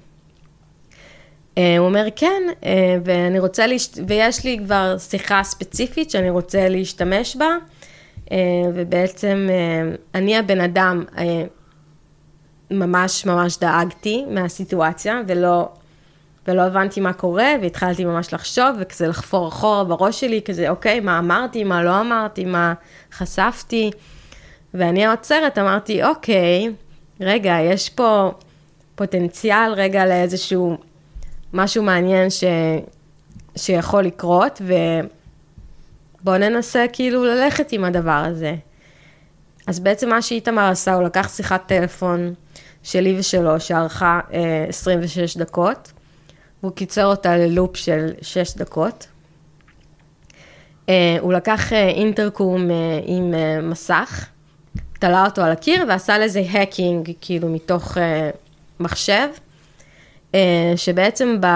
אה, 1.58 1.78
הוא 1.78 1.86
אומר, 1.86 2.06
כן, 2.16 2.42
אה, 2.64 2.96
ואני 3.04 3.38
רוצה, 3.38 3.66
להשת... 3.66 3.98
ויש 4.08 4.44
לי 4.44 4.58
כבר 4.64 4.96
שיחה 4.98 5.42
ספציפית 5.42 6.10
שאני 6.10 6.30
רוצה 6.30 6.68
להשתמש 6.68 7.36
בה, 7.36 7.56
אה, 8.32 8.36
ובעצם 8.74 9.48
אני 10.14 10.36
הבן 10.36 10.60
אדם, 10.60 11.04
ממש 12.70 13.26
ממש 13.26 13.58
דאגתי 13.58 14.24
מהסיטואציה, 14.30 15.20
ולא, 15.26 15.68
ולא 16.48 16.62
הבנתי 16.62 17.00
מה 17.00 17.12
קורה, 17.12 17.48
והתחלתי 17.62 18.04
ממש 18.04 18.34
לחשוב, 18.34 18.66
וכזה 18.80 19.08
לחפור 19.08 19.48
אחורה 19.48 19.84
בראש 19.84 20.20
שלי, 20.20 20.40
כזה, 20.44 20.70
אוקיי, 20.70 21.00
מה 21.00 21.18
אמרתי, 21.18 21.64
מה 21.64 21.82
לא 21.82 22.00
אמרתי, 22.00 22.44
מה 22.44 22.74
חשפתי. 23.12 23.90
ואני 24.74 25.04
העוצרת, 25.04 25.58
אמרתי, 25.58 26.04
אוקיי, 26.04 26.70
רגע, 27.20 27.56
יש 27.60 27.90
פה 27.90 28.30
פוטנציאל 28.94 29.72
רגע 29.72 30.06
לאיזשהו 30.06 30.76
משהו 31.54 31.82
מעניין 31.82 32.30
ש... 32.30 32.44
שיכול 33.56 34.02
לקרות, 34.02 34.62
ובואו 36.20 36.38
ננסה 36.38 36.84
כאילו 36.92 37.24
ללכת 37.24 37.72
עם 37.72 37.84
הדבר 37.84 38.22
הזה. 38.26 38.54
אז 39.66 39.80
בעצם 39.80 40.08
מה 40.08 40.22
שאיתמר 40.22 40.70
עשה, 40.70 40.94
הוא 40.94 41.02
לקח 41.02 41.34
שיחת 41.36 41.62
טלפון 41.66 42.34
שלי 42.82 43.18
ושלו, 43.18 43.60
שארכה 43.60 44.20
אה, 44.32 44.66
26 44.68 45.36
דקות, 45.36 45.92
והוא 46.62 46.72
קיצר 46.72 47.06
אותה 47.06 47.36
ללופ 47.36 47.76
של 47.76 48.06
6 48.22 48.54
דקות. 48.56 49.06
אה, 50.88 51.16
הוא 51.20 51.32
לקח 51.32 51.72
אה, 51.72 51.88
אינטרקום 51.88 52.70
אה, 52.70 52.74
עם 53.04 53.34
אה, 53.34 53.60
מסך, 53.62 54.26
תלה 54.98 55.24
אותו 55.24 55.42
על 55.42 55.52
הקיר 55.52 55.84
ועשה 55.88 56.18
לזה 56.18 56.42
האקינג, 56.50 57.10
כאילו 57.20 57.48
מתוך 57.48 57.98
אה, 57.98 58.30
מחשב, 58.80 59.28
שבעצם 60.76 61.36
ב, 61.40 61.46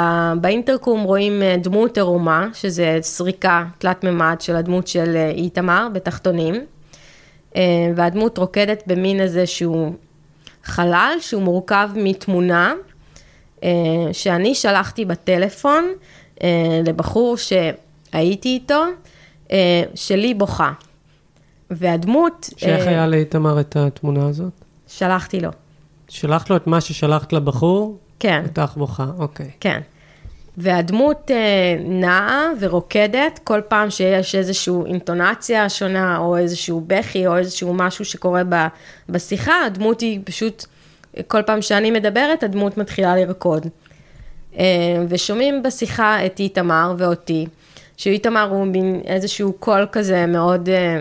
באינטרקום 0.41 1.03
רואים 1.03 1.43
אה, 1.43 1.57
דמות 1.62 1.97
עירומה, 1.97 2.49
שזה 2.55 2.99
סריקה 3.01 3.64
תלת 3.79 4.05
מימד 4.05 4.37
של 4.41 4.57
הדמות 4.57 4.89
של 4.89 5.16
אה, 5.16 5.31
איתמר 5.31 5.89
בתחתונים, 5.93 6.55
אה, 7.57 7.62
והדמות 7.97 8.39
רוקדת 8.39 8.83
במין 8.87 9.20
איזשהו 9.20 9.93
חלל 10.64 11.12
שהוא 11.20 11.43
מורכב 11.43 11.91
מתמונה, 11.95 12.74
אה, 13.64 13.68
שאני 14.12 14.55
שלחתי 14.55 15.05
בטלפון 15.05 15.85
אה, 16.43 16.81
לבחור 16.87 17.37
שהייתי 17.37 18.49
איתו, 18.49 18.85
אה, 19.53 19.83
שלי 19.95 20.35
בוכה. 20.35 20.72
והדמות... 21.70 22.51
שאיך 22.57 22.87
אה, 22.87 22.89
היה 22.89 23.07
לאיתמר 23.07 23.61
את 23.61 23.76
התמונה 23.76 24.26
הזאת? 24.26 24.53
שלחתי 24.87 25.41
לו, 25.41 25.51
שלחת 26.09 26.51
לו 26.51 26.57
את 26.57 26.66
מה 26.66 26.81
ששלחת 26.81 27.33
לבחור? 27.33 27.99
כן. 28.21 28.43
אותך 28.49 28.73
בוכה, 28.77 29.07
אוקיי. 29.19 29.51
כן. 29.61 29.81
והדמות 30.61 31.31
אה, 31.31 31.77
נעה 31.85 32.51
ורוקדת 32.61 33.41
כל 33.45 33.61
פעם 33.69 33.91
שיש 33.91 34.35
איזושהי 34.35 34.75
אינטונציה 34.87 35.69
שונה, 35.69 36.19
או 36.19 36.37
איזשהו 36.37 36.85
בכי, 36.87 37.27
או 37.27 37.37
איזשהו 37.37 37.75
משהו 37.75 38.05
שקורה 38.05 38.43
ב, 38.49 38.55
בשיחה, 39.09 39.64
הדמות 39.66 40.01
היא 40.01 40.21
פשוט, 40.25 40.64
כל 41.27 41.43
פעם 41.43 41.62
שאני 41.62 41.91
מדברת, 41.91 42.43
הדמות 42.43 42.77
מתחילה 42.77 43.16
לרקוד. 43.16 43.66
אה, 44.59 44.64
ושומעים 45.09 45.62
בשיחה 45.62 46.27
את 46.27 46.41
איתמר 46.41 46.95
ואותי, 46.99 47.47
שאיתמר 47.97 48.49
הוא 48.51 48.66
מין 48.66 49.01
איזשהו 49.05 49.53
קול 49.53 49.87
כזה 49.93 50.27
מאוד 50.27 50.69
אה, 50.69 51.01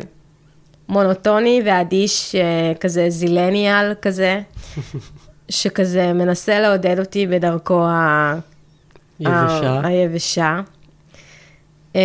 מונוטוני 0.89 1.61
ואדיש, 1.65 2.35
כזה 2.79 3.09
זילניאל 3.09 3.93
כזה, 4.01 4.41
שכזה 5.49 6.13
מנסה 6.13 6.59
לעודד 6.59 6.99
אותי 6.99 7.27
בדרכו 7.27 7.83
ה... 7.83 8.33
יבשה. 9.19 9.69
ה- 9.69 9.87
היבשה. 9.87 10.61
אה, 11.95 12.01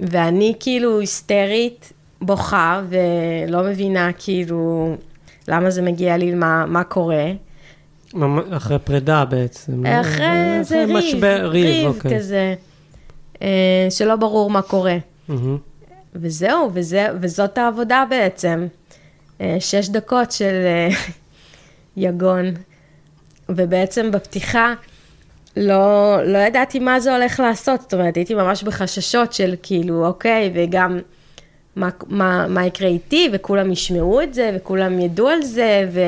ואני 0.00 0.54
כאילו 0.60 1.00
היסטרית, 1.00 1.92
בוכה, 2.20 2.82
ולא 2.88 3.62
מבינה 3.62 4.10
כאילו 4.18 4.94
למה 5.48 5.70
זה 5.70 5.82
מגיע 5.82 6.16
לי, 6.16 6.34
מה, 6.34 6.66
מה 6.66 6.84
קורה. 6.84 7.24
אחרי 8.50 8.78
פרידה 8.78 9.24
בעצם. 9.24 9.86
לא? 9.86 10.00
אחרי 10.00 10.58
איזה 10.58 10.84
ריב, 10.84 10.96
משבר, 10.96 11.48
ריב, 11.48 11.86
אוקיי. 11.86 12.18
כזה, 12.18 12.54
אה, 13.42 13.86
שלא 13.90 14.16
ברור 14.16 14.50
מה 14.50 14.62
קורה. 14.62 14.96
מהמם. 15.28 15.56
וזהו, 16.14 16.70
וזה, 16.74 17.06
וזאת 17.20 17.58
העבודה 17.58 18.04
בעצם. 18.10 18.66
אה, 19.40 19.56
שש 19.60 19.88
דקות 19.88 20.32
של 20.32 20.52
אה, 20.64 20.88
יגון. 21.96 22.44
ובעצם 23.48 24.10
בפתיחה 24.10 24.74
לא, 25.56 26.16
לא 26.24 26.38
ידעתי 26.38 26.78
מה 26.78 27.00
זה 27.00 27.16
הולך 27.16 27.40
לעשות, 27.40 27.80
זאת 27.80 27.94
אומרת, 27.94 28.16
הייתי 28.16 28.34
ממש 28.34 28.62
בחששות 28.62 29.32
של 29.32 29.54
כאילו, 29.62 30.06
אוקיי, 30.06 30.50
וגם 30.54 30.98
מה, 31.76 31.88
מה, 32.06 32.46
מה 32.48 32.66
יקרה 32.66 32.88
איתי, 32.88 33.28
וכולם 33.32 33.72
ישמעו 33.72 34.22
את 34.22 34.34
זה, 34.34 34.50
וכולם 34.56 34.98
ידעו 34.98 35.28
על 35.28 35.42
זה, 35.42 35.88
ו, 35.92 36.00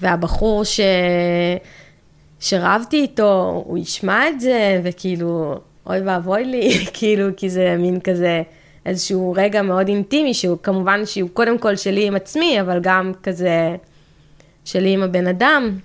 והבחור 0.00 0.64
ש, 0.64 0.80
שרבתי 2.40 2.96
איתו, 2.96 3.62
הוא 3.66 3.78
ישמע 3.78 4.28
את 4.28 4.40
זה, 4.40 4.80
וכאילו, 4.84 5.60
אוי 5.86 6.00
ואבוי 6.00 6.44
לי, 6.44 6.84
כאילו, 6.94 7.28
כי 7.36 7.50
זה 7.50 7.76
מין 7.78 8.00
כזה 8.00 8.42
איזשהו 8.86 9.34
רגע 9.36 9.62
מאוד 9.62 9.88
אינטימי, 9.88 10.34
שהוא 10.34 10.58
כמובן 10.62 11.06
שהוא 11.06 11.30
קודם 11.32 11.58
כל 11.58 11.76
שלי 11.76 12.06
עם 12.06 12.16
עצמי, 12.16 12.60
אבל 12.60 12.80
גם 12.82 13.12
כזה 13.22 13.76
שלי 14.64 14.90
עם 14.94 15.02
הבן 15.02 15.26
אדם. 15.26 15.78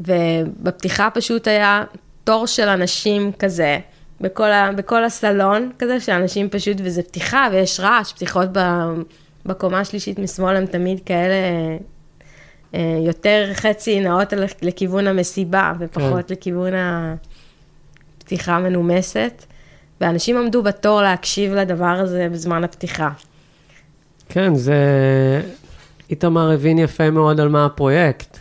ובפתיחה 0.00 1.08
פשוט 1.14 1.48
היה 1.48 1.84
תור 2.24 2.46
של 2.46 2.68
אנשים 2.68 3.32
כזה, 3.38 3.78
בכל, 4.20 4.52
ה, 4.52 4.70
בכל 4.76 5.04
הסלון 5.04 5.70
כזה, 5.78 6.00
שאנשים 6.00 6.48
פשוט, 6.48 6.76
וזה 6.84 7.02
פתיחה 7.02 7.48
ויש 7.52 7.80
רעש, 7.80 8.12
פתיחות 8.12 8.48
ב, 8.52 8.58
בקומה 9.46 9.80
השלישית 9.80 10.18
משמאל 10.18 10.56
הן 10.56 10.66
תמיד 10.66 11.00
כאלה 11.06 11.34
אה, 12.74 12.98
יותר 13.06 13.50
חצי 13.54 14.00
נעות 14.00 14.32
על- 14.32 14.44
לכיוון 14.62 15.06
המסיבה, 15.06 15.72
ופחות 15.78 16.26
כן. 16.28 16.34
לכיוון 16.34 16.72
הפתיחה 18.18 18.56
המנומסת. 18.56 19.44
ואנשים 20.00 20.36
עמדו 20.36 20.62
בתור 20.62 21.02
להקשיב 21.02 21.52
לדבר 21.54 21.84
הזה 21.86 22.28
בזמן 22.32 22.64
הפתיחה. 22.64 23.10
כן, 24.28 24.54
זה... 24.54 24.74
איתמר 26.10 26.50
הבין 26.50 26.78
יפה 26.78 27.10
מאוד 27.10 27.40
על 27.40 27.48
מה 27.48 27.66
הפרויקט. 27.66 28.38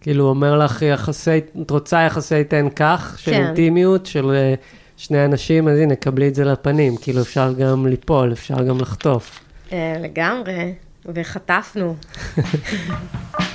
כאילו, 0.00 0.24
הוא 0.24 0.30
אומר 0.30 0.58
לך, 0.58 0.82
יחסי, 0.82 1.38
את 1.62 1.70
רוצה 1.70 2.00
יחסי 2.00 2.44
תן 2.44 2.66
כך, 2.76 3.16
של 3.18 3.30
כן. 3.30 3.46
אינטימיות, 3.46 4.06
של 4.06 4.30
אה, 4.30 4.54
שני 4.96 5.24
אנשים, 5.24 5.68
אז 5.68 5.78
הנה, 5.78 5.96
קבלי 5.96 6.28
את 6.28 6.34
זה 6.34 6.44
לפנים. 6.44 6.96
כאילו, 6.96 7.20
אפשר 7.20 7.52
גם 7.52 7.86
ליפול, 7.86 8.32
אפשר 8.32 8.62
גם 8.62 8.80
לחטוף. 8.80 9.40
אה, 9.72 9.96
לגמרי, 10.00 10.74
וחטפנו. 11.06 11.96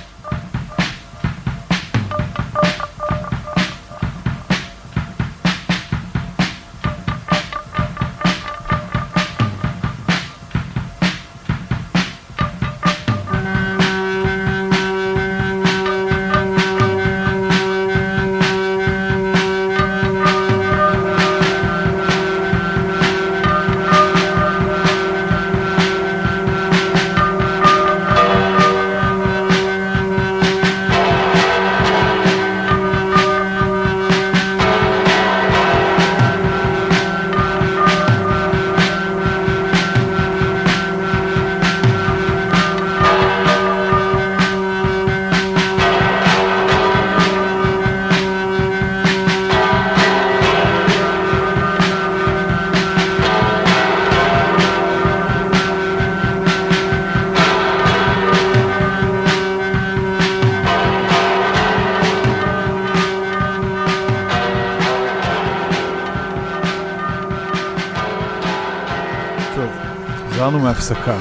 מהפסקה, 70.90 71.18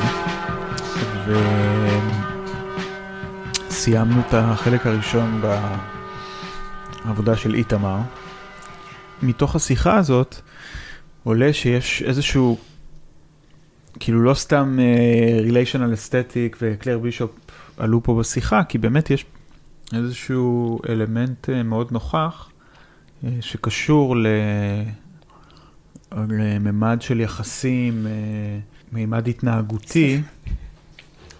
וסיימנו 3.68 4.20
את 4.20 4.34
החלק 4.34 4.88
הראשון 4.88 5.41
בעבודה 7.05 7.38
של 7.38 7.53
איתמר. 7.53 7.97
מתוך 9.24 9.55
השיחה 9.55 9.97
הזאת 9.97 10.36
עולה 11.24 11.53
שיש 11.53 12.03
איזשהו, 12.03 12.57
כאילו 13.99 14.24
לא 14.24 14.34
סתם 14.34 14.80
ריליישנל 15.41 15.93
אסתטיק 15.93 16.57
וקלר 16.61 16.99
בישופ 16.99 17.32
עלו 17.78 18.03
פה 18.03 18.16
בשיחה, 18.20 18.63
כי 18.63 18.78
באמת 18.78 19.09
יש 19.09 19.26
איזשהו 19.93 20.80
אלמנט 20.89 21.49
uh, 21.49 21.63
מאוד 21.63 21.91
נוכח 21.91 22.49
uh, 22.49 23.28
שקשור 23.41 24.18
ל... 24.18 24.28
לממד 26.11 26.97
של 27.01 27.20
יחסים, 27.20 28.05
uh, 28.05 28.74
מימד 28.95 29.27
התנהגותי, 29.27 30.21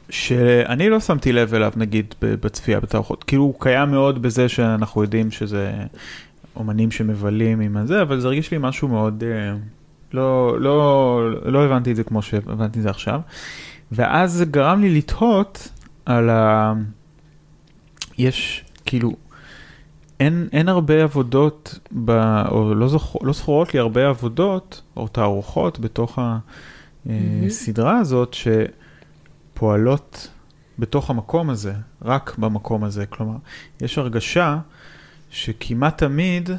שאני 0.10 0.90
לא 0.90 1.00
שמתי 1.00 1.32
לב 1.32 1.54
אליו 1.54 1.72
נגיד 1.76 2.16
בצפייה 2.22 2.80
בתערוכות. 2.80 3.24
כאילו 3.24 3.44
הוא 3.44 3.54
קיים 3.60 3.92
מאוד 3.92 4.22
בזה 4.22 4.50
שאנחנו 4.50 5.02
יודעים 5.02 5.32
שזה 5.32 5.74
אומנים 6.56 6.92
שמבלים 6.92 7.60
עם 7.60 7.78
הזה, 7.78 8.02
אבל 8.02 8.20
זה 8.20 8.28
הרגיש 8.28 8.52
לי 8.52 8.58
משהו 8.62 8.88
מאוד... 8.88 9.24
Uh, 9.24 9.60
לא, 10.14 10.62
לא, 10.62 11.20
לא 11.46 11.66
הבנתי 11.66 11.92
את 11.92 11.96
זה 11.96 12.04
כמו 12.04 12.22
שהבנתי 12.22 12.80
את 12.80 12.84
זה 12.84 12.90
עכשיו. 12.90 13.20
ואז 13.92 14.34
זה 14.34 14.46
גרם 14.46 14.82
לי 14.82 14.98
לתהות 14.98 15.70
על 16.06 16.30
ה... 16.30 16.74
יש 18.18 18.64
כאילו, 18.86 19.14
אין, 20.20 20.48
אין 20.52 20.70
הרבה 20.70 21.04
עבודות, 21.04 21.80
ב, 22.06 22.12
או 22.52 22.76
לא, 22.76 22.88
זוכ, 22.88 23.16
לא 23.22 23.34
זכורות 23.34 23.74
לי 23.74 23.80
הרבה 23.80 24.08
עבודות 24.08 24.82
או 24.98 25.08
תערוכות 25.08 25.80
בתוך 25.80 26.20
הסדרה 27.48 27.98
mm-hmm. 27.98 28.02
הזאת 28.02 28.36
שפועלות 29.54 30.30
בתוך 30.80 31.10
המקום 31.10 31.50
הזה, 31.50 31.74
רק 32.02 32.36
במקום 32.38 32.84
הזה. 32.84 33.06
כלומר, 33.06 33.38
יש 33.82 33.98
הרגשה 33.98 34.58
שכמעט 35.30 35.98
תמיד 35.98 36.50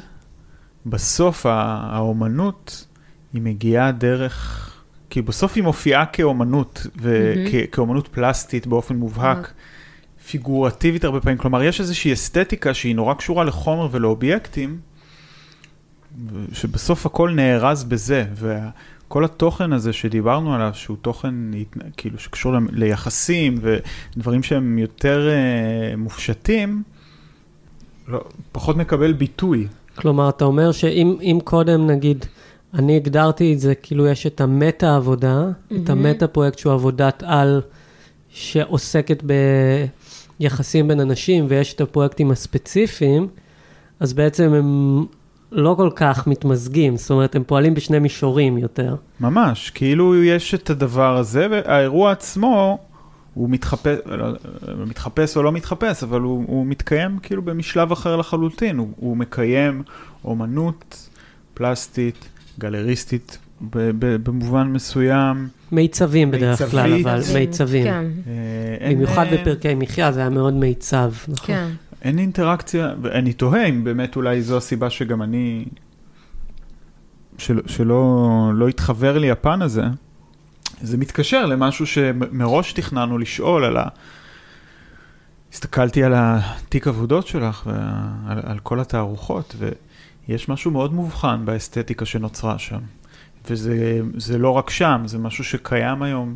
בסוף 0.85 1.45
האומנות 1.45 2.87
היא 3.33 3.41
מגיעה 3.41 3.91
דרך, 3.91 4.63
כי 5.09 5.21
בסוף 5.21 5.55
היא 5.55 5.63
מופיעה 5.63 6.05
כאומנות, 6.05 6.87
וכאומנות. 6.95 8.07
פלסטית 8.07 8.67
באופן 8.67 8.95
מובהק. 8.95 9.45
Mm-hmm. 9.45 10.27
פיגורטיבית 10.27 11.03
הרבה 11.03 11.19
פעמים, 11.19 11.37
כלומר 11.37 11.63
יש 11.63 11.79
איזושהי 11.79 12.13
אסתטיקה 12.13 12.73
שהיא 12.73 12.95
נורא 12.95 13.13
קשורה 13.13 13.43
לחומר 13.43 13.87
ולאובייקטים, 13.91 14.79
שבסוף 16.53 17.05
הכל 17.05 17.31
נארז 17.31 17.83
בזה, 17.83 18.25
וכל 19.07 19.25
התוכן 19.25 19.73
הזה 19.73 19.93
שדיברנו 19.93 20.55
עליו, 20.55 20.71
שהוא 20.73 20.97
תוכן 21.01 21.33
כאילו 21.97 22.19
שקשור 22.19 22.53
ליחסים 22.71 23.59
ודברים 23.61 24.43
שהם 24.43 24.77
יותר 24.77 25.29
uh, 25.29 25.97
מופשטים, 25.97 26.83
לא, 28.07 28.23
פחות 28.51 28.77
מקבל 28.77 29.13
ביטוי. 29.13 29.67
כלומר, 29.95 30.29
אתה 30.29 30.45
אומר 30.45 30.71
שאם 30.71 31.39
קודם 31.43 31.87
נגיד, 31.87 32.25
אני 32.73 32.95
הגדרתי 32.95 33.53
את 33.53 33.59
זה, 33.59 33.75
כאילו 33.75 34.07
יש 34.07 34.27
את 34.27 34.41
המטה 34.41 34.95
עבודה, 34.95 35.43
mm-hmm. 35.43 35.75
את 35.83 35.89
המטה 35.89 36.27
פרויקט 36.27 36.57
שהוא 36.57 36.73
עבודת 36.73 37.23
על 37.25 37.61
שעוסקת 38.29 39.23
ב... 39.25 39.33
יחסים 40.39 40.87
בין 40.87 40.99
אנשים 40.99 41.45
ויש 41.49 41.73
את 41.73 41.81
הפרויקטים 41.81 42.31
הספציפיים, 42.31 43.27
אז 43.99 44.13
בעצם 44.13 44.53
הם 44.53 45.05
לא 45.51 45.73
כל 45.77 45.89
כך 45.95 46.27
מתמזגים, 46.27 46.97
זאת 46.97 47.11
אומרת, 47.11 47.35
הם 47.35 47.43
פועלים 47.47 47.73
בשני 47.73 47.99
מישורים 47.99 48.57
יותר. 48.57 48.95
ממש, 49.19 49.69
כאילו 49.69 50.23
יש 50.23 50.53
את 50.53 50.69
הדבר 50.69 51.17
הזה, 51.17 51.47
והאירוע 51.51 52.11
עצמו, 52.11 52.79
הוא 53.33 53.49
מתחפש, 53.49 53.97
לא, 54.05 54.33
מתחפש 54.85 55.37
או 55.37 55.43
לא 55.43 55.51
מתחפש, 55.51 56.03
אבל 56.03 56.21
הוא, 56.21 56.43
הוא 56.47 56.65
מתקיים 56.65 57.19
כאילו 57.19 57.41
במשלב 57.41 57.91
אחר 57.91 58.15
לחלוטין, 58.15 58.77
הוא, 58.77 58.87
הוא 58.95 59.17
מקיים 59.17 59.83
אומנות 60.25 61.09
פלסטית, 61.53 62.29
גלריסטית 62.59 63.37
במובן 64.23 64.67
מסוים. 64.67 65.47
מיצבים 65.71 66.31
בדרך 66.31 66.71
כלל, 66.71 66.93
אבל 66.93 67.21
מיצבים. 67.33 67.83
כן. 67.83 68.05
אה, 68.27 68.91
במיוחד 68.91 69.25
אה, 69.25 69.37
בפרקי 69.37 69.75
מחיה 69.75 70.11
זה 70.11 70.19
היה 70.19 70.29
מאוד 70.29 70.53
מיצב, 70.53 71.11
נכון? 71.27 71.55
כן. 71.55 71.67
אין 72.07 72.19
אינטראקציה, 72.19 72.93
ואני 73.01 73.33
תוהה 73.33 73.65
אם 73.65 73.83
באמת 73.83 74.15
אולי 74.15 74.41
זו 74.41 74.57
הסיבה 74.57 74.89
שגם 74.89 75.21
אני, 75.21 75.65
של, 77.37 77.59
שלא 77.65 78.51
לא 78.53 78.67
התחבר 78.67 79.17
לי 79.17 79.31
הפן 79.31 79.61
הזה. 79.61 79.83
זה 80.81 80.97
מתקשר 80.97 81.45
למשהו 81.45 81.85
שמראש 81.87 82.73
תכננו 82.73 83.17
לשאול 83.17 83.63
על 83.63 83.77
ה... 83.77 83.87
הסתכלתי 85.53 86.03
על 86.03 86.13
התיק 86.17 86.87
עבודות 86.87 87.27
שלך 87.27 87.63
ועל 87.65 88.39
על 88.43 88.59
כל 88.59 88.79
התערוכות, 88.79 89.55
ויש 90.27 90.49
משהו 90.49 90.71
מאוד 90.71 90.93
מובחן 90.93 91.45
באסתטיקה 91.45 92.05
שנוצרה 92.05 92.59
שם. 92.59 92.79
וזה 93.49 94.37
לא 94.37 94.49
רק 94.49 94.69
שם, 94.69 95.01
זה 95.05 95.17
משהו 95.17 95.43
שקיים 95.43 96.01
היום 96.01 96.35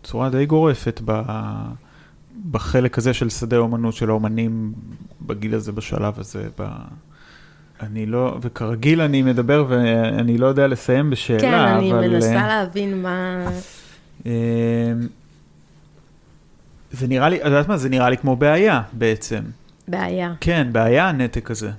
בצורה 0.00 0.30
די 0.30 0.46
גורפת 0.46 1.00
ב, 1.04 1.22
בחלק 2.50 2.98
הזה 2.98 3.14
של 3.14 3.30
שדה 3.30 3.56
האומנות 3.56 3.94
של 3.94 4.10
האומנים 4.10 4.72
בגיל 5.26 5.54
הזה, 5.54 5.72
בשלב 5.72 6.20
הזה. 6.20 6.48
ב... 6.58 6.68
אני 7.80 8.06
לא, 8.06 8.38
וכרגיל 8.42 9.00
אני 9.00 9.22
מדבר 9.22 9.64
ואני 9.68 10.38
לא 10.38 10.46
יודע 10.46 10.66
לסיים 10.66 11.10
בשאלה, 11.10 11.40
כן, 11.40 11.54
אבל... 11.54 11.90
כן, 11.90 11.96
אני 11.96 12.08
מנסה 12.08 12.36
אה, 12.36 12.46
להבין 12.46 13.02
מה... 13.02 13.48
אמ, 14.26 14.30
זה 16.92 17.06
נראה 17.08 17.28
לי, 17.28 17.40
את 17.40 17.44
יודעת 17.44 17.68
מה? 17.68 17.76
זה 17.76 17.88
נראה 17.88 18.10
לי 18.10 18.16
כמו 18.16 18.36
בעיה 18.36 18.82
בעצם. 18.92 19.42
בעיה. 19.88 20.32
כן, 20.40 20.68
בעיה 20.72 21.08
הנתק 21.08 21.50
הזה. 21.50 21.70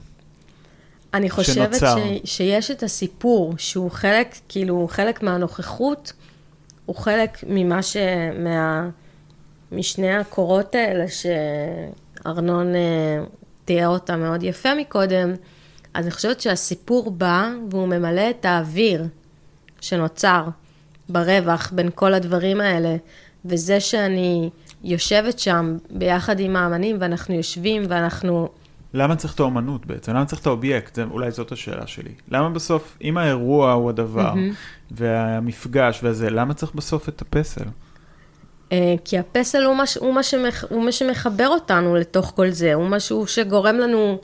אני 1.13 1.29
חושבת 1.29 1.75
ש, 1.75 1.83
שיש 2.23 2.71
את 2.71 2.83
הסיפור, 2.83 3.53
שהוא 3.57 3.91
חלק, 3.91 4.35
כאילו, 4.49 4.87
חלק 4.91 5.23
מהנוכחות, 5.23 6.13
הוא 6.85 6.95
חלק 6.95 7.37
ממה 7.47 7.81
ש... 7.81 7.97
מה... 8.43 8.89
משני 9.71 10.15
הקורות 10.15 10.75
האלה 10.75 11.05
שארנון 11.07 12.75
אה, 12.75 13.23
תיאר 13.65 13.87
אותה 13.87 14.15
מאוד 14.15 14.43
יפה 14.43 14.69
מקודם, 14.75 15.33
אז 15.93 16.05
אני 16.05 16.11
חושבת 16.11 16.41
שהסיפור 16.41 17.11
בא 17.11 17.49
והוא 17.69 17.87
ממלא 17.87 18.29
את 18.29 18.45
האוויר 18.45 19.05
שנוצר 19.81 20.43
ברווח 21.09 21.71
בין 21.75 21.89
כל 21.95 22.13
הדברים 22.13 22.61
האלה, 22.61 22.95
וזה 23.45 23.79
שאני 23.79 24.49
יושבת 24.83 25.39
שם 25.39 25.77
ביחד 25.89 26.39
עם 26.39 26.55
האמנים 26.55 26.97
ואנחנו 26.99 27.35
יושבים 27.35 27.83
ואנחנו 27.89 28.49
למה 28.93 29.15
צריך 29.15 29.33
את 29.33 29.39
האומנות 29.39 29.85
בעצם? 29.85 30.11
למה 30.11 30.25
צריך 30.25 30.41
את 30.41 30.47
האובייקט? 30.47 30.95
זה, 30.95 31.03
אולי 31.03 31.31
זאת 31.31 31.51
השאלה 31.51 31.87
שלי. 31.87 32.11
למה 32.31 32.49
בסוף, 32.49 32.97
אם 33.01 33.17
האירוע 33.17 33.71
הוא 33.71 33.89
הדבר, 33.89 34.33
mm-hmm. 34.33 34.91
והמפגש 34.91 35.99
וזה, 36.03 36.29
למה 36.29 36.53
צריך 36.53 36.75
בסוף 36.75 37.09
את 37.09 37.21
הפסל? 37.21 37.65
Uh, 38.69 38.73
כי 39.05 39.17
הפסל 39.17 39.63
הוא, 39.63 39.75
מש, 39.75 39.97
הוא, 39.97 40.13
מה 40.13 40.23
שמח, 40.23 40.63
הוא 40.69 40.83
מה 40.83 40.91
שמחבר 40.91 41.47
אותנו 41.47 41.95
לתוך 41.95 42.33
כל 42.35 42.49
זה, 42.49 42.73
הוא 42.73 42.87
משהו 42.87 43.27
שגורם 43.27 43.75
לנו 43.75 44.17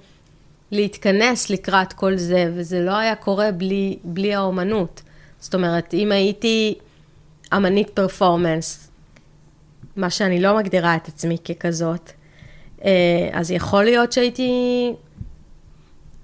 להתכנס 0.72 1.50
לקראת 1.50 1.94
כל 1.94 2.18
זה, 2.18 2.52
וזה 2.56 2.82
לא 2.82 2.98
היה 2.98 3.16
קורה 3.16 3.52
בלי, 3.52 3.98
בלי 4.04 4.36
האומנות. 4.36 5.02
זאת 5.40 5.56
אומרת, 5.56 5.94
אם 5.94 6.12
הייתי 6.12 6.76
אמנית 7.56 7.90
פרפורמנס, 7.90 8.92
מה 9.96 10.10
שאני 10.10 10.42
לא 10.42 10.58
מגדירה 10.58 10.96
את 10.96 11.08
עצמי 11.08 11.38
ככזאת, 11.38 12.12
אה, 12.86 13.30
אז 13.34 13.52
יכול 13.52 13.84
להיות 13.84 14.12
שהייתי 14.12 14.52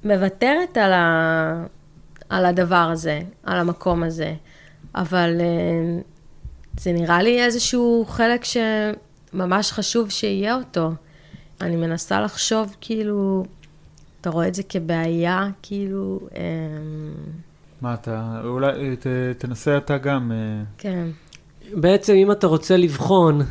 מוותרת 0.04 0.78
על, 0.78 0.94
ה... 0.94 1.66
על 2.30 2.46
הדבר 2.46 2.90
הזה, 2.92 3.22
על 3.44 3.58
המקום 3.58 4.04
הזה, 4.04 4.34
אבל 4.96 5.38
אה, 5.42 6.02
זה 6.80 6.94
נראה 6.94 7.22
לי 7.22 7.44
איזשהו 7.44 8.06
חלק 8.08 8.42
שממש 8.44 9.72
חשוב 9.72 10.10
שיהיה 10.10 10.56
אותו. 10.56 10.92
אני 11.62 11.76
מנסה 11.76 12.22
לחשוב, 12.22 12.76
כאילו, 12.82 13.46
אתה 14.22 14.30
רואה 14.30 14.48
את 14.48 14.56
זה 14.56 14.64
כבעיה, 14.64 15.48
כאילו... 15.62 16.20
אה, 16.36 16.42
מה 17.82 17.94
אתה, 17.94 18.42
אולי 18.44 18.96
ת, 18.96 19.08
תנסה 19.38 19.78
אתה 19.78 19.98
גם. 19.98 20.32
כן. 20.78 21.08
בעצם 21.74 22.14
אם 22.14 22.32
אתה 22.32 22.48
רוצה 22.48 22.78
לבחון 22.78 23.42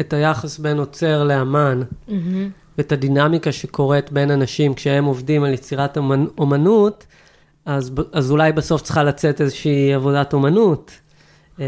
את 0.00 0.12
היחס 0.12 0.58
בין 0.58 0.78
עוצר 0.78 1.24
לאמן, 1.24 1.82
mm-hmm. 1.82 2.12
ואת 2.78 2.92
הדינמיקה 2.92 3.52
שקורית 3.52 4.12
בין 4.12 4.30
אנשים 4.30 4.74
כשהם 4.74 5.04
עובדים 5.04 5.44
על 5.44 5.54
יצירת 5.54 5.96
אומנ... 5.96 6.26
אומנות, 6.38 7.06
אז, 7.66 7.92
אז 8.12 8.30
אולי 8.30 8.52
בסוף 8.52 8.82
צריכה 8.82 9.04
לצאת 9.04 9.40
איזושהי 9.40 9.94
עבודת 9.94 10.32
אומנות. 10.32 11.00
אמ, 11.60 11.64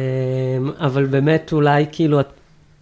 אבל 0.78 1.07
באמת 1.07 1.53
אולי 1.53 1.86
כאילו, 1.93 2.20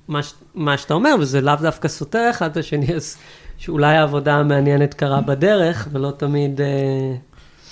מה, 0.08 0.20
מה 0.54 0.78
שאתה 0.78 0.94
אומר, 0.94 1.14
וזה 1.20 1.40
לאו 1.40 1.54
דווקא 1.60 1.88
סותר 1.88 2.28
אחד 2.30 2.50
את 2.50 2.56
השני, 2.56 2.94
אז 2.94 3.16
שאולי 3.58 3.96
העבודה 3.96 4.34
המעניינת 4.34 4.94
קרה 4.94 5.20
בדרך, 5.20 5.88
ולא 5.92 6.10
תמיד... 6.16 6.60
אה, 6.60 7.14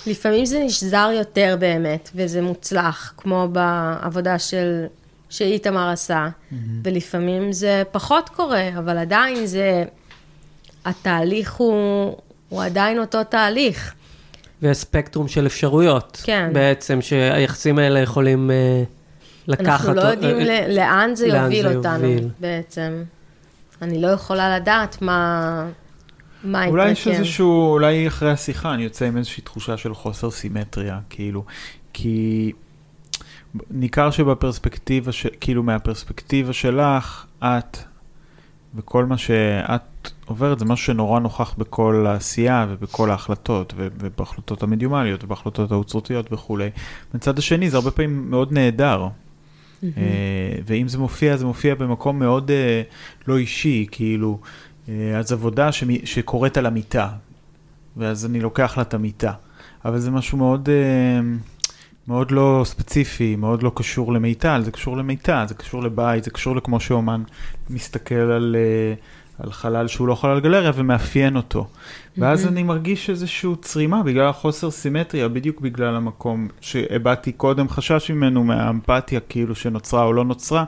לפעמים 0.07 0.45
זה 0.45 0.63
נשזר 0.65 1.09
יותר 1.13 1.55
באמת, 1.59 2.09
וזה 2.15 2.41
מוצלח, 2.41 3.13
כמו 3.17 3.47
בעבודה 3.51 4.39
של 4.39 4.85
שאיתמר 5.29 5.89
עשה, 5.89 6.27
mm-hmm. 6.27 6.55
ולפעמים 6.83 7.51
זה 7.51 7.83
פחות 7.91 8.29
קורה, 8.29 8.69
אבל 8.77 8.97
עדיין 8.97 9.45
זה, 9.45 9.83
התהליך 10.85 11.53
הוא, 11.53 12.15
הוא 12.49 12.63
עדיין 12.63 12.99
אותו 12.99 13.23
תהליך. 13.23 13.93
ויש 14.61 14.77
ספקטרום 14.77 15.27
של 15.27 15.45
אפשרויות. 15.45 16.21
כן. 16.23 16.49
בעצם, 16.53 17.01
שהיחסים 17.01 17.79
האלה 17.79 17.99
יכולים 17.99 18.51
אה, 18.51 18.83
לקחת... 19.47 19.67
אנחנו 19.67 19.93
לא 19.93 20.01
יודעים 20.01 20.35
אה, 20.35 20.43
ל- 20.43 20.75
לאן 20.75 21.15
זה 21.15 21.27
לאן 21.27 21.43
יוביל 21.43 21.69
זה 21.69 21.75
אותנו, 21.75 22.05
יוביל. 22.05 22.29
בעצם. 22.39 23.03
אני 23.81 24.01
לא 24.01 24.07
יכולה 24.07 24.55
לדעת 24.59 25.01
מה... 25.01 25.65
מה 26.43 26.59
יקרה, 26.59 26.71
אולי 26.71 26.91
יש. 26.91 27.07
איזשהו, 27.07 27.71
אולי 27.71 28.07
אחרי 28.07 28.31
השיחה 28.31 28.73
אני 28.73 28.83
יוצא 28.83 29.05
עם 29.05 29.17
איזושהי 29.17 29.43
תחושה 29.43 29.77
של 29.77 29.93
חוסר 29.93 30.31
סימטריה, 30.31 30.99
כאילו, 31.09 31.45
כי 31.93 32.51
ניכר 33.71 34.11
שבפרספקטיבה, 34.11 35.11
ש... 35.11 35.27
כאילו 35.41 35.63
מהפרספקטיבה 35.63 36.53
שלך, 36.53 37.25
את 37.43 37.77
וכל 38.75 39.05
מה 39.05 39.17
שאת 39.17 40.09
עוברת 40.25 40.59
זה 40.59 40.65
משהו 40.65 40.85
שנורא 40.85 41.19
נוכח 41.19 41.53
בכל 41.57 42.05
העשייה 42.07 42.65
ובכל 42.69 43.11
ההחלטות, 43.11 43.73
ובהחלטות 43.77 44.63
המדיומליות 44.63 45.23
ובהחלטות 45.23 45.71
האוצרותיות 45.71 46.33
וכולי. 46.33 46.69
מצד 47.13 47.37
השני 47.37 47.69
זה 47.69 47.77
הרבה 47.77 47.91
פעמים 47.91 48.29
מאוד 48.29 48.51
נהדר. 48.51 49.07
אה, 49.83 50.55
ואם 50.65 50.87
זה 50.87 50.97
מופיע, 50.97 51.37
זה 51.37 51.45
מופיע 51.45 51.75
במקום 51.75 52.19
מאוד 52.19 52.51
אה, 52.51 52.81
לא 53.27 53.37
אישי, 53.37 53.85
כאילו, 53.91 54.39
אה, 54.89 55.17
אז 55.17 55.31
עבודה 55.31 55.69
שקורית 56.03 56.57
על 56.57 56.65
המיטה, 56.65 57.09
ואז 57.97 58.25
אני 58.25 58.39
לוקח 58.39 58.77
לה 58.77 58.83
את 58.83 58.93
המיטה. 58.93 59.33
אבל 59.85 59.99
זה 59.99 60.11
משהו 60.11 60.37
מאוד, 60.37 60.69
מאוד 62.07 62.31
לא 62.31 62.61
ספציפי, 62.65 63.35
מאוד 63.35 63.63
לא 63.63 63.71
קשור 63.75 64.13
למיטל, 64.13 64.61
זה 64.65 64.71
קשור 64.71 64.97
למיטה, 64.97 65.45
זה 65.47 65.53
קשור 65.53 65.83
לבית, 65.83 66.23
זה 66.23 66.31
קשור 66.31 66.55
לכמו 66.55 66.79
שאומן 66.79 67.23
מסתכל 67.69 68.15
על, 68.15 68.55
על 69.39 69.51
חלל 69.51 69.87
שהוא 69.87 70.07
לא 70.07 70.15
חלל 70.15 70.39
גלריה 70.39 70.71
ומאפיין 70.75 71.35
אותו. 71.35 71.67
ואז. 72.17 72.47
אני 72.47 72.63
מרגיש 72.63 73.09
איזושהי 73.09 73.49
צרימה 73.61 74.03
בגלל 74.03 74.27
החוסר 74.27 74.71
סימטריה, 74.71 75.27
בדיוק 75.27 75.61
בגלל 75.61 75.95
המקום 75.95 76.47
שהבעתי 76.61 77.31
קודם 77.31 77.69
חשש 77.69 78.11
ממנו, 78.11 78.43
מהאמפתיה 78.43 79.19
כאילו 79.19 79.55
שנוצרה 79.55 80.03
או 80.03 80.13
לא 80.13 80.25
נוצרה, 80.25 80.63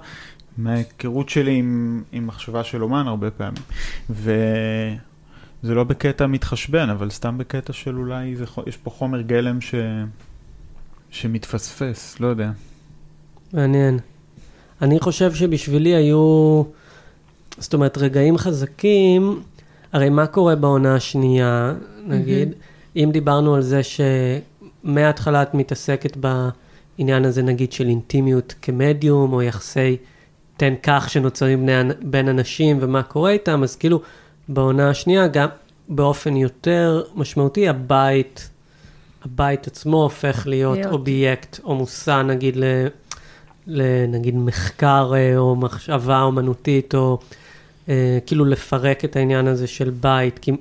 מההיכרות 0.57 1.29
שלי 1.29 1.55
עם, 1.55 2.03
עם 2.11 2.27
מחשבה 2.27 2.63
של 2.63 2.83
אומן 2.83 3.07
הרבה 3.07 3.31
פעמים. 3.31 3.63
וזה 4.09 5.75
לא 5.75 5.83
בקטע 5.83 6.27
מתחשבן, 6.27 6.89
אבל 6.89 7.09
סתם 7.09 7.37
בקטע 7.37 7.73
של 7.73 7.97
אולי 7.97 8.35
זה, 8.35 8.45
יש 8.67 8.77
פה 8.77 8.89
חומר 8.89 9.21
גלם 9.21 9.61
ש... 9.61 9.75
שמתפספס, 11.09 12.19
לא 12.19 12.27
יודע. 12.27 12.51
מעניין. 13.53 13.99
אני 14.81 14.99
חושב 14.99 15.33
שבשבילי 15.33 15.95
היו, 15.95 16.63
זאת 17.61 17.73
אומרת, 17.73 17.97
רגעים 17.97 18.37
חזקים, 18.37 19.41
הרי 19.93 20.09
מה 20.09 20.27
קורה 20.27 20.55
בעונה 20.55 20.95
השנייה, 20.95 21.73
נגיד, 22.07 22.53
אם 22.95 23.09
דיברנו 23.13 23.55
על 23.55 23.61
זה 23.61 23.81
שמההתחלה 23.83 25.41
את 25.41 25.53
מתעסקת 25.53 26.17
בעניין 26.17 27.25
הזה, 27.25 27.41
נגיד, 27.41 27.71
של 27.71 27.87
אינטימיות 27.87 28.55
כמדיום, 28.61 29.33
או 29.33 29.41
יחסי 29.41 29.97
תן 30.57 30.73
כך 30.83 31.09
שנוצרים 31.09 31.65
בני, 31.65 31.93
בין 32.01 32.27
אנשים 32.27 32.77
ומה 32.81 33.03
קורה 33.03 33.31
איתם, 33.31 33.63
אז 33.63 33.75
כאילו, 33.75 34.01
בעונה 34.47 34.89
השנייה, 34.89 35.27
גם 35.27 35.47
באופן 35.89 36.35
יותר 36.35 37.03
משמעותי, 37.15 37.69
הבית, 37.69 38.49
הבית 39.25 39.67
עצמו 39.67 40.03
הופך 40.03 40.47
להיות 40.47 40.77
להיות. 40.77 40.91
אובייקט 40.91 41.59
או 41.63 41.75
מושא, 41.75 42.21
נגיד, 42.21 42.57
ל... 42.57 42.63
לנגיד 43.67 44.35
מחקר 44.35 45.11
אה, 45.15 45.37
או 45.37 45.55
מחשבה 45.55 46.21
אומנותית, 46.21 46.95
או 46.95 47.19
כאילו 48.25 48.45
לפרק 48.45 49.05
את 49.05 49.15
העניין 49.15 49.47
הזה 49.47 49.67
של 49.67 49.89
בית. 49.89 50.39
כי, 50.39 50.51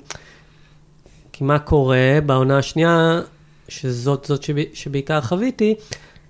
כי 1.32 1.44
מה 1.44 1.58
קורה 1.58 2.18
בעונה 2.26 2.58
השנייה, 2.58 3.20
שזאת 3.68 4.24
זאת 4.24 4.42
שב, 4.42 4.54
שבעיקר 4.72 5.20
חוויתי, 5.20 5.74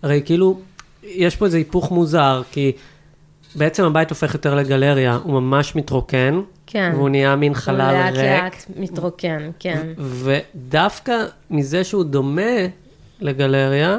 הרי 0.03 0.23
כאילו, 0.25 0.61
יש 1.03 1.37
פה 1.37 1.45
איזה 1.45 1.57
היפוך 1.57 1.91
מוזר, 1.91 2.43
כי 2.53 2.73
בעצם 3.55 3.85
הבית 3.85 4.11
הופך 4.11 4.35
יותר 4.35 4.55
לגלריה, 4.55 5.19
הוא 5.23 5.33
ממש 5.33 5.77
מתרוקן, 5.77 6.41
כן. 6.67 6.93
והוא 6.95 7.09
נהיה 7.09 7.37
מין 7.37 7.55
חלל 7.55 7.93
לאט 7.93 8.15
ריק. 8.15 8.25
לאט 8.25 8.65
מתרוקן, 8.77 9.51
כן. 9.59 9.93
ודווקא 9.99 11.25
מזה 11.51 11.85
שהוא 11.85 12.05
דומה 12.05 12.67
לגלריה, 13.21 13.99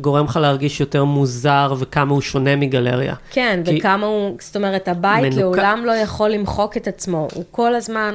גורם 0.00 0.24
לך 0.24 0.36
להרגיש 0.36 0.80
יותר 0.80 1.04
מוזר 1.04 1.74
וכמה 1.78 2.12
הוא 2.12 2.20
שונה 2.20 2.56
מגלריה. 2.56 3.14
כן, 3.30 3.62
כי- 3.64 3.78
וכמה 3.78 4.06
הוא, 4.06 4.36
זאת 4.40 4.56
אומרת, 4.56 4.88
הבית 4.88 5.22
מנוכר. 5.22 5.40
לעולם 5.40 5.82
לא 5.84 5.92
יכול 5.92 6.30
למחוק 6.30 6.76
את 6.76 6.88
עצמו. 6.88 7.28
הוא 7.34 7.44
כל 7.50 7.74
הזמן 7.74 8.14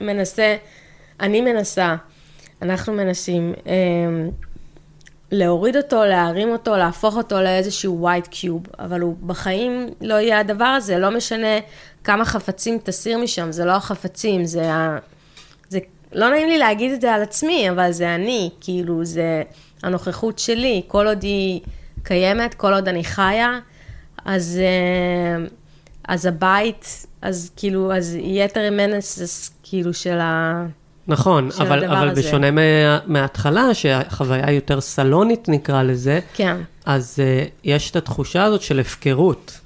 מנסה, 0.00 0.56
אני 1.20 1.40
מנסה, 1.40 1.96
אנחנו 2.62 2.92
מנסים 2.92 3.54
אה, 3.66 3.72
להוריד 5.30 5.76
אותו, 5.76 6.04
להרים 6.04 6.48
אותו, 6.48 6.76
להפוך 6.76 7.16
אותו 7.16 7.40
לאיזשהו 7.40 8.08
white 8.08 8.28
cube, 8.32 8.68
אבל 8.78 9.00
הוא 9.00 9.16
בחיים 9.26 9.88
לא 10.00 10.14
יהיה 10.14 10.40
הדבר 10.40 10.64
הזה, 10.64 10.98
לא 10.98 11.10
משנה 11.10 11.58
כמה 12.04 12.24
חפצים 12.24 12.78
תסיר 12.82 13.18
משם, 13.18 13.52
זה 13.52 13.64
לא 13.64 13.72
החפצים, 13.72 14.44
זה 14.44 14.72
ה... 14.72 14.98
זה, 15.68 15.78
לא 16.12 16.30
נעים 16.30 16.48
לי 16.48 16.58
להגיד 16.58 16.92
את 16.92 17.00
זה 17.00 17.14
על 17.14 17.22
עצמי, 17.22 17.70
אבל 17.70 17.92
זה 17.92 18.14
אני, 18.14 18.50
כאילו, 18.60 19.04
זה 19.04 19.42
הנוכחות 19.82 20.38
שלי, 20.38 20.82
כל 20.86 21.06
עוד 21.06 21.22
היא 21.22 21.60
קיימת, 22.02 22.54
כל 22.54 22.74
עוד 22.74 22.88
אני 22.88 23.04
חיה, 23.04 23.58
אז, 24.24 24.60
אה, 24.62 25.44
אז 26.08 26.26
הבית, 26.26 27.06
אז 27.22 27.50
כאילו, 27.56 27.92
אז 27.92 28.16
יתר 28.20 28.70
מנס, 28.70 29.50
כאילו, 29.62 29.94
של 29.94 30.18
ה... 30.20 30.66
נכון, 31.08 31.50
של 31.50 31.62
אבל, 31.62 31.84
אבל 31.84 32.08
הזה. 32.08 32.20
בשונה 32.20 32.50
מה, 32.50 32.60
מההתחלה, 33.06 33.74
שהחוויה 33.74 34.46
היא 34.46 34.54
יותר 34.54 34.80
סלונית 34.80 35.48
נקרא 35.48 35.82
לזה, 35.82 36.20
כן, 36.34 36.56
אז 36.86 37.18
uh, 37.18 37.50
יש 37.64 37.90
את 37.90 37.96
התחושה 37.96 38.44
הזאת 38.44 38.62
של 38.62 38.80
הפקרות 38.80 39.60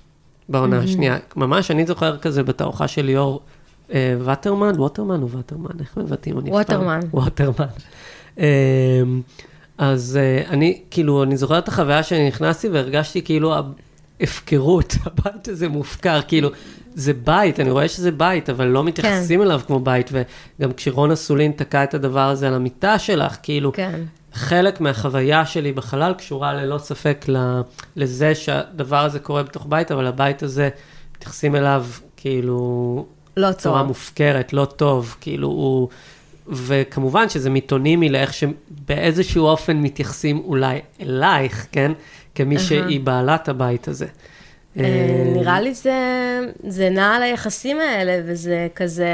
בעונה 0.48 0.78
השנייה. 0.78 1.16
ממש, 1.36 1.70
אני 1.70 1.86
זוכר 1.86 2.16
כזה 2.16 2.42
בתערוכה 2.42 2.88
של 2.88 3.02
ליאור 3.02 3.40
uh, 3.88 3.92
וטרמן, 4.24 4.80
ווטרמן 4.80 5.22
או 5.22 5.30
וטרמן, 5.30 5.70
איך 5.80 5.96
מבטאים? 5.96 6.36
ווטרמן. 6.36 7.00
ווטרמן. 7.12 7.66
אז 9.78 10.18
uh, 10.18 10.50
אני, 10.50 10.80
כאילו, 10.90 11.22
אני 11.22 11.36
זוכר 11.36 11.58
את 11.58 11.68
החוויה 11.68 12.02
שאני 12.02 12.28
נכנסתי 12.28 12.68
והרגשתי 12.68 13.22
כאילו 13.22 13.54
ההפקרות, 14.20 14.94
הבית 15.06 15.48
הזה 15.48 15.68
מופקר, 15.68 16.20
כאילו, 16.28 16.50
זה 16.94 17.12
בית, 17.12 17.60
אני 17.60 17.70
רואה 17.70 17.88
שזה 17.88 18.10
בית, 18.10 18.50
אבל 18.50 18.64
לא 18.64 18.84
מתייחסים 18.84 19.42
אליו 19.42 19.60
כמו 19.66 19.80
בית, 19.80 20.10
וגם 20.12 20.72
כשרון 20.72 21.12
אסולין 21.12 21.52
תקע 21.52 21.84
את 21.84 21.94
הדבר 21.94 22.28
הזה 22.28 22.48
על 22.48 22.54
המיטה 22.54 22.98
שלך, 22.98 23.36
כאילו, 23.42 23.72
כן, 23.72 24.00
חלק 24.32 24.80
מהחוויה 24.80 25.46
שלי 25.46 25.72
בחלל 25.72 26.14
קשורה 26.18 26.54
ללא 26.54 26.78
ספק 26.78 27.24
ל- 27.28 27.60
לזה 27.96 28.34
שהדבר 28.34 29.04
הזה 29.04 29.18
קורה 29.18 29.42
בתוך 29.42 29.66
בית, 29.68 29.92
אבל 29.92 30.06
הבית 30.06 30.42
הזה, 30.42 30.68
מתייחסים 31.16 31.56
אליו 31.56 31.86
כאילו 32.16 33.06
לא 33.36 33.50
בצורה 33.50 33.78
טוב. 33.78 33.88
מופקרת, 33.88 34.52
לא 34.52 34.64
טוב, 34.64 35.16
כאילו 35.20 35.48
הוא... 35.48 35.88
וכמובן 36.48 37.28
שזה 37.28 37.50
מיתונימי 37.50 38.08
לאיך 38.08 38.34
שבאיזשהו 38.34 39.46
אופן 39.46 39.76
מתייחסים 39.76 40.42
אולי 40.44 40.80
אלייך, 41.00 41.66
כן? 41.72 41.92
כמי. 42.34 42.58
שהיא 42.58 43.00
בעלת 43.00 43.48
הבית 43.48 43.88
הזה. 43.88 44.06
אה, 44.78 45.32
נראה 45.34 45.60
לי 45.60 45.74
זה, 45.74 46.00
זה 46.66 46.90
נע 46.90 47.14
על 47.14 47.22
היחסים 47.22 47.80
האלה, 47.80 48.22
וזה 48.24 48.68
כזה... 48.74 49.10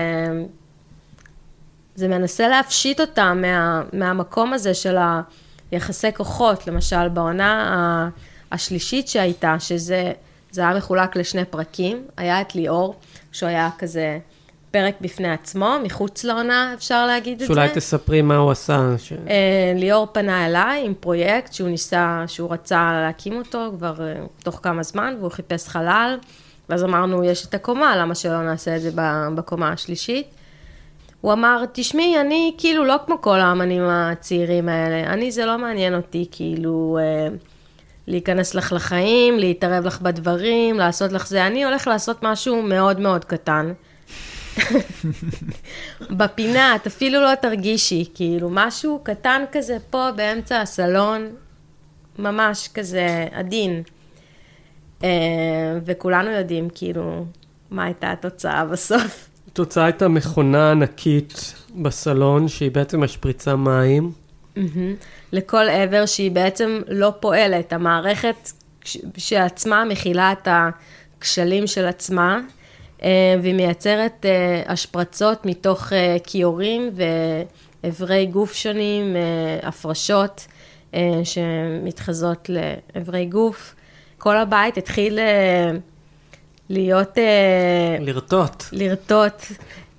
זה 1.95 2.09
מנסה 2.09 2.49
להפשיט 2.49 3.01
אותם 3.01 3.39
מה, 3.43 3.83
מהמקום 3.93 4.53
הזה 4.53 4.74
של 4.74 4.97
היחסי 5.70 6.12
כוחות. 6.14 6.66
למשל, 6.66 7.09
בעונה 7.09 8.09
השלישית 8.53 9.09
שהייתה, 9.09 9.57
שזה 9.59 10.12
זה 10.53 10.61
היה 10.61 10.76
מחולק 10.76 11.16
לשני 11.16 11.45
פרקים, 11.45 12.05
היה 12.16 12.41
את 12.41 12.55
ליאור, 12.55 12.95
שהוא 13.33 13.49
היה 13.49 13.70
כזה 13.78 14.18
פרק 14.73 14.95
בפני 15.01 15.31
עצמו, 15.31 15.77
מחוץ 15.83 16.25
לעונה, 16.25 16.75
אפשר 16.75 17.07
להגיד 17.07 17.33
את 17.33 17.39
זה. 17.39 17.47
שאולי 17.47 17.68
תספרי 17.75 18.23
מה 18.23 18.37
הוא 18.37 18.51
עשה. 18.51 18.95
ש... 18.99 19.12
אה, 19.12 19.73
ליאור 19.75 20.07
פנה 20.12 20.47
אליי 20.47 20.87
עם 20.87 20.95
פרויקט 21.01 21.53
שהוא 21.53 21.68
ניסה, 21.68 22.25
שהוא 22.27 22.53
רצה 22.53 22.93
להקים 22.93 23.37
אותו 23.37 23.73
כבר 23.77 23.95
אה, 24.01 24.14
תוך 24.43 24.61
כמה 24.62 24.83
זמן, 24.83 25.14
והוא 25.18 25.31
חיפש 25.31 25.68
חלל, 25.68 26.18
ואז 26.68 26.85
אמרנו, 26.85 27.25
יש 27.25 27.47
את 27.47 27.55
הקומה, 27.55 27.97
למה 27.97 28.14
שלא 28.14 28.43
נעשה 28.43 28.77
את 28.77 28.81
זה 28.83 28.91
בקומה 29.35 29.73
השלישית? 29.73 30.27
הוא 31.20 31.33
אמר, 31.33 31.64
תשמעי, 31.73 32.20
אני 32.20 32.55
כאילו 32.59 32.85
לא 32.85 32.97
כמו 33.07 33.20
כל 33.20 33.41
האמנים 33.41 33.83
הצעירים 33.89 34.68
האלה, 34.68 35.12
אני, 35.12 35.33
זה 35.33 35.47
לא 35.47 35.59
מעניין 35.59 35.95
אותי, 35.95 36.27
כאילו, 36.31 36.99
אה, 37.01 37.29
להיכנס 38.07 38.55
לך 38.55 38.73
לחיים, 38.73 39.39
להתערב 39.39 39.87
לך 39.87 40.01
בדברים, 40.01 40.79
לעשות 40.79 41.12
לך 41.12 41.27
זה, 41.27 41.47
אני 41.47 41.64
הולך 41.64 41.87
לעשות 41.87 42.23
משהו 42.23 42.62
מאוד 42.62 43.01
מאוד 43.01 43.25
קטן. 43.25 43.73
בפינה, 46.11 46.77
את 46.77 46.87
אפילו 46.87 47.21
לא 47.21 47.35
תרגישי, 47.35 48.05
כאילו, 48.15 48.49
משהו 48.51 49.01
קטן 49.03 49.43
כזה 49.53 49.77
פה 49.91 50.09
באמצע 50.17 50.61
הסלון, 50.61 51.29
ממש 52.19 52.69
כזה 52.75 53.27
עדין. 53.33 53.83
אה, 55.05 55.09
וכולנו 55.85 56.31
יודעים, 56.31 56.69
כאילו, 56.75 57.25
מה 57.71 57.85
הייתה 57.85 58.13
התוצאה 58.13 58.65
בסוף. 58.65 59.29
התוצאה 59.53 59.85
הייתה 59.85 60.09
מכונה 60.09 60.71
ענקית 60.71 61.55
בסלון, 61.83 62.49
שהיא 62.49 62.71
בעצם 62.71 63.01
משפריצה 63.01 63.57
מים. 63.57 64.13
לכל 65.33 65.69
עבר 65.69 66.07
שהיא 66.07 66.31
בעצם 66.31 66.81
לא 66.89 67.13
פועלת. 67.21 67.73
המערכת 67.73 68.51
שעצמה 69.17 69.85
מכילה 69.85 70.33
את 70.33 70.49
הכשלים 70.51 71.67
של 71.67 71.85
עצמה, 71.85 72.41
והיא 73.43 73.55
מייצרת 73.55 74.27
אה, 74.27 74.63
השפרצות 74.67 75.47
מתוך 75.47 75.93
אה, 75.93 76.17
כיורים 76.25 76.91
ואיברי 77.83 78.27
גוף 78.27 78.53
שונים, 78.53 79.17
אה, 79.17 79.69
הפרשות 79.69 80.47
אה, 80.95 81.21
שמתחזות 81.25 82.49
לאיברי 82.95 83.27
גוף. 83.27 83.75
כל 84.19 84.37
הבית 84.37 84.77
התחיל 84.77 85.19
אה, 85.19 85.71
להיות... 86.69 87.19
אה, 87.19 87.97
לרטוט. 88.01 88.65
לרטוט. 88.73 89.43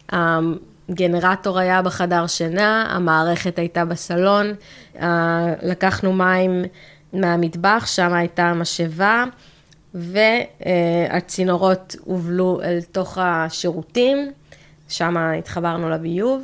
הגנרטור 0.10 1.60
היה 1.60 1.82
בחדר 1.82 2.28
שינה, 2.28 2.86
המערכת 2.90 3.60
הייתה 3.60 3.86
בסלון, 3.86 4.54
אה, 5.02 5.54
לקחנו 5.62 6.14
מים 6.14 6.64
מהמטבח, 7.14 7.84
שם 7.88 8.14
הייתה 8.14 8.54
משאבה, 8.54 9.24
והצינורות 9.96 11.96
הובלו 12.04 12.62
אל 12.64 12.80
תוך 12.92 13.18
השירותים, 13.22 14.32
שם 14.90 15.18
התחברנו 15.18 15.90
לביוב. 15.90 16.42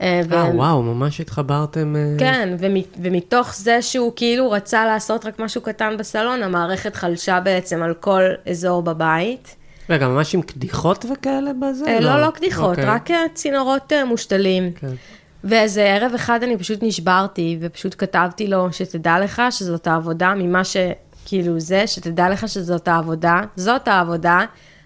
אה, 0.00 0.06
אה, 0.06 0.20
והם- 0.28 0.56
וואו, 0.58 0.82
ממש 0.82 1.20
התחברתם. 1.20 1.96
אה, 1.96 2.02
כן, 2.18 2.56
ומ- 2.58 2.76
ומתוך 3.02 3.54
זה 3.56 3.82
שהוא 3.82 4.12
כאילו 4.16 4.50
רצה 4.50 4.86
לעשות 4.86 5.26
רק 5.26 5.38
משהו 5.38 5.60
קטן 5.60 5.96
בסלון, 5.98 6.42
המערכת 6.42 6.94
חלשה 6.94 7.40
בעצם 7.40 7.82
על 7.82 7.94
כל 7.94 8.22
אזור 8.50 8.82
בבית. 8.82 9.56
רגע, 9.90 10.08
ממש 10.08 10.34
עם 10.34 10.42
קדיחות 10.42 11.04
וכאלה 11.12 11.50
בזה? 11.62 11.84
אה, 11.86 12.00
לא, 12.00 12.20
לא 12.20 12.30
קדיחות, 12.30 12.70
אוקיי. 12.70 12.84
רק 12.84 13.10
אה, 13.10 13.16
צינורות 13.34 13.92
מושתלים. 14.06 14.72
כן. 14.72 14.88
ואיזה 15.44 15.82
ערב 15.82 16.12
אחד 16.14 16.42
אני 16.42 16.56
פשוט 16.58 16.78
נשברתי, 16.82 17.58
ופשוט 17.60 17.94
כתבתי 17.98 18.46
לו, 18.46 18.72
שתדע 18.72 19.18
לך 19.20 19.42
שזאת 19.50 19.86
העבודה 19.86 20.34
ממה 20.36 20.64
ש... 20.64 20.76
כאילו 21.24 21.60
זה, 21.60 21.86
שתדע 21.86 22.28
לך 22.28 22.48
שזאת 22.48 22.88
העבודה, 22.88 23.40
זאת 23.56 23.88
העבודה 23.88 24.44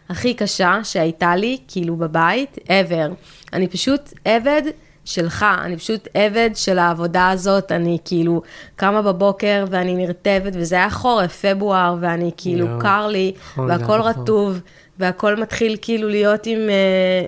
הכי 0.09 0.35
קשה 0.35 0.79
שהייתה 0.83 1.37
לי, 1.37 1.59
כאילו 1.69 1.97
בבית, 1.97 2.59
ever. 2.69 3.15
אני 3.53 3.69
פשוט 3.69 4.13
עבד 4.25 4.63
שלך, 5.05 5.47
אני 5.63 5.77
פשוט 5.77 6.09
עבד 6.15 6.51
של 6.55 6.79
העבודה 6.79 7.31
הזאת, 7.31 7.73
אני 7.73 7.99
כאילו 8.05 8.43
קמה 8.77 9.03
בבוקר 9.03 9.65
ואני 9.71 9.95
נרטבת, 9.95 10.53
וזה 10.55 10.75
היה 10.75 10.91
חורף, 10.91 11.45
פברואר, 11.45 11.97
ואני 12.01 12.31
כאילו 12.37 12.67
יואו. 12.67 12.81
קר 12.81 13.07
לי, 13.07 13.33
נכון, 13.37 13.71
והכל 13.71 13.85
בחורף. 13.85 14.17
רטוב, 14.17 14.61
והכל 14.99 15.37
מתחיל 15.37 15.77
כאילו 15.83 16.09
להיות 16.09 16.47
עם 16.47 16.59
אה, 16.59 17.25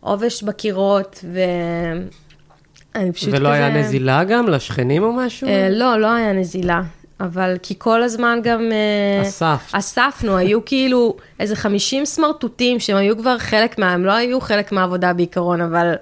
עובש 0.00 0.42
בקירות, 0.42 1.24
ואני 1.32 3.12
פשוט 3.12 3.28
כזה... 3.28 3.36
ולא 3.36 3.48
היה 3.48 3.68
נזילה 3.68 4.24
גם 4.24 4.48
לשכנים 4.48 5.02
או 5.02 5.12
משהו? 5.12 5.48
אה, 5.48 5.68
לא, 5.70 6.00
לא 6.00 6.12
היה 6.14 6.32
נזילה, 6.32 6.82
אבל 7.22 7.56
כי 7.62 7.74
כל 7.78 8.02
הזמן 8.02 8.40
גם... 8.42 8.68
אה, 8.72 9.22
אספת. 9.22 9.74
אספנו, 9.74 10.36
היו 10.36 10.64
כאילו 10.64 11.16
איזה 11.40 11.56
50 11.56 12.04
סמרטוטים 12.04 12.80
שהם 12.80 12.96
היו 12.96 13.16
כבר 13.18 13.38
חלק 13.38 13.78
מה... 13.78 13.92
הם 13.92 14.04
לא 14.04 14.12
היו 14.12 14.40
חלק 14.40 14.72
מהעבודה 14.72 15.12
בעיקרון, 15.12 15.60
אבל 15.60 15.94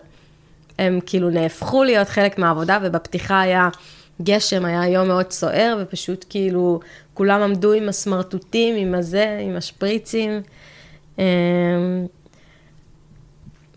הם 0.79 0.99
כאילו 1.07 1.31
נהפכו 1.31 1.85
להיות 1.85 2.09
חלק 2.09 2.39
מהעבודה, 2.39 2.79
ובפתיחה 2.83 3.41
היה 3.41 3.68
גשם, 4.23 4.64
היה 4.64 4.89
יום 4.89 5.09
מאוד 5.09 5.31
סוער, 5.31 5.79
ופשוט 5.81 6.25
כאילו 6.29 6.81
כולם 7.14 7.43
עמדו 7.43 7.73
עם 7.73 7.89
הסמרטוטים, 7.89 8.77
עם 8.77 8.95
הזה, 8.95 9.39
עם 9.43 9.57
השפריצים. 9.57 10.41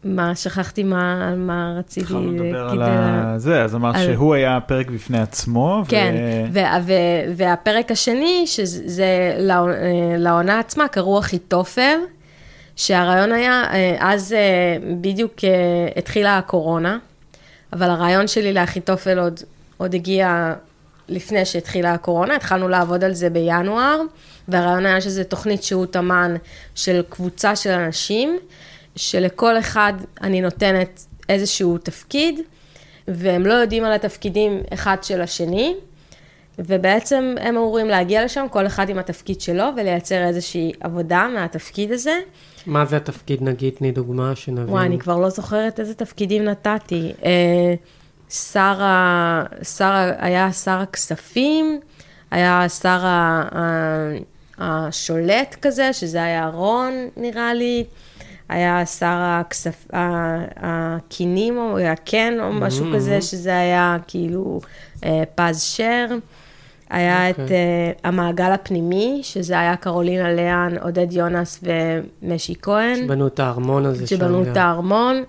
מה, 0.04 0.36
שכחתי 0.36 0.84
מה, 0.84 1.36
מה 1.36 1.76
רציתי 1.80 2.06
התחלנו 2.06 2.32
לדבר 2.44 2.70
על 2.70 2.82
ה- 2.82 3.34
זה, 3.38 3.64
אז 3.64 3.76
אמרת 3.76 3.96
על- 3.96 4.14
שהוא 4.14 4.34
היה 4.34 4.60
פרק 4.68 4.90
בפני 4.90 5.20
עצמו. 5.20 5.84
ו- 5.86 5.90
כן, 5.90 6.16
וה- 6.54 6.78
ו- 6.86 6.94
והפרק 7.36 7.92
השני, 7.92 8.44
שזה 8.48 9.06
לעו- 9.38 9.70
אה, 9.70 9.74
לעונה 10.18 10.60
עצמה, 10.60 10.88
קראו 10.88 11.20
אחיתופל, 11.20 11.98
שהרעיון 12.76 13.32
היה, 13.32 13.64
אה, 13.74 13.96
אז 14.00 14.34
אה, 14.34 14.40
בדיוק 15.02 15.34
התחילה 15.96 16.38
הקורונה, 16.38 16.98
אבל 17.74 17.90
הרעיון 17.90 18.28
שלי 18.28 18.54
לאחיתופל 18.54 19.20
עוד, 19.20 19.40
עוד 19.78 19.94
הגיע 19.94 20.54
לפני 21.10 21.46
שהתחילה 21.46 21.94
הקורונה, 21.94 22.36
התחלנו 22.36 22.68
לעבוד 22.68 23.04
על 23.04 23.14
זה 23.14 23.30
בינואר, 23.30 24.02
והרעיון 24.48 24.86
היה 24.86 25.02
שזה 25.02 25.24
תוכנית 25.24 25.64
שהות 25.64 25.98
אמן 25.98 26.36
של 26.76 27.02
קבוצה 27.10 27.56
של 27.56 27.70
אנשים, 27.72 28.38
שלכל 28.96 29.60
אחד 29.60 29.94
אני 30.22 30.42
נותנת 30.42 31.06
איזשהו 31.30 31.78
תפקיד, 31.78 32.40
והם 33.08 33.46
לא 33.46 33.54
יודעים 33.54 33.84
על 33.84 33.94
התפקידים 33.94 34.62
אחד 34.74 34.98
של 35.02 35.22
השני, 35.22 35.76
ובעצם 36.60 37.36
הם 37.42 37.58
אמורים 37.58 37.88
להגיע 37.88 38.26
לשם, 38.26 38.46
כל 38.52 38.68
אחד 38.68 38.90
עם 38.90 39.00
התפקיד 39.00 39.42
שלו, 39.42 39.64
ולייצר 39.78 40.24
איזושהי 40.24 40.72
עבודה 40.80 41.28
מהתפקיד 41.34 41.92
הזה. 41.92 42.20
מה 42.66 42.86
זה 42.86 42.98
התפקיד, 42.98 43.44
נגיד, 43.44 43.74
תני 43.74 43.92
דוגמה, 43.92 44.36
שנבין. 44.36 44.70
וואי, 44.70 44.86
אני 44.86 45.00
כבר 45.00 45.18
לא 45.18 45.30
זוכרת 45.30 45.80
איזה 45.80 45.94
תפקידים 45.94 46.44
נתתי. 46.44 47.14
אה, 47.26 47.74
שר, 48.30 48.84
ה... 48.84 49.44
שר. 49.78 50.12
היה 50.18 50.52
שר 50.52 50.80
הכספים, 50.80 51.80
היה 52.32 52.70
שר. 52.70 53.00
ה... 53.06 53.44
השולט 54.58 55.56
כזה, 55.62 55.94
שזה 55.94 56.24
היה 56.24 56.48
רון, 56.48 56.94
נראה 57.18 57.54
לי. 57.54 57.84
היה 58.54 58.86
שר 58.86 59.18
הכספ... 59.22 59.88
הקינים, 60.58 61.58
או 61.58 61.80
הקן, 61.80 62.34
או 62.40 62.54
משהו 62.54 62.86
כזה, 62.96 63.22
שזה 63.22 63.58
היה 63.58 63.98
כאילו 64.08 64.62
אה, 65.06 65.24
פז 65.36 65.62
שר. 65.62 66.06
היה 66.90 67.30
את 67.30 67.40
אוקיי. 67.40 67.56
אה, 67.56 67.92
המעגל 68.04 68.52
הפנימי, 68.52 69.20
שזה 69.24 69.60
היה 69.60 69.76
קרולינה 69.76 70.34
ליאן, 70.34 70.76
עודד 70.82 71.14
יונס 71.14 71.64
ומשי 71.64 72.54
כהן. 72.62 72.96
שבנו 72.96 73.28
את 73.28 73.40
הארמון 73.40 73.86
הזה 73.86 74.08
שם. 74.08 74.16
שבנו. 74.16 74.44
את 74.44 74.58
הארמון, 74.58 75.24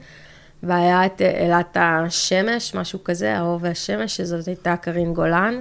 והיה 0.62 1.06
את 1.06 1.22
אה, 1.22 1.46
אלת 1.46 1.76
השמש, 1.80 2.74
משהו 2.74 3.04
כזה, 3.04 3.38
האור 3.38 3.58
והשמש, 3.62 4.16
שזאת 4.16 4.46
הייתה 4.46 4.76
קרין 4.76 5.14
גולן. 5.14 5.60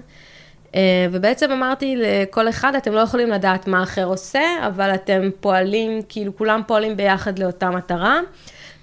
אה, 0.75 1.07
ובעצם 1.11 1.51
אמרתי 1.51 1.95
לכל 1.97 2.49
אחד, 2.49 2.75
אתם 2.75 2.93
לא 2.93 2.99
יכולים 2.99 3.29
לדעת 3.29 3.67
מה 3.67 3.83
אחר 3.83 4.05
עושה, 4.05 4.41
אבל 4.67 4.93
אתם 4.95 5.29
פועלים, 5.39 6.01
כאילו 6.09 6.37
כולם 6.37 6.61
פועלים 6.67 6.97
ביחד 6.97 7.39
לאותה 7.39 7.69
מטרה. 7.69 8.19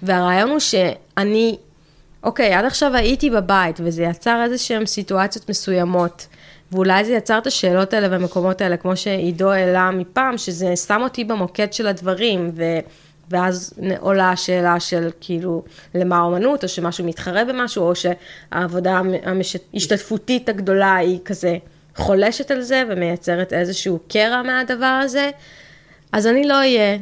והרעיון 0.03 0.49
הוא 0.49 0.59
שאני, 0.59 1.57
אוקיי, 2.23 2.53
עד 2.53 2.65
עכשיו 2.65 2.95
הייתי 2.95 3.29
בבית, 3.29 3.79
וזה 3.83 4.03
יצר 4.03 4.43
איזה 4.43 4.57
שהן 4.57 4.85
סיטואציות 4.85 5.49
מסוימות. 5.49 6.27
ואולי 6.71 7.05
זה 7.05 7.11
יצר 7.11 7.37
את 7.37 7.47
השאלות 7.47 7.93
האלה 7.93 8.07
והמקומות 8.11 8.61
האלה, 8.61 8.77
כמו 8.77 8.95
שעידו 8.95 9.51
העלה 9.51 9.91
מפעם, 9.91 10.37
שזה 10.37 10.75
שם 10.75 10.99
אותי 11.03 11.23
במוקד 11.23 11.73
של 11.73 11.87
הדברים, 11.87 12.51
ו... 12.55 12.63
ואז 13.29 13.73
עולה 13.99 14.31
השאלה 14.31 14.79
של 14.79 15.09
כאילו, 15.21 15.63
למה 15.95 16.17
האומנות, 16.17 16.63
או 16.63 16.69
שמשהו 16.69 17.05
מתחרה 17.05 17.45
במשהו, 17.45 17.83
או 17.83 17.93
שהעבודה 17.95 19.01
המש... 19.23 19.55
ההשתתפותית 19.73 20.49
הגדולה 20.49 20.95
היא 20.95 21.19
כזה 21.25 21.57
חולשת 21.95 22.51
על 22.51 22.61
זה 22.61 22.83
ומייצרת 22.89 23.53
איזשהו 23.53 23.99
קרע 24.07 24.41
מהדבר 24.41 24.99
הזה. 25.03 25.29
אז 26.11 26.27
אני 26.27 26.47
לא 26.47 26.53
אהיה, 26.53 26.97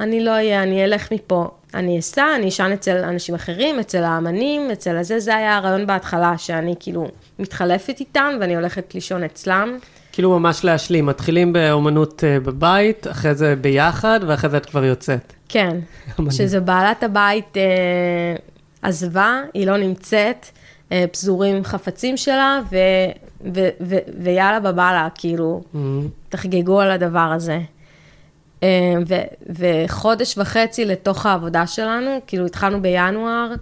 אני 0.00 0.24
לא 0.24 0.30
אהיה, 0.30 0.62
אני 0.62 0.84
אלך 0.84 1.12
מפה. 1.12 1.48
אני 1.74 1.98
אסע, 1.98 2.26
אני 2.36 2.48
אשן 2.48 2.70
אצל 2.74 2.96
אנשים 2.96 3.34
אחרים, 3.34 3.80
אצל 3.80 4.04
האמנים, 4.04 4.70
אצל 4.70 4.96
הזה, 4.96 5.20
זה 5.20 5.36
היה 5.36 5.56
הרעיון 5.56 5.86
בהתחלה, 5.86 6.38
שאני 6.38 6.74
כאילו 6.80 7.08
מתחלפת 7.38 8.00
איתם 8.00 8.34
ואני 8.40 8.56
הולכת 8.56 8.94
לישון 8.94 9.24
אצלם. 9.24 9.78
כאילו 10.12 10.38
ממש 10.38 10.64
להשלים, 10.64 11.06
מתחילים 11.06 11.52
באומנות 11.52 12.24
אה, 12.24 12.40
בבית, 12.40 13.06
אחרי 13.06 13.34
זה 13.34 13.56
ביחד, 13.56 14.20
ואחרי 14.26 14.50
זה 14.50 14.56
את 14.56 14.66
כבר 14.66 14.84
יוצאת. 14.84 15.32
כן. 15.48 15.76
שזה 16.30 16.60
בעלת 16.60 17.02
הבית 17.02 17.56
אה, 17.56 17.62
עזבה, 18.82 19.40
היא 19.54 19.66
לא 19.66 19.76
נמצאת, 19.76 20.46
אה, 20.92 21.04
פזורים 21.12 21.64
חפצים 21.64 22.16
שלה, 22.16 22.60
ו, 23.54 23.68
ו, 23.80 23.96
ויאללה 24.18 24.60
בבאללה, 24.60 25.08
כאילו, 25.14 25.62
Mhm. 25.74 25.78
תחגגו 26.28 26.80
על 26.80 26.90
הדבר 26.90 27.32
הזה. 27.34 27.60
אה, 28.62 28.68
ו, 29.08 29.14
וחודש 29.58 30.38
וחצי 30.38 30.84
לתוך 30.84 31.26
העבודה 31.26 31.66
שלנו, 31.66 32.10
כאילו 32.26 32.46
התחלנו 32.46 32.82
בינואר, 32.82 33.52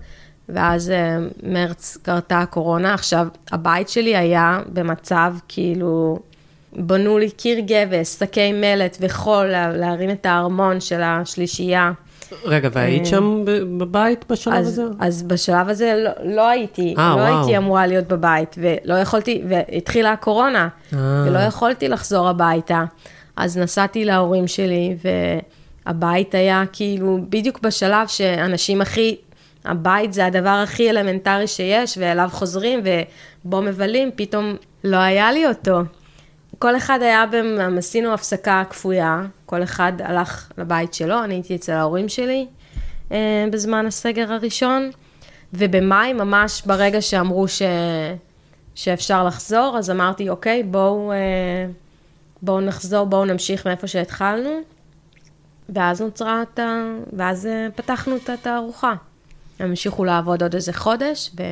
ואז 0.48 0.90
אה, 0.90 1.18
מרץ 1.42 1.98
קרתה 2.02 2.38
הקורונה. 2.40 2.94
עכשיו, 2.94 3.26
הבית 3.52 3.88
שלי 3.88 4.16
היה 4.16 4.60
במצב 4.72 5.34
כאילו, 5.48 6.18
בנו 6.72 7.18
לי 7.18 7.30
קיר 7.30 7.58
גבס, 7.60 8.18
שקי 8.18 8.52
מלט 8.52 8.96
וחול, 9.00 9.46
לה- 9.46 9.72
להרים 9.76 10.10
את 10.10 10.26
הארמון 10.26 10.80
של 10.80 11.00
השלישייה. 11.02 11.92
רגע, 12.44 12.68
והיית 12.72 13.06
שם 13.06 13.42
ב- 13.44 13.78
בבית 13.78 14.24
בשלב 14.30 14.54
אז, 14.54 14.66
הזה? 14.68 14.82
אז 15.00 15.22
בשלב 15.22 15.68
הזה 15.68 15.94
לא, 16.04 16.34
לא 16.34 16.48
הייתי, 16.48 16.94
אה, 16.98 17.14
לא 17.16 17.20
וואו. 17.20 17.36
הייתי 17.38 17.56
אמורה 17.56 17.86
להיות 17.86 18.06
בבית, 18.06 18.56
ולא 18.58 18.94
יכולתי, 18.94 19.42
והתחילה 19.48 20.12
הקורונה, 20.12 20.68
אה. 20.92 20.98
ולא 21.26 21.38
יכולתי 21.38 21.88
לחזור 21.88 22.28
הביתה. 22.28 22.84
אז 23.36 23.58
נסעתי 23.58 24.04
להורים 24.04 24.46
שלי, 24.46 24.96
והבית 25.86 26.34
היה 26.34 26.64
כאילו 26.72 27.18
בדיוק 27.28 27.60
בשלב 27.60 28.08
שאנשים 28.08 28.80
הכי, 28.80 29.16
הבית 29.64 30.12
זה 30.12 30.26
הדבר 30.26 30.60
הכי 30.62 30.90
אלמנטרי 30.90 31.46
שיש, 31.46 31.98
ואליו 32.00 32.28
חוזרים 32.32 32.80
ובו 33.44 33.62
מבלים, 33.62 34.10
פתאום 34.16 34.54
לא 34.84 34.96
היה 34.96 35.32
לי 35.32 35.46
אותו. 35.46 35.80
כל 36.58 36.76
אחד 36.76 36.98
היה, 37.02 37.26
במ... 37.26 37.78
עשינו 37.78 38.14
הפסקה 38.14 38.62
כפויה, 38.70 39.22
כל 39.46 39.62
אחד 39.62 39.92
הלך 39.98 40.52
לבית 40.58 40.94
שלו, 40.94 41.24
אני 41.24 41.34
הייתי 41.34 41.54
אצל 41.56 41.72
ההורים 41.72 42.08
שלי 42.08 42.46
אה, 43.12 43.44
בזמן 43.52 43.86
הסגר 43.86 44.32
הראשון, 44.32 44.90
ובמאי, 45.52 46.12
ממש 46.12 46.62
ברגע 46.66 47.00
שאמרו 47.00 47.48
ש... 47.48 47.62
שאפשר 48.74 49.24
לחזור, 49.24 49.74
אז 49.78 49.90
אמרתי, 49.90 50.28
אוקיי, 50.28 50.62
בואו, 50.62 51.12
אה, 51.12 51.16
בואו 52.42 52.60
נחזור, 52.60 53.06
בואו 53.06 53.24
נמשיך 53.24 53.66
מאיפה 53.66 53.86
שהתחלנו, 53.86 54.50
ואז 55.68 56.00
נוצרה 56.00 56.42
את 56.42 56.58
ה... 56.58 56.82
ואז 57.12 57.46
אה, 57.46 57.68
פתחנו 57.76 58.16
את 58.16 58.30
התערוכה. 58.30 58.94
הם 59.58 59.68
המשיכו 59.68 60.04
לעבוד 60.04 60.42
עוד 60.42 60.54
איזה 60.54 60.72
חודש, 60.72 61.30
ו... 61.38 61.42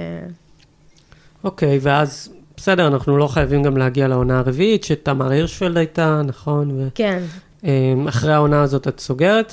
אוקיי, 1.45 1.79
ואז, 1.83 2.33
בסדר, 2.65 2.87
אנחנו 2.87 3.17
לא 3.17 3.29
חייבים 3.29 3.63
גם 3.63 3.77
להגיע 3.77 4.09
לעונה 4.09 4.39
הרביעית, 4.39 4.85
שתמר 4.85 5.31
הירשפלד 5.31 5.77
הייתה, 5.77 6.23
נכון? 6.25 6.71
ו... 6.71 6.89
כן, 6.95 7.23
אמ, 7.65 8.09
אחרי 8.09 8.33
העונה 8.33 8.63
הזאת 8.63 8.89
את 8.89 9.01
סוגרת 9.01 9.53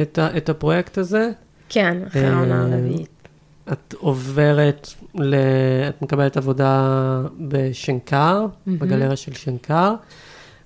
את, 0.00 0.18
ה, 0.18 0.36
את 0.36 0.48
הפרויקט 0.48 0.98
הזה. 0.98 1.30
כן, 1.68 1.98
אחרי 2.08 2.26
העונה 2.26 2.54
אה, 2.54 2.74
הרביעית. 2.74 3.08
את 3.72 3.94
עוברת, 3.98 4.88
ל... 5.14 5.34
את 5.88 6.02
מקבלת 6.02 6.36
עבודה 6.36 7.22
בשנקר, 7.40 8.46
בגלריה 8.66 9.16
של 9.16 9.32
שנקר, 9.32 9.94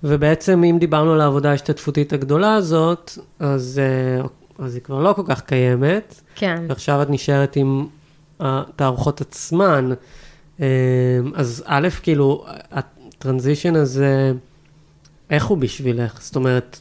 ובעצם 0.05 0.65
אם 0.65 0.77
דיברנו 0.81 1.13
על 1.13 1.21
העבודה 1.21 1.51
ההשתתפותית 1.51 2.13
הגדולה 2.13 2.55
הזאת, 2.55 3.19
אז, 3.39 3.81
אה, 3.83 4.27
אז 4.65 4.75
היא 4.75 4.83
כבר 4.83 4.99
לא 5.01 5.13
כל 5.13 5.25
כך 5.27 5.41
קיימת, 5.41 6.21
כן. 6.35 6.63
ועכשיו 6.69 7.03
את 7.03 7.11
נשארת 7.11 7.57
עם 7.57 7.87
התערוכות 8.41 9.21
עצמן. 9.21 9.91
אה, 10.61 10.67
אז 11.35 11.65
א', 11.67 11.89
כאילו, 12.03 12.45
הטרנזישן 12.71 13.77
הזה, 13.77 14.33
איך 15.31 15.47
הוא 15.47 15.59
בשבילך? 15.59 16.23
זאת 16.23 16.37
אומרת, 16.37 16.79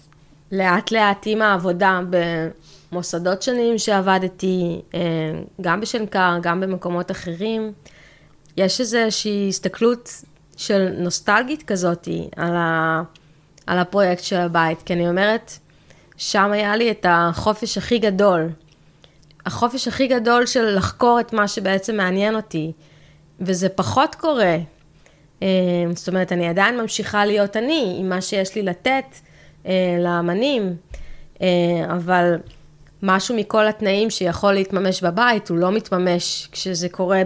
לאט 0.52 0.92
לאט 0.92 1.24
עם 1.26 1.42
העבודה 1.42 2.02
במוסדות 2.92 3.42
שונים 3.42 3.78
שעבדתי, 3.78 4.82
אה, 4.94 5.00
גם 5.62 5.82
בשנקר, 5.82 6.38
גם 6.42 6.62
במקומות 6.62 7.12
אחרים, 7.12 7.72
יש 8.58 8.82
איזושהי 8.82 9.50
הסתכלות 9.50 10.10
של 10.58 10.90
נוסטלגית 10.98 11.64
כזאתי 11.64 12.30
על, 12.36 12.56
ה, 12.56 13.02
על 13.68 13.80
הפרויקט 13.80 14.24
של 14.24 14.36
הבית, 14.36 14.82
כי 14.82 14.94
אני 14.94 15.10
אומרת, 15.10 15.52
שם 16.18 16.52
היה 16.52 16.76
לי 16.76 16.92
את 16.92 17.06
החופש 17.10 17.78
הכי 17.78 17.98
גדול. 17.98 18.50
החופש 19.46 19.88
הכי 19.88 20.08
גדול 20.08 20.46
של 20.46 20.76
לחקור 20.76 21.20
את 21.20 21.34
מה 21.34 21.48
שבעצם 21.48 21.96
מעניין 21.96 22.36
אותי, 22.36 22.72
וזה 23.40 23.70
פחות 23.70 24.16
קורה. 24.16 24.58
אה, 25.44 25.48
זאת 25.96 26.08
אומרת, 26.08 26.32
אני 26.32 26.48
עדיין 26.48 26.82
ממשיכה 26.82 27.26
להיות 27.26 27.58
אני, 27.58 27.96
עם 28.00 28.10
מה 28.10 28.22
שיש 28.22 28.56
לי 28.56 28.62
לתת 28.64 29.06
אה, 29.66 29.98
לאמנים, 30.00 30.76
אה, 31.42 31.48
אבל 31.90 32.36
משהו 33.04 33.36
מכל 33.36 33.68
התנאים 33.68 34.10
שיכול 34.10 34.54
להתממש 34.54 35.04
בבית, 35.04 35.50
הוא 35.50 35.58
לא 35.58 35.72
מתממש 35.72 36.50
כשזה 36.52 36.90
קורה 36.90 37.22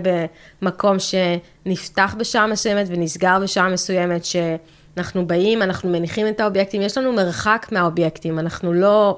במקום 0.62 0.96
שנפתח 1.00 2.16
בשעה 2.20 2.48
מסוימת 2.48 2.88
ונסגר 2.90 3.40
בשעה 3.44 3.70
מסוימת, 3.70 4.26
שאנחנו 4.26 5.28
באים, 5.28 5.62
אנחנו 5.62 5.90
מניחים 5.90 6.28
את 6.28 6.40
האובייקטים, 6.40 6.82
יש 6.82 6.98
לנו 6.98 7.14
מרחק 7.14 7.68
מהאובייקטים, 7.72 8.40
אנחנו 8.40 8.74
לא 8.74 9.18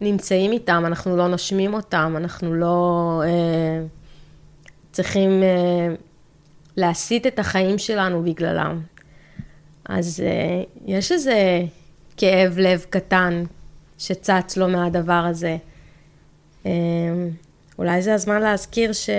נמצאים 0.00 0.52
איתם, 0.52 0.82
אנחנו 0.86 1.16
לא 1.16 1.28
נושמים 1.28 1.74
אותם, 1.74 2.14
אנחנו 2.16 2.54
לא 2.54 3.22
אה, 3.24 3.86
צריכים 4.92 5.42
אה, 5.42 5.94
להסיט 6.76 7.26
את 7.26 7.38
החיים 7.38 7.78
שלנו 7.78 8.22
בגללם. 8.22 8.80
אז 9.84 10.22
אה, 10.26 10.62
יש 10.86 11.12
איזה 11.12 11.60
כאב 12.16 12.58
לב 12.58 12.86
קטן 12.90 13.44
שצץ 13.98 14.56
לו 14.56 14.68
מהדבר 14.68 15.12
הזה. 15.12 15.56
אה, 16.66 16.70
אולי 17.78 18.02
זה 18.02 18.14
הזמן 18.14 18.42
להזכיר 18.42 18.92
ש... 18.92 19.10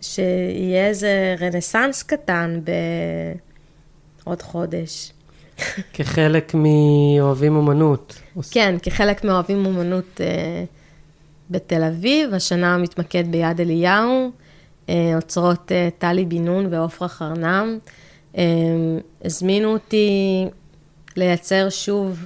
שיהיה 0.00 0.86
איזה 0.86 1.34
רנסאנס 1.40 2.02
קטן 2.02 2.60
בעוד 4.24 4.42
חודש. 4.42 5.12
כחלק 5.94 6.52
מאוהבים 6.54 7.56
אומנות. 7.56 8.22
כן, 8.50 8.74
כחלק 8.82 9.24
מאוהבים 9.24 9.66
אומנות 9.66 10.20
אה, 10.20 10.64
בתל 11.50 11.82
אביב, 11.82 12.34
השנה 12.34 12.76
מתמקד 12.78 13.24
ביד 13.32 13.60
אליהו, 13.60 14.30
אוצרות 15.16 15.72
אה, 15.72 15.88
טלי 15.98 16.24
בן 16.24 16.44
נון 16.44 16.66
ועופרה 16.70 17.08
חרנם. 17.08 17.78
אה, 18.38 18.42
הזמינו 19.24 19.72
אותי 19.72 20.46
לייצר 21.16 21.68
שוב 21.70 22.24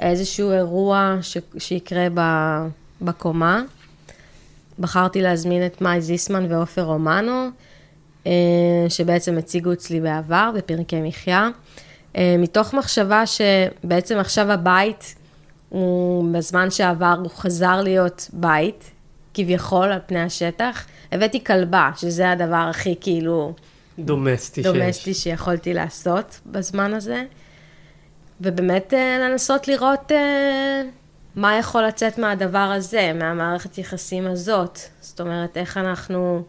איזשהו 0.00 0.52
אירוע 0.52 1.18
ש... 1.22 1.36
שיקרה 1.58 2.06
ב... 2.14 2.20
בקומה. 3.02 3.62
בחרתי 4.78 5.22
להזמין 5.22 5.66
את 5.66 5.80
מאי 5.80 6.00
זיסמן 6.00 6.52
ועופר 6.52 6.82
רומנו, 6.82 7.48
אה, 8.26 8.32
שבעצם 8.88 9.38
הציגו 9.38 9.72
אצלי 9.72 10.00
בעבר 10.00 10.50
בפרקי 10.56 11.00
מחיה. 11.00 11.48
אה, 12.16 12.36
מתוך 12.38 12.74
מחשבה 12.74 13.22
שבעצם 13.26 14.18
עכשיו 14.18 14.52
הבית, 14.52 15.14
הוא 15.68 16.32
בזמן 16.32 16.70
שעבר, 16.70 17.16
הוא 17.22 17.30
חזר 17.30 17.82
להיות 17.82 18.30
בית, 18.32 18.90
כביכול, 19.36 19.92
על 19.92 19.98
פני 20.06 20.20
השטח. 20.20 20.86
הבאתי 21.12 21.44
כלבה, 21.44 21.90
שזה 21.96 22.30
הדבר 22.30 22.66
הכי 22.70 22.94
כאילו... 23.00 23.52
דומסטי, 23.98 24.62
דומסטי 24.62 25.14
שיש. 25.14 25.22
שיכולתי 25.24 25.74
לעשות 25.74 26.40
בזמן 26.46 26.94
הזה. 26.94 27.24
ובאמת 28.40 28.94
אה, 28.94 29.18
לנסות 29.20 29.68
לראות 29.68 30.12
אה, 30.12 30.82
מה 31.36 31.58
יכול 31.58 31.82
לצאת 31.86 32.18
מהדבר 32.18 32.58
הזה, 32.58 33.12
מהמערכת 33.14 33.78
יחסים 33.78 34.26
הזאת. 34.26 34.78
זאת 35.00 35.20
אומרת, 35.20 35.56
איך 35.56 35.76
אנחנו, 35.76 36.42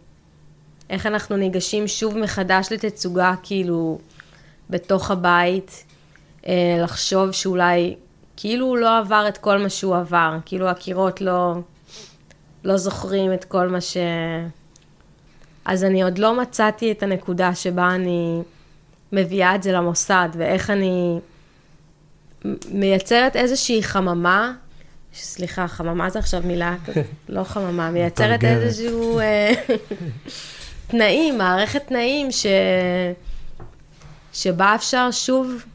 איך 0.89 1.05
אנחנו 1.05 1.37
ניגשים 1.37 1.87
שוב 1.87 2.17
מחדש 2.17 2.67
לתצוגה, 2.71 3.33
כאילו, 3.43 3.99
בתוך 4.69 5.11
הבית, 5.11 5.83
אה, 6.47 6.77
לחשוב 6.83 7.31
שאולי, 7.31 7.95
כאילו 8.37 8.65
הוא 8.65 8.77
לא 8.77 8.97
עבר 8.97 9.25
את 9.27 9.37
כל 9.37 9.57
מה 9.57 9.69
שהוא 9.69 9.95
עבר, 9.95 10.37
כאילו 10.45 10.69
הקירות 10.69 11.21
לא, 11.21 11.53
לא 12.63 12.77
זוכרים 12.77 13.33
את 13.33 13.45
כל 13.45 13.67
מה 13.67 13.81
ש... 13.81 13.97
אז 15.65 15.83
אני 15.83 16.03
עוד 16.03 16.17
לא 16.17 16.41
מצאתי 16.41 16.91
את 16.91 17.03
הנקודה 17.03 17.55
שבה 17.55 17.95
אני 17.95 18.41
מביאה 19.11 19.55
את 19.55 19.63
זה 19.63 19.71
למוסד, 19.71 20.29
ואיך 20.37 20.69
אני 20.69 21.19
מייצרת 22.71 23.35
איזושהי 23.35 23.83
חממה, 23.83 24.53
סליחה, 25.13 25.67
חממה 25.67 26.09
זה 26.09 26.19
עכשיו 26.19 26.41
מילה, 26.45 26.75
לא 27.29 27.43
חממה, 27.43 27.91
מייצרת. 27.91 28.43
איזשהו 28.43 29.19
אה, 29.19 29.53
תנאים, 30.87 31.37
מערכת 31.37 31.87
תנאים 31.87 32.31
ש... 32.31 32.45
שבה 34.33 34.75
אפשר 34.75 35.11
שוב 35.11 35.65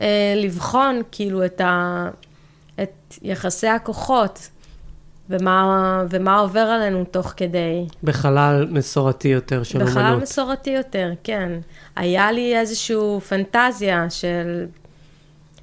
אה, 0.00 0.34
לבחון 0.36 1.02
כאילו 1.12 1.44
את, 1.44 1.60
ה... 1.60 2.08
את 2.82 3.14
יחסי 3.22 3.68
הכוחות 3.68 4.48
ומה, 5.30 6.02
ומה 6.10 6.38
עובר 6.38 6.60
עלינו 6.60 7.04
תוך 7.04 7.32
כדי. 7.36 7.86
בחלל 8.02 8.66
מסורתי 8.70 9.28
יותר 9.28 9.62
של 9.62 9.78
אומנות. 9.80 9.96
בחלל 9.96 10.16
מסורתי 10.16 10.70
יותר, 10.70 11.12
כן. 11.24 11.52
היה 11.96 12.32
לי 12.32 12.58
איזושהי 12.58 13.20
פנטזיה 13.28 14.10
של, 14.10 14.66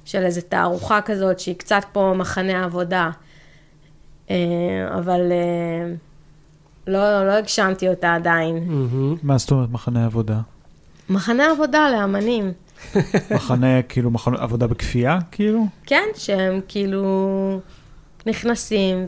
של 0.04 0.22
איזו 0.22 0.40
תערוכה 0.48 1.00
כזאת, 1.00 1.40
שהיא 1.40 1.56
קצת 1.56 1.82
פה 1.92 2.14
מחנה 2.16 2.64
עבודה, 2.64 3.10
אה, 4.30 4.36
אבל 4.98 5.32
אה, 5.32 5.94
לא, 6.86 7.26
לא 7.26 7.32
הגשמתי 7.32 7.88
אותה 7.88 8.14
עדיין. 8.14 8.68
מה 9.22 9.38
זאת 9.38 9.50
אומרת 9.50 9.70
מחנה 9.70 10.04
עבודה? 10.04 10.40
מחנה 11.10 11.50
עבודה 11.50 11.90
לאמנים, 11.90 12.52
מחנה, 13.34 13.82
כאילו, 13.82 14.10
מחנה 14.10 14.36
עבודה 14.38 14.66
בכפייה, 14.66 15.18
כאילו? 15.30 15.66
כן, 15.86 16.04
שהם 16.14 16.60
כאילו 16.68 17.60
נכנסים 18.26 19.06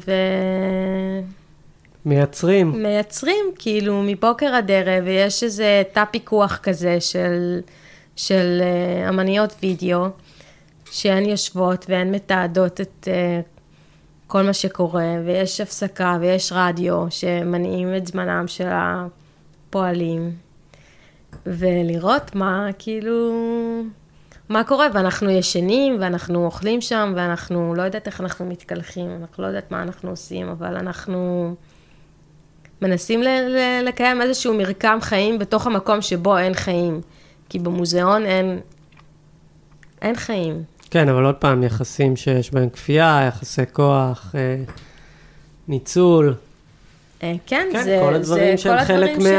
מייצרים. 2.05 2.75
ומייצרים 2.75 3.45
כאילו 3.59 4.03
מבוקר 4.07 4.47
עד 4.47 4.71
ערב, 4.71 5.05
ויש 5.05 5.43
איזה 5.43 5.83
תא 5.93 6.05
פיקוח 6.11 6.59
כזה 6.63 7.01
של, 7.01 7.61
של 8.17 8.61
אה, 8.63 9.09
אמניות 9.09 9.55
וידאו, 9.63 10.07
שהן 10.91 11.25
יושבות 11.25 11.87
והן 11.89 12.15
מתעדות 12.15 12.81
את 12.81 13.09
אה, 13.11 13.41
כל 14.27 14.43
מה 14.43 14.53
שקורה, 14.53 15.17
ויש 15.25 15.61
הפסקה 15.61 16.19
ויש 16.21 16.53
רדיו 16.55 17.07
שמניעים 17.11 17.97
את 17.97 18.07
זמנם 18.07 18.45
של 18.49 18.69
הפועלים, 18.71 20.33
ולראות 21.47 22.35
מה 22.35 22.69
כאילו, 22.79 23.33
מה 24.49 24.65
קורה, 24.65 24.87
ואנחנו 24.95 25.31
ישנים, 25.31 25.97
ואנחנו 26.01 26.45
אוכלים 26.45 26.81
שם, 26.81 27.13
ואנחנו 27.17 27.75
לא 27.75 27.83
יודעת 27.83 28.07
איך 28.07 28.21
אנחנו 28.21 28.47
מתקלחים, 28.47 29.11
אנחנו 29.21 29.43
לא 29.43 29.49
יודעת 29.49 29.71
מה 29.71 29.83
אנחנו 29.83 30.11
עושים, 30.11 30.49
אבל 30.49 30.77
אנחנו 30.77 31.55
מנסים 32.83 33.21
לקיים 33.83 34.23
איזשהו 34.23 34.55
מרקם 34.55 34.99
חיים 35.01 35.39
בתוך 35.39 35.67
המקום 35.67 36.03
שבו 36.03 36.39
אין 36.39 36.55
חיים. 36.55 37.01
כי 37.49 37.59
במוזיאון 37.59 38.27
אין, 38.27 38.61
אין 40.03 40.17
חיים. 40.17 40.63
כן, 40.91 41.09
אבל 41.09 41.25
עוד 41.25 41.35
פעם, 41.35 41.63
יחסים 41.63 42.17
שיש 42.17 42.51
בהם 42.51 42.69
כפייה, 42.69 43.25
יחסי 43.29 43.63
כוח, 43.73 44.35
אה, 44.35 44.57
ניצול. 45.69 46.35
אה, 47.23 47.35
כן, 47.47 47.69
כן, 47.73 47.83
זה... 47.85 48.01
כל 48.03 48.15
הדברים 48.15 48.59
שהם 48.59 48.85
חלק 48.85 49.11
הדברים 49.11 49.35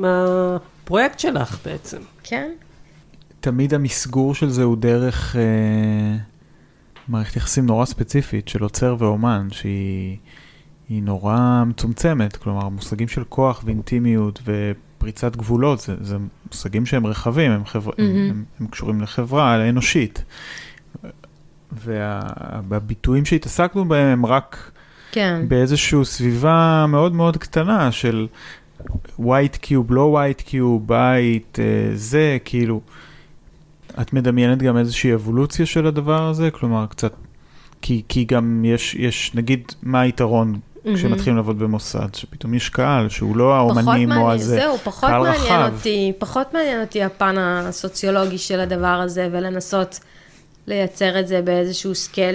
מה... 0.00 0.58
מהפרויקט 0.58 1.18
שלך 1.18 1.58
בעצם. 1.64 1.98
כן. 2.22 2.50
תמיד 3.42 3.74
המסגור 3.74 4.34
של 4.34 4.48
זה 4.48 4.62
הוא 4.62 4.76
דרך 4.76 5.36
אה, 5.36 6.16
מערכת 7.08 7.36
יחסים 7.36 7.66
נורא 7.66 7.84
ספציפית 7.84 8.48
של 8.48 8.62
עוצר 8.62 8.96
ואומן, 8.98 9.48
שהיא 9.50 10.16
היא 10.88 11.02
נורא 11.02 11.64
מצומצמת, 11.66 12.36
כלומר, 12.36 12.68
מושגים 12.68 13.08
של 13.08 13.24
כוח 13.28 13.62
ואינטימיות 13.64 14.42
ופריצת 14.44 15.36
גבולות, 15.36 15.80
זה, 15.80 15.94
זה 16.00 16.16
מושגים 16.46 16.86
שהם 16.86 17.06
רחבים, 17.06 17.50
הם, 17.50 17.66
חבר, 17.66 17.90
mm-hmm. 17.90 18.02
הם, 18.02 18.30
הם, 18.30 18.44
הם 18.60 18.66
קשורים 18.66 19.00
לחברה 19.00 19.54
האנושית. 19.54 20.24
והביטויים 22.68 23.24
שהתעסקנו 23.24 23.84
בהם 23.84 24.06
הם 24.06 24.26
רק 24.26 24.70
כן. 25.12 25.44
באיזושהי 25.48 26.04
סביבה 26.04 26.86
מאוד 26.88 27.14
מאוד 27.14 27.36
קטנה 27.36 27.92
של 27.92 28.26
white 29.18 29.56
cube, 29.62 29.88
לא 29.88 30.18
white 30.20 30.48
cube, 30.48 30.80
בית, 30.86 31.58
אה, 31.60 31.90
זה, 31.94 32.38
כאילו, 32.44 32.80
את 34.00 34.12
מדמיינת 34.12 34.62
גם 34.62 34.76
איזושהי 34.76 35.14
אבולוציה 35.14 35.66
של 35.66 35.86
הדבר 35.86 36.28
הזה? 36.28 36.50
כלומר, 36.50 36.86
קצת, 36.86 37.12
כי, 37.82 38.02
כי 38.08 38.24
גם 38.24 38.64
יש, 38.64 38.94
יש, 38.94 39.34
נגיד, 39.34 39.72
מה 39.82 40.00
היתרון 40.00 40.58
כשמתחילים 40.94 41.36
לעבוד 41.36 41.58
במוסד, 41.58 42.14
שפתאום 42.14 42.54
יש 42.54 42.68
קהל 42.68 43.08
שהוא 43.08 43.36
לא 43.36 43.54
האומנים 43.54 44.12
או 44.12 44.32
הזה, 44.32 44.54
זהו, 44.54 44.78
פחות 44.78 45.10
קהל 45.10 45.22
מעניין 45.22 45.60
רחב. 45.60 45.72
אותי, 45.74 46.12
פחות 46.18 46.54
מעניין 46.54 46.80
אותי 46.80 47.02
הפן 47.02 47.38
הסוציולוגי 47.38 48.38
של 48.38 48.60
הדבר 48.60 48.86
הזה, 48.86 49.28
ולנסות 49.32 50.00
לייצר 50.66 51.20
את 51.20 51.28
זה 51.28 51.42
באיזשהו 51.42 51.94
scale 51.94 52.34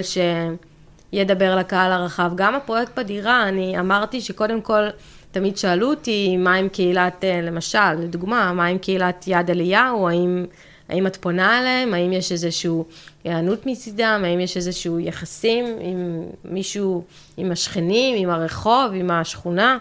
שידבר 1.12 1.56
לקהל 1.56 1.92
הרחב. 1.92 2.32
גם 2.34 2.54
הפרויקט 2.54 2.98
בדירה, 2.98 3.48
אני 3.48 3.78
אמרתי 3.78 4.20
שקודם 4.20 4.60
כל, 4.60 4.82
תמיד 5.30 5.56
שאלו 5.56 5.90
אותי 5.90 6.36
מה 6.36 6.54
עם 6.54 6.68
קהילת, 6.68 7.24
אה, 7.24 7.40
למשל, 7.42 7.92
לדוגמה, 7.98 8.52
מה 8.52 8.66
עם 8.66 8.78
קהילת 8.78 9.24
יד 9.26 9.50
אליהו, 9.50 10.08
האם, 10.08 10.44
האם 10.88 11.06
את 11.06 11.16
פונה 11.16 11.60
אליהם, 11.60 11.94
האם 11.94 12.12
יש 12.12 12.32
איזושהי 12.32 12.70
היענות 13.24 13.66
מצידם, 13.66 14.22
האם 14.24 14.40
יש 14.40 14.56
איזשהו 14.56 15.00
יחסים 15.00 15.64
עם 15.80 16.22
מישהו, 16.44 17.04
עם 17.36 17.52
השכנים, 17.52 18.16
עם 18.18 18.30
הרחוב, 18.30 18.92
עם 18.94 19.10
השכונה. 19.10 19.78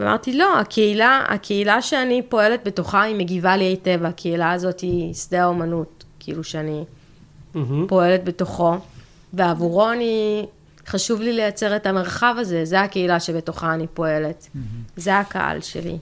ואמרתי, 0.00 0.38
לא, 0.38 0.58
הקהילה, 0.58 1.24
הקהילה 1.28 1.82
שאני 1.82 2.22
פועלת 2.28 2.60
בתוכה 2.64 3.02
היא 3.02 3.16
מגיבה 3.16 3.56
לי 3.56 3.64
היטב, 3.64 4.00
הקהילה 4.04 4.52
הזאת 4.52 4.80
היא 4.80 5.14
שדה 5.14 5.42
האומנות, 5.42 6.04
כאילו 6.20 6.44
שאני 6.44 6.84
מהמם. 7.54 7.86
פועלת 7.86 8.24
בתוכו, 8.24 8.76
ועבורו 9.32 9.90
אני, 9.90 10.46
חשוב 10.86 11.20
לי 11.20 11.32
לייצר 11.32 11.76
את 11.76 11.86
המרחב 11.86 12.34
הזה, 12.38 12.64
זה 12.64 12.80
הקהילה 12.80 13.20
שבתוכה 13.20 13.74
אני 13.74 13.86
פועלת, 13.86 14.48
זה 14.96 15.18
הקהל 15.18 15.60
שלי. 15.60 15.98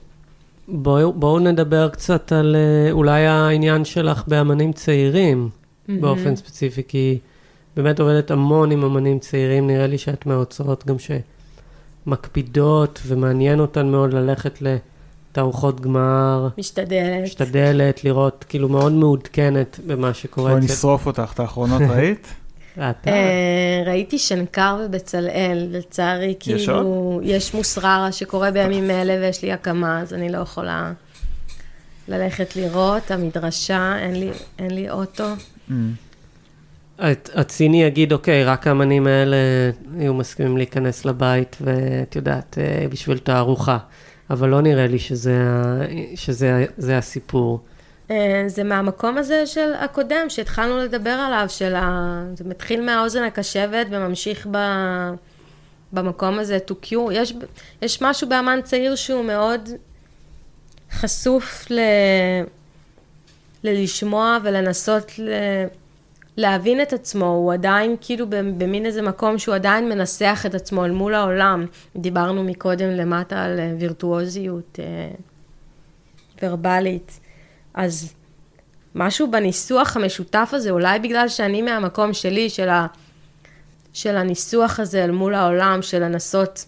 בואו, 0.71 1.13
בואו 1.13 1.39
נדבר 1.39 1.89
קצת 1.89 2.31
על 2.31 2.55
אה, 2.55 2.91
אולי 2.91 3.25
העניין 3.27 3.85
שלך 3.85 4.23
באמנים 4.27 4.73
צעירים, 4.73 5.49
באופן 6.01 6.35
ספציפי, 6.35 6.81
כי 6.87 7.19
באמת 7.75 7.99
עובדת 7.99 8.31
המון 8.31 8.71
עם 8.71 8.83
אמנים 8.83 9.19
צעירים, 9.19 9.67
נראה 9.67 9.87
לי 9.87 9.97
שאת 9.97 10.25
מהאוצרות 10.25 10.85
גם 10.85 10.95
שמקפידות 12.05 13.01
ומעניין 13.07 13.59
אותן 13.59 13.87
מאוד 13.87 14.13
ללכת 14.13 14.59
לתערוכות 14.61 15.81
גמר, 15.81 16.47
משתדלת. 16.57 17.23
משתדלת 17.23 18.03
לראות, 18.03 18.45
כאילו 18.49 18.69
מאוד 18.69 18.91
מעודכנת 18.91 19.79
במה 19.87 20.13
שקורה 20.13 20.51
בואי 20.51 20.63
נשרוף 20.63 21.05
אותך, 21.05 21.31
את 21.33 21.39
האחרונות 21.39 21.81
ראית? 21.89 22.27
אה, 23.07 23.83
ראיתי 23.85 24.17
שנקר 24.17 24.77
ובצלאל, 24.85 25.67
לצערי, 25.71 26.35
יש 26.47 26.65
כאילו, 26.65 27.21
יש 27.23 27.53
מוסררה 27.53 28.11
שקורה 28.11 28.51
בימים 28.51 28.91
אלה 28.91 29.17
ויש 29.21 29.43
לי 29.43 29.51
הקמה, 29.51 30.01
אז 30.01 30.13
אני 30.13 30.29
לא 30.31 30.37
יכולה 30.37 30.93
ללכת 32.07 32.55
לראות, 32.55 33.11
המדרשה, 33.11 33.95
אין 33.99 34.15
לי, 34.19 34.29
אין 34.59 34.71
לי 34.71 34.89
אוטו. 34.89 35.25
הציני 37.35 37.83
יגיד, 37.83 38.13
אוקיי, 38.13 38.43
רק 38.43 38.67
האמנים 38.67 39.07
האלה 39.07 39.37
היו 39.99 40.13
מסכימים 40.13 40.57
להיכנס 40.57 41.05
לבית, 41.05 41.57
ואת 41.61 42.15
יודעת, 42.15 42.57
אה, 42.61 42.87
בשביל 42.89 43.17
תערוכה. 43.17 43.77
אבל 44.29 44.49
לא 44.49 44.61
נראה 44.61 44.87
לי 44.87 44.99
שזה, 44.99 45.37
שזה 46.15 46.65
זה 46.77 46.97
הסיפור. 46.97 47.59
אה, 48.11 48.43
זה 48.47 48.63
מהמקום 48.63 49.17
הזה 49.17 49.47
של 49.47 49.73
הקודם, 49.73 50.29
שהתחלנו 50.29 50.77
לדבר 50.77 51.09
עליו, 51.09 51.45
של 51.49 51.75
ה... 51.75 52.23
זה 52.33 52.43
מתחיל 52.43 52.85
מהאוזן 52.85 53.23
הקשבת 53.23 53.87
וממשיך 53.89 54.47
ב... 54.51 54.57
במקום 55.93 56.39
הזה 56.39 56.57
to 56.69 56.73
cure. 56.85 57.11
יש, 57.11 57.33
יש 57.81 58.01
משהו 58.01 58.29
באמן 58.29 58.59
צעיר 58.63 58.95
שהוא 58.95 59.25
מאוד 59.25 59.69
חשוף 60.91 61.71
ל... 61.71 61.79
ללשמוע 63.63 64.37
ולנסות 64.43 65.19
ל... 65.19 65.29
להבין 66.37 66.81
את 66.81 66.93
עצמו, 66.93 67.25
הוא 67.25 67.53
עדיין 67.53 67.95
כאילו 68.01 68.25
במין 68.29 68.85
איזה 68.85 69.01
מקום 69.01 69.37
שהוא 69.37 69.55
עדיין 69.55 69.89
מנסח 69.89 70.43
את 70.45 70.55
עצמו 70.55 70.85
אל 70.85 70.91
מול 70.91 71.13
העולם. 71.13 71.65
דיברנו 71.95 72.43
מקודם 72.43 72.89
למטה 72.89 73.43
על 73.43 73.59
אה, 73.59 73.73
וירטואוזיות 73.79 74.79
אה, 74.79 75.11
ורבלית. 76.41 77.19
אז 77.79 78.13
משהו 78.95 79.31
בניסוח 79.31 79.97
המשותף 79.97 80.49
הזה, 80.53 80.69
אולי 80.69 80.99
בגלל 80.99 81.27
שאני 81.27 81.61
מהמקום 81.61 82.13
שלי, 82.13 82.49
של, 82.49 82.69
ה, 82.69 82.87
של 83.93 84.17
הניסוח 84.17 84.79
הזה 84.79 85.03
אל 85.03 85.11
מול 85.11 85.35
העולם, 85.35 85.81
של 85.81 86.03
לנסות 86.03 86.65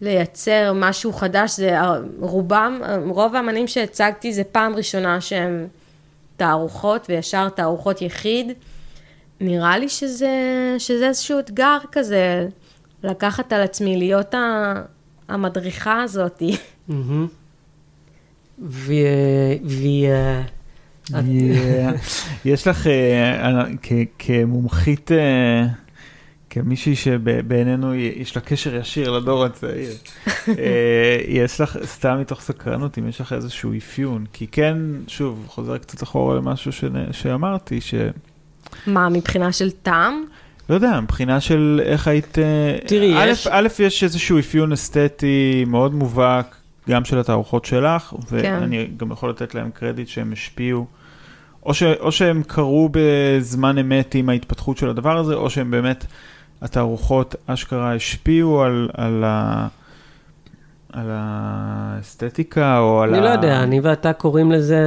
לייצר 0.00 0.72
משהו 0.74 1.12
חדש, 1.12 1.56
זה 1.56 1.78
רובם, 2.18 2.80
רוב 3.06 3.34
האמנים 3.36 3.66
שהצגתי 3.66 4.32
זה 4.32 4.44
פעם 4.44 4.74
ראשונה 4.74 5.20
שהם 5.20 5.66
תערוכות, 6.36 7.06
וישר 7.08 7.48
תערוכות 7.48 8.02
יחיד. 8.02 8.52
נראה 9.40 9.78
לי 9.78 9.88
שזה, 9.88 10.28
שזה 10.78 11.08
איזשהו 11.08 11.38
אתגר 11.38 11.78
כזה, 11.92 12.48
לקחת 13.02 13.52
על 13.52 13.62
עצמי, 13.62 13.96
להיות 13.96 14.34
ה, 14.34 14.74
המדריכה 15.28 16.02
הזאתי. 16.02 16.56
ו... 18.62 18.92
ו... 19.64 19.76
את- 21.08 21.14
Yeah. 21.14 21.98
יש 22.44 22.66
לך, 22.66 22.86
אה, 22.86 23.62
כ- 23.82 23.92
כמומחית, 24.18 25.12
אה, 25.12 25.66
כמישהי 26.50 26.96
שבעינינו 26.96 27.94
יש 27.94 28.36
לה 28.36 28.42
קשר 28.42 28.74
ישיר 28.76 29.10
לדור 29.10 29.44
הצעיר, 29.44 29.90
אה, 30.48 30.54
יש 31.28 31.60
לך, 31.60 31.78
סתם 31.84 32.18
מתוך 32.20 32.40
סקרנות, 32.40 32.98
אם 32.98 33.08
יש 33.08 33.20
לך 33.20 33.32
איזשהו 33.32 33.72
אפיון, 33.78 34.24
כי 34.32 34.46
כן, 34.46 34.76
שוב, 35.06 35.44
חוזר 35.48 35.78
קצת 35.78 36.02
אחורה 36.02 36.36
למשהו 36.36 36.70
שאמרתי, 37.12 37.80
ש... 37.80 37.94
מה, 38.86 39.08
מבחינה 39.08 39.52
של 39.52 39.70
טעם? 39.70 40.24
לא 40.68 40.74
יודע, 40.74 41.00
מבחינה 41.00 41.40
של 41.40 41.80
איך 41.84 42.08
היית... 42.08 42.38
אה, 42.38 42.78
תראי, 42.86 43.14
יש- 43.30 43.46
א', 43.50 43.68
יש 43.78 44.04
איזשהו 44.04 44.38
אפיון 44.38 44.72
אסתטי 44.72 45.64
מאוד 45.66 45.94
מובהק, 45.94 46.56
גם 46.88 47.04
של 47.04 47.18
התערוכות 47.18 47.64
שלך, 47.64 48.14
ואני 48.30 48.88
גם 48.96 49.12
יכול 49.12 49.30
לתת 49.30 49.54
להם 49.54 49.70
קרדיט 49.70 50.08
שהם 50.08 50.32
השפיעו, 50.32 50.86
או, 51.66 51.74
ש, 51.74 51.82
או 51.82 52.12
שהם 52.12 52.42
קרו 52.42 52.88
בזמן 52.92 53.78
אמת 53.78 54.14
עם 54.14 54.28
ההתפתחות 54.28 54.78
של 54.78 54.88
הדבר 54.88 55.16
הזה, 55.16 55.34
או 55.34 55.50
שהם 55.50 55.70
באמת, 55.70 56.06
התערוכות 56.62 57.34
אשכרה 57.46 57.94
השפיעו 57.94 58.62
על, 58.62 58.88
על, 58.94 59.24
ה, 59.24 59.68
על 60.92 61.06
האסתטיקה, 61.10 62.78
או 62.78 63.02
על 63.02 63.08
אני 63.14 63.18
ה... 63.18 63.20
לא 63.24 63.28
יודע, 63.28 63.62
אני 63.62 63.80
ואתה 63.80 64.12
קוראים 64.12 64.52
לזה, 64.52 64.78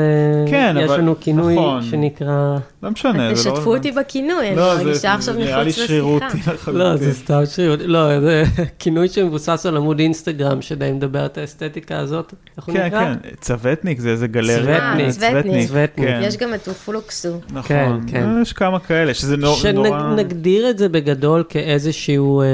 כן, 0.50 0.76
יש 0.80 0.90
אבל- 0.90 1.00
לנו 1.00 1.16
כינוי 1.20 1.54
נכון. 1.56 1.84
שנקרא, 1.84 2.58
לא 2.84 2.92
משנה, 2.92 3.14
זה 3.36 3.50
לא... 3.50 3.56
תשתפו 3.56 3.76
אותי 3.76 3.92
בכינוי, 3.92 4.48
אני 4.48 4.56
לא, 4.56 4.76
זה- 4.78 4.84
מרגישה 4.84 5.14
עכשיו 5.14 5.34
זה 5.34 5.40
נראה 5.40 5.64
לי 5.64 5.70
מחוץ 5.70 5.86
שרירותי 5.86 6.26
לשיחה. 6.26 6.54
לחלוטין. 6.54 6.82
לא, 6.82 6.96
זה 6.96 7.14
סתם 7.14 7.42
שרירות, 7.46 7.80
לא, 7.86 8.20
זה 8.20 8.44
כינוי 8.80 9.08
שמבוסס 9.10 9.66
על 9.66 9.78
עמוד 9.78 10.00
אינסטגרם 10.00 10.62
שדי 10.62 10.92
מדבר 10.92 11.26
את 11.26 11.38
האסתטיקה 11.38 11.98
הזאת, 12.00 12.34
איך 12.58 12.66
הוא 12.66 12.76
כן, 12.76 12.86
נקרא? 12.86 13.00
כן, 13.00 13.14
צוותניק 13.42 14.00
זה 14.00 14.10
איזה 14.10 14.28
גלריה. 14.28 14.80
צוותניק. 14.80 15.06
אה, 15.06 15.12
צוותניק. 15.12 15.68
צוותניק. 15.68 16.08
כן. 16.08 16.22
יש 16.24 16.38
גם 16.38 16.54
את 16.54 16.68
אופולוקסו. 16.68 17.40
נכון, 17.52 17.62
כן, 17.68 17.92
כן. 18.08 18.42
יש 18.42 18.54
כמה 18.54 18.80
כאלה, 18.80 19.14
שזה 19.14 19.38
נור- 19.38 19.58
נורא... 19.74 20.00
שנגדיר 20.16 20.70
את 20.70 20.78
זה 20.78 20.90
בגדול 20.90 21.44
כאיזשהו, 21.50 22.42
אה, 22.42 22.46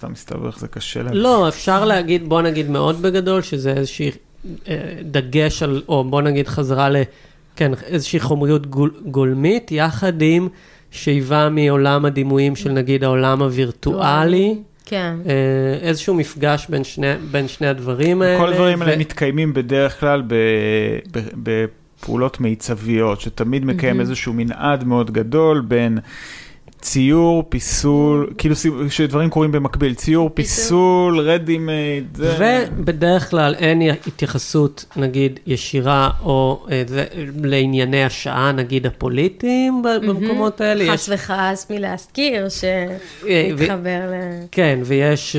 סתם 0.00 0.12
מסתבר, 0.12 0.50
זה 0.56 0.68
קשה 0.68 1.02
להם. 1.02 1.14
לא, 1.14 1.48
אפשר 1.48 1.84
להגיד, 1.84 2.28
בוא 2.28 2.42
נגיד 2.42 2.70
מאוד 2.70 3.02
בגדול, 3.02 3.42
שזה 3.42 3.72
איזושהי 3.72 4.10
אה, 4.68 4.76
דגש 5.02 5.62
על, 5.62 5.82
או 5.88 6.04
בוא 6.04 6.22
נגיד 6.22 6.48
חזרה 6.48 6.88
ל... 6.88 6.96
כן, 7.56 7.72
איזושהי 7.86 8.20
חומריות 8.20 8.66
גול, 8.66 8.90
גולמית, 9.06 9.72
יחד 9.72 10.22
עם 10.22 10.48
שאיבה 10.90 11.48
מעולם 11.48 12.04
הדימויים 12.04 12.56
של 12.56 12.72
נגיד 12.72 13.04
העולם 13.04 13.42
הווירטואלי, 13.42 14.56
כן. 14.86 15.14
אה, 15.26 15.32
איזשהו 15.88 16.14
מפגש 16.14 16.66
בין 16.68 16.84
שני, 16.84 17.06
בין 17.30 17.48
שני 17.48 17.66
הדברים 17.66 18.22
האלה. 18.22 18.38
כל 18.38 18.52
הדברים 18.52 18.82
האלה 18.82 18.96
ו- 18.96 18.98
מתקיימים 18.98 19.54
בדרך 19.54 20.00
כלל 20.00 20.22
ב- 20.26 20.34
ב- 21.12 21.28
בפעולות 22.00 22.40
מיצביות, 22.40 23.20
שתמיד 23.20 23.64
מקיים 23.64 23.96
מהמם. 23.96 24.00
איזשהו 24.00 24.32
מנעד 24.32 24.84
מאוד 24.84 25.10
גדול 25.10 25.60
בין 25.60 25.98
ציור, 26.80 27.44
פיסול, 27.48 28.32
כאילו 28.38 28.54
שדברים 28.88 29.30
קורים 29.30 29.52
במקביל, 29.52 29.94
ציור, 29.94 30.30
פיסול, 30.34 31.20
רדימייד, 31.20 32.04
זה... 32.14 32.66
ובדרך 32.72 33.30
כלל 33.30 33.54
אין 33.54 33.82
התייחסות, 34.06 34.84
נגיד, 34.96 35.40
ישירה 35.46 36.10
או 36.22 36.66
אה, 36.70 36.82
זה, 36.86 37.04
לענייני 37.44 38.04
השעה, 38.04 38.52
נגיד, 38.52 38.86
הפוליטיים 38.86 39.82
במקומות 39.82 40.60
האלה. 40.60 40.92
חס 40.92 41.08
וחס 41.12 41.66
מלהזכיר, 41.70 42.42
אה, 42.42 42.46
ו- 42.46 42.50
שמתחבר 42.50 44.00
ל... 44.10 44.14
כן, 44.52 44.80
ויש 44.84 45.36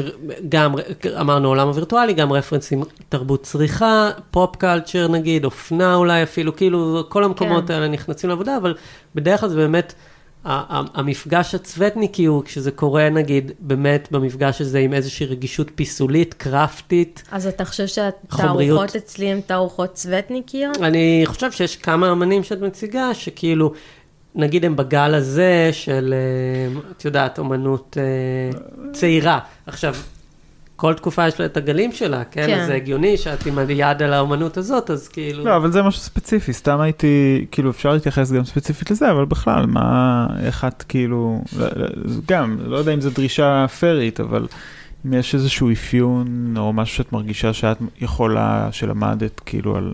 גם, 0.50 0.76
אמרנו 1.20 1.48
עולם 1.48 1.68
הווירטואלי, 1.68 2.14
גם 2.14 2.34
רפרנסים 2.34 2.84
תרבות 3.10 3.44
צריכה, 3.44 4.10
פופ 4.32 4.56
קלצ'ר 4.56 5.08
נגיד, 5.08 5.46
אופנה 5.46 5.96
אולי 5.96 6.24
אפילו, 6.24 6.56
כאילו 6.56 7.04
כל 7.10 7.24
המקומות 7.24 7.68
כן. 7.68 7.74
האלה 7.74 7.88
נכנסים 7.88 8.30
לעבודה, 8.30 8.58
אבל 8.58 8.74
בדרך 9.16 9.40
כלל 9.40 9.50
זה 9.50 9.56
באמת, 9.56 9.94
המפגש 10.46 11.56
הצוותניקי 11.56 12.26
הוא 12.26 12.44
כשזה 12.44 12.72
קורה 12.72 13.10
נגיד, 13.10 13.52
באמת 13.60 14.08
במפגש 14.12 14.62
הזה 14.62 14.80
עם 14.80 14.94
איזושהי 14.94 15.26
רגישות 15.26 15.72
פיסולית, 15.76 16.34
קרפטית. 16.34 17.24
אז 17.32 17.48
אתה 17.48 17.66
חושב. 17.66 17.88
שהתערוכות 17.88 18.96
אצלי 18.96 19.26
הן 19.26 19.42
תערוכות 19.42 19.94
צוותניקיות? 19.94 20.78
אני 20.78 21.24
חושב 21.26 21.52
שיש 21.52 21.76
כמה 21.76 22.12
אמנים 22.12 22.44
שאת 22.44 22.62
מציגה, 22.62 23.14
שכאילו, 23.14 23.74
נגיד 24.36 24.66
הם 24.66 24.76
בגל 24.76 25.16
הזה 25.16 25.70
של, 25.72 26.14
אה, 26.14 26.82
את 26.92 27.06
יודעת, 27.06 27.40
אומנות 27.40 27.98
אה, 28.00 28.60
צעירה. 28.94 29.40
עכשיו, 29.66 29.96
כל 30.82 30.94
תקופה 30.94 31.28
יש 31.28 31.40
לה 31.40 31.46
את 31.46 31.58
הגלים 31.58 31.92
שלה, 31.92 32.24
כן? 32.24 32.48
כן. 32.48 32.60
אז 32.60 32.68
זה 32.68 32.76
הגיוני 32.76 33.18
שאת 33.18 33.46
עם 33.46 33.58
היד 33.58 34.02
על 34.02 34.14
האומנות 34.14 34.58
הזאת, 34.58 34.90
אז 34.90 35.08
כאילו... 35.08 35.46
לא, 35.46 35.56
אבל 35.56 35.72
זה 35.72 35.84
משהו 35.84 36.02
ספציפי, 36.02 36.54
סתם 36.54 36.80
הייתי, 36.80 37.46
כאילו 37.52 37.70
אפשר 37.70 37.94
להתייחס 37.94 38.32
גם 38.32 38.44
ספציפית 38.46 38.92
לזה, 38.92 39.12
אבל 39.12 39.26
בכלל, 39.26 39.66
מה, 39.66 40.28
איך 40.40 40.66
את 40.66 40.84
כאילו, 40.84 41.42
לא- 41.58 41.68
לא- 41.76 41.88
גם, 42.28 42.58
לא 42.66 42.78
יודע 42.78 42.94
אם 42.94 43.02
זו 43.02 43.10
דרישה 43.10 43.66
פיירית, 43.68 44.20
אבל 44.20 44.48
אם 45.06 45.14
יש 45.14 45.36
איזשהו 45.36 45.72
אפיון, 45.72 46.54
או 46.58 46.74
משהו 46.74 46.96
שאת 46.96 47.14
מרגישה 47.14 47.54
שאת 47.54 47.78
יכולה, 48.02 48.70
שלמדת 48.72 49.40
כאילו 49.40 49.76
על, 49.76 49.94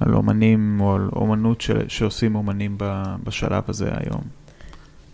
על 0.00 0.14
אומנים, 0.14 0.80
או 0.80 0.94
על 0.94 1.08
אומנות 1.16 1.60
ש, 1.60 1.70
שעושים 1.88 2.34
אומנים 2.34 2.74
ב, 2.78 3.02
בשלב 3.24 3.62
הזה 3.68 3.88
היום. 3.92 4.37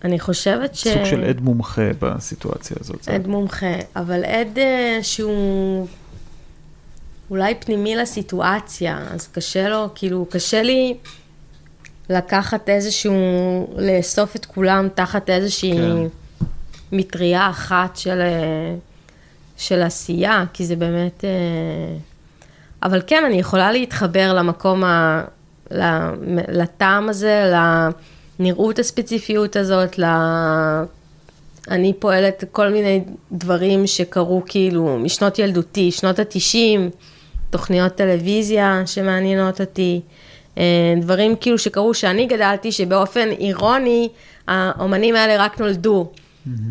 אני 0.05 0.21
חושבת 0.21 0.75
ש... 0.75 0.89
סוג 0.89 1.05
של 1.05 1.25
עד 1.25 1.41
מומחה 1.41 1.89
בסיטואציה 1.99 2.77
הזאת. 2.81 3.09
עד 3.09 3.27
מומחה, 3.27 3.75
אבל 3.97 4.25
עד 4.25 4.59
אה, 4.59 4.99
שהוא 5.03 5.87
אולי 7.31 7.55
פנימי 7.55 7.97
לסיטואציה, 7.97 8.99
אז 9.11 9.29
קשה 9.29 9.69
לו, 9.69 9.89
כאילו, 9.95 10.27
קשה 10.31 10.63
לי 10.63 10.97
לקחת 12.11 12.69
איזשהו, 12.69 13.15
לאסוף 13.77 14.37
את 14.37 14.47
כולם 14.47 14.89
תחת 14.95 15.31
איזושהי 15.31 15.77
כן. 15.77 16.07
מטריה 16.93 17.51
אחת 17.51 17.97
של, 17.97 18.21
אה, 18.21 18.75
של 19.57 19.83
עשייה, 19.83 20.45
כי 20.53 20.67
זה 20.67 20.77
באמת... 20.77 21.25
אה, 21.25 21.97
אבל 22.83 23.03
כן, 23.07 23.25
אני 23.27 23.37
יכולה 23.37 23.73
להתחבר 23.73 24.35
למקום, 24.35 24.85
ה, 24.85 25.25
ל- 25.71 26.11
לטעם 26.49 27.09
הזה, 27.09 27.53
לנראות 28.39 28.79
הספציפיות 28.79 29.57
הזאת, 29.57 29.99
ל... 29.99 30.05
אני 31.71 31.93
פועלת 31.99 32.45
כל 32.53 32.69
מיני 32.69 33.05
דברים 33.33 33.87
שקרו 33.87 34.43
כאילו 34.47 34.99
משנות 34.99 35.39
ילדותי, 35.39 35.91
שנות 35.91 36.19
התשעים, 36.19 36.91
תוכניות 37.51 37.95
טלוויזיה 37.95 38.83
שמעניינות 38.87 39.61
אותי, 39.61 40.01
אה, 40.59 40.95
דברים 41.01 41.37
כאילו 41.37 41.59
שקרו 41.59 41.95
שאני 41.95 42.27
גדלתי, 42.27 42.73
שבאופן 42.73 43.29
אירוני, 43.29 44.09
האומנים 44.49 45.17
האלה 45.17 45.45
רק 45.45 45.61
נולדו. 45.61 46.11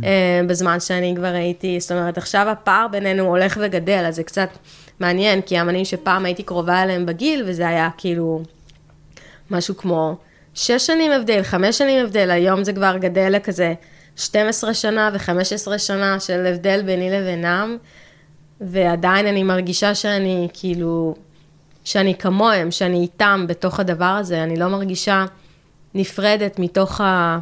אה, 0.04 0.42
בזמן 0.48 0.80
שאני 0.80 1.14
כבר 1.16 1.26
הייתי, 1.34 1.80
זאת 1.80 1.92
אומרת, 1.92 2.18
עכשיו 2.18 2.50
הפער 2.50 2.88
בינינו 2.88 3.24
הולך 3.24 3.58
וגדל, 3.62 4.04
אז 4.08 4.16
זה 4.16 4.24
קצת 4.24 4.50
מעניין, 5.00 5.42
כי 5.42 5.58
האמנים 5.58 5.86
שפעם 5.86 6.26
הייתי 6.26 6.44
קרובה 6.44 6.84
אליהם 6.84 7.06
בגיל, 7.06 7.44
וזה 7.48 7.68
היה 7.68 7.90
כאילו 7.98 8.44
משהו 9.52 9.78
כמו 9.78 10.16
שש 10.54 10.88
שנים 10.88 11.12
הבדל, 11.12 11.44
חמש 11.44 11.78
שנים 11.78 12.06
הבדל, 12.06 12.32
היום 12.32 12.64
זה 12.64 12.74
כבר 12.74 12.98
גדל 12.98 13.30
לכזה 13.30 13.74
12 14.16 14.74
שנה 14.74 15.10
ו-15 15.14 15.78
שנה 15.78 16.20
של 16.20 16.46
הבדל 16.46 16.82
ביני 16.86 17.10
לבינם, 17.12 17.78
ועדיין 18.62 19.28
אני 19.28 19.44
מרגישה 19.44 19.96
שאני 19.96 20.48
כאילו, 20.54 21.16
שאני 21.84 22.16
כמוהם, 22.16 22.72
שאני 22.72 23.02
איתם 23.02 23.46
בתוך 23.48 23.80
הדבר 23.80 24.06
הזה, 24.06 24.44
אני 24.44 24.60
לא 24.60 24.68
מרגישה 24.68 25.26
נפרדת 25.94 26.60
מתוך, 26.60 27.02
ה... 27.02 27.40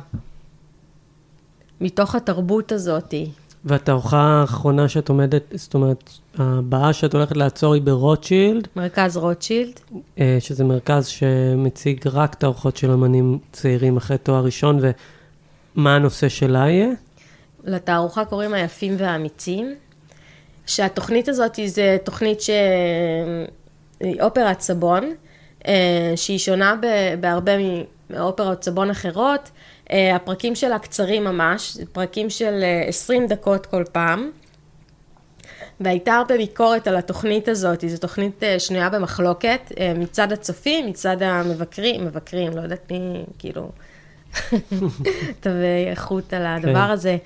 מתוך 1.81 2.15
התרבות 2.15 2.71
הזאתי. 2.71 3.29
והתערוכה 3.65 4.17
האחרונה 4.17 4.89
שאת 4.89 5.09
עומדת, 5.09 5.43
זאת 5.53 5.73
אומרת, 5.73 6.09
הבאה 6.37 6.93
שאת 6.93 7.13
הולכת 7.13 7.37
לעצור 7.37 7.73
היא 7.73 7.81
ברוטשילד, 7.81 8.67
מרכז 8.75 9.17
רוטשילד. 9.17 9.79
אה, 10.19 10.37
שזה 10.39 10.63
מרכז 10.63 11.07
שמציג 11.07 12.07
רק 12.07 12.35
תערוכות 12.35 12.77
של 12.77 12.91
אמנים 12.91 13.39
צעירים 13.51 13.97
אחרי 13.97 14.17
תואר 14.17 14.43
ראשון, 14.43 14.79
ומה 15.75 15.95
הנושא 15.95 16.29
שלה 16.29 16.69
יהיה? 16.69 16.89
לתערוכה 17.63 18.25
קוראים 18.25 18.53
היפים 18.53 18.95
והאמיצים, 18.97 19.75
שהתוכנית 20.65 21.29
הזאת 21.29 21.55
היא 21.55 21.69
זה 21.69 21.97
תוכנית 22.03 22.41
ש... 22.41 22.49
אופרת 24.21 24.61
סבון, 24.61 25.13
אה, 25.67 26.13
שהיא 26.15 26.37
שונה 26.37 26.75
בהרבה 27.19 27.51
מאופרות 28.09 28.63
סבון 28.63 28.89
אחרות. 28.89 29.49
אה, 29.91 30.15
הפרקים 30.15 30.55
שלה 30.55 30.79
קצרים 30.79 31.23
ממש, 31.23 31.77
פרקים 31.91 32.29
של 32.29 32.59
אה, 32.63 32.83
20 32.87 33.27
דקות 33.27 33.65
כל 33.65 33.83
פעם. 33.91 34.31
והייתה 35.79 36.13
הרבה 36.13 36.37
ביקורת 36.37 36.87
על 36.87 36.95
התוכנית 36.95 37.47
הזאת, 37.47 37.83
זו 37.87 37.97
תוכנית 37.97 38.43
אה, 38.43 38.59
שנויה 38.59 38.89
במחלוקת, 38.89 39.71
אה, 39.79 39.93
מצד 39.95 40.31
הצופים, 40.31 40.87
מצד 40.87 41.21
המבקרים, 41.21 42.05
מבקרים, 42.05 42.57
לא 42.57 42.61
יודעת 42.61 42.91
מי, 42.91 43.23
כאילו, 43.39 43.71
תווי 45.41 45.87
איכות 45.89 46.33
על 46.33 46.45
הדבר 46.45 46.85
כן. 46.85 46.91
הזה. 46.91 47.17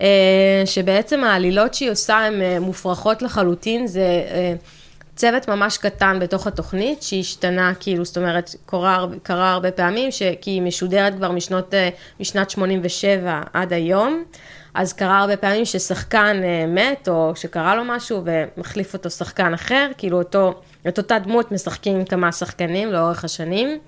אה, 0.00 0.62
שבעצם 0.64 1.24
העלילות 1.24 1.74
שהיא 1.74 1.90
עושה 1.90 2.16
הן 2.16 2.42
אה, 2.42 2.60
מופרכות 2.60 3.22
לחלוטין, 3.22 3.86
זה 3.86 4.24
אה, 4.30 4.54
צוות 5.16 5.48
ממש 5.48 5.78
קטן 5.78 6.18
בתוך 6.20 6.46
התוכנית, 6.46 7.02
שהשתנה, 7.02 7.72
כאילו, 7.80 8.04
זאת 8.04 8.16
אומרת, 8.16 8.54
קרה, 8.66 9.06
קרה 9.22 9.52
הרבה 9.52 9.70
פעמים, 9.70 10.10
ש... 10.10 10.22
כי 10.40 10.50
היא 10.50 10.62
משודרת 10.62 11.14
כבר 11.14 11.32
משנות, 11.32 11.74
אה, 11.74 11.88
משנת 12.20 12.50
87 12.50 13.42
עד 13.52 13.72
היום, 13.72 14.24
אז 14.74 14.92
קרה 14.92 15.18
הרבה 15.18 15.36
פעמים 15.36 15.64
ששחקן 15.64 16.40
אה, 16.44 16.66
מת, 16.66 17.08
או 17.08 17.32
שקרה 17.36 17.74
לו 17.74 17.84
משהו, 17.84 18.22
ומחליף 18.24 18.94
אותו 18.94 19.10
שחקן 19.10 19.54
אחר, 19.54 19.90
כאילו 19.98 20.18
אותו, 20.18 20.54
את 20.88 20.98
אותה 20.98 21.18
דמות 21.18 21.52
משחקים 21.52 22.04
כמה 22.04 22.32
שחקנים 22.32 22.92
לאורך 22.92 23.24
השנים. 23.24 23.78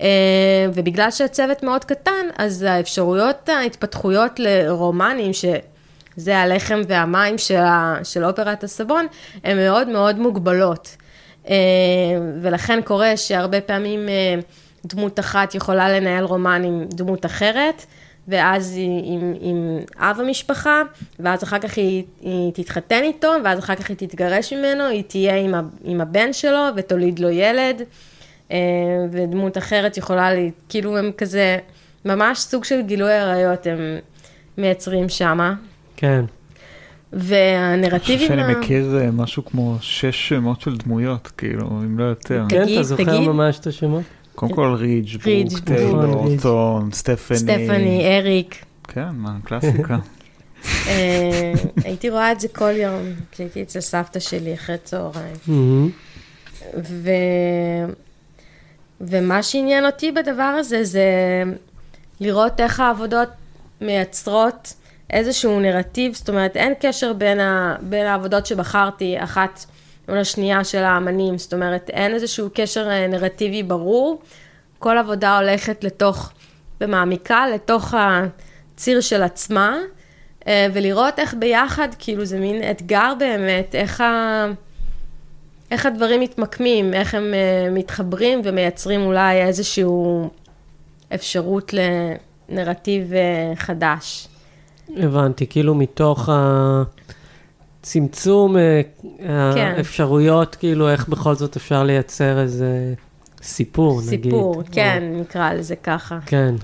אה, 0.00 0.66
ובגלל 0.74 1.10
שהצוות 1.10 1.62
מאוד 1.62 1.84
קטן, 1.84 2.26
אז 2.38 2.62
האפשרויות, 2.62 3.48
ההתפתחויות 3.48 4.32
לרומנים, 4.38 5.32
שזה 6.18 6.38
הלחם 6.38 6.80
והמים 6.88 7.38
של, 7.38 7.56
ה, 7.56 7.98
של 8.04 8.24
אופרת 8.24 8.64
הסבון, 8.64 9.06
הן 9.44 9.56
מאוד 9.56 9.88
מאוד 9.88 10.18
מוגבלות. 10.18 10.96
אה, 11.48 11.54
ולכן 12.42 12.80
קורה 12.84 13.16
שהרבה 13.16 13.60
פעמים 13.60 14.08
אה, 14.08 14.34
דמות 14.86 15.18
אחת 15.18 15.54
יכולה 15.54 15.88
לנהל 15.88 16.24
רומן 16.24 16.62
עם 16.64 16.84
דמות 16.88 17.26
אחרת, 17.26 17.86
ואז 18.28 18.72
היא 18.76 19.02
עם, 19.04 19.34
עם 19.40 19.78
אב 19.96 20.20
המשפחה, 20.20 20.82
ואז 21.18 21.42
אחר 21.42 21.58
כך 21.58 21.76
היא, 21.76 22.04
היא 22.20 22.52
תתחתן 22.52 23.02
איתו, 23.02 23.32
ואז 23.44 23.58
אחר 23.58 23.74
כך 23.74 23.88
היא 23.88 23.96
תתגרש 23.96 24.52
ממנו, 24.52 24.84
היא 24.84 25.04
תהיה 25.06 25.36
עם, 25.36 25.54
ה, 25.54 25.60
עם 25.84 26.00
הבן 26.00 26.32
שלו 26.32 26.64
ותוליד 26.76 27.18
לו 27.18 27.30
ילד. 27.30 27.82
אה, 28.52 28.56
ודמות 29.10 29.58
אחרת 29.58 29.96
יכולה, 29.96 30.34
לי, 30.34 30.50
כאילו 30.68 30.98
הם 30.98 31.10
כזה, 31.18 31.58
ממש 32.04 32.38
סוג 32.38 32.64
של 32.64 32.80
גילוי 32.80 33.12
עריות 33.12 33.66
הם 33.66 33.98
מייצרים 34.58 35.08
שמה. 35.08 35.54
כן. 35.98 36.24
אני 37.12 37.20
חושב 37.20 37.34
והנרטיבים... 37.34 38.28
שאני 38.28 38.54
מכיר 38.54 38.98
אה, 39.00 39.10
משהו 39.10 39.44
כמו 39.44 39.76
שש 39.80 40.28
שמות 40.28 40.60
של 40.60 40.76
דמויות, 40.76 41.28
כאילו, 41.36 41.68
אם 41.68 41.98
לא 41.98 42.04
יותר. 42.04 42.44
כן. 42.48 42.56
כן, 42.56 42.64
תגיד, 42.64 42.78
אתה 42.78 42.82
זוכר 42.82 43.04
תגיד. 43.04 43.28
ממש 43.28 43.58
את 43.58 43.66
השמות? 43.66 44.02
קודם 44.34 44.54
כל 44.54 44.74
רידג', 44.78 45.16
ברוק. 45.16 45.52
נכון, 45.52 45.60
טיילור, 45.60 46.26
רידג'. 46.28 46.40
טון, 46.42 46.90
סטפני. 46.92 47.36
סטפני, 47.38 48.18
אריק. 48.18 48.64
כן, 48.88 49.08
מה, 49.12 49.36
קלאסיקה. 49.44 49.98
אה, 50.88 51.52
הייתי 51.84 52.10
רואה 52.10 52.32
את 52.32 52.40
זה 52.40 52.48
כל 52.48 52.72
יום, 52.76 53.02
כשהייתי 53.32 53.62
אצל 53.62 53.80
סבתא 53.80 54.20
שלי 54.20 54.54
אחרי 54.54 54.76
צהריים. 54.84 55.36
ו... 56.84 57.10
ומה 59.00 59.42
שעניין 59.42 59.86
אותי 59.86 60.12
בדבר 60.12 60.42
הזה 60.42 60.84
זה 60.84 61.02
לראות 62.20 62.60
איך 62.60 62.80
העבודות 62.80 63.28
מייצרות 63.80 64.74
איזשהו 65.10 65.60
נרטיב, 65.60 66.14
זאת 66.14 66.28
אומרת, 66.28 66.56
אין 66.56 66.74
קשר 66.80 67.12
בין, 67.12 67.40
ה, 67.40 67.76
בין 67.80 68.06
העבודות 68.06 68.46
שבחרתי, 68.46 69.16
אחת 69.18 69.64
מול 70.08 70.18
השנייה 70.18 70.64
של 70.64 70.82
האמנים, 70.82 71.38
זאת 71.38 71.54
אומרת, 71.54 71.90
אין 71.90 72.14
איזשהו 72.14 72.48
קשר 72.54 72.90
אה, 72.90 73.06
נרטיבי 73.06 73.62
ברור, 73.62 74.20
כל 74.78 74.98
עבודה 74.98 75.38
הולכת 75.38 75.84
לתוך, 75.84 76.32
ומעמיקה, 76.80 77.46
לתוך 77.54 77.94
הציר 77.94 79.00
של 79.00 79.22
עצמה, 79.22 79.78
אה, 80.46 80.66
ולראות 80.72 81.18
איך 81.18 81.34
ביחד, 81.34 81.88
כאילו 81.98 82.24
זה 82.24 82.38
מין 82.38 82.70
אתגר 82.70 83.12
באמת, 83.18 83.74
איך, 83.74 84.00
ה, 84.00 84.46
איך 85.70 85.86
הדברים 85.86 86.20
מתמקמים, 86.20 86.94
איך 86.94 87.14
הם 87.14 87.34
אה, 87.34 87.70
מתחברים 87.70 88.40
ומייצרים 88.44 89.00
אולי 89.00 89.42
איזשהו 89.42 90.30
אפשרות 91.14 91.74
לנרטיב 92.48 93.12
חדש. 93.54 94.28
הבנתי, 94.96 95.46
כאילו 95.46 95.74
מתוך 95.74 96.28
הצמצום 97.82 98.56
כן. 99.54 99.74
האפשרויות, 99.76 100.54
כאילו 100.54 100.88
איך 100.88 101.08
בכל 101.08 101.34
זאת 101.34 101.56
אפשר 101.56 101.84
לייצר 101.84 102.40
איזה 102.40 102.94
סיפור, 103.42 104.00
סיפור, 104.00 104.12
נגיד. 104.12 104.24
סיפור, 104.24 104.62
כן, 104.72 105.12
או... 105.14 105.20
נקרא 105.20 105.52
לזה 105.52 105.76
ככה. 105.76 106.18
כן. 106.26 106.54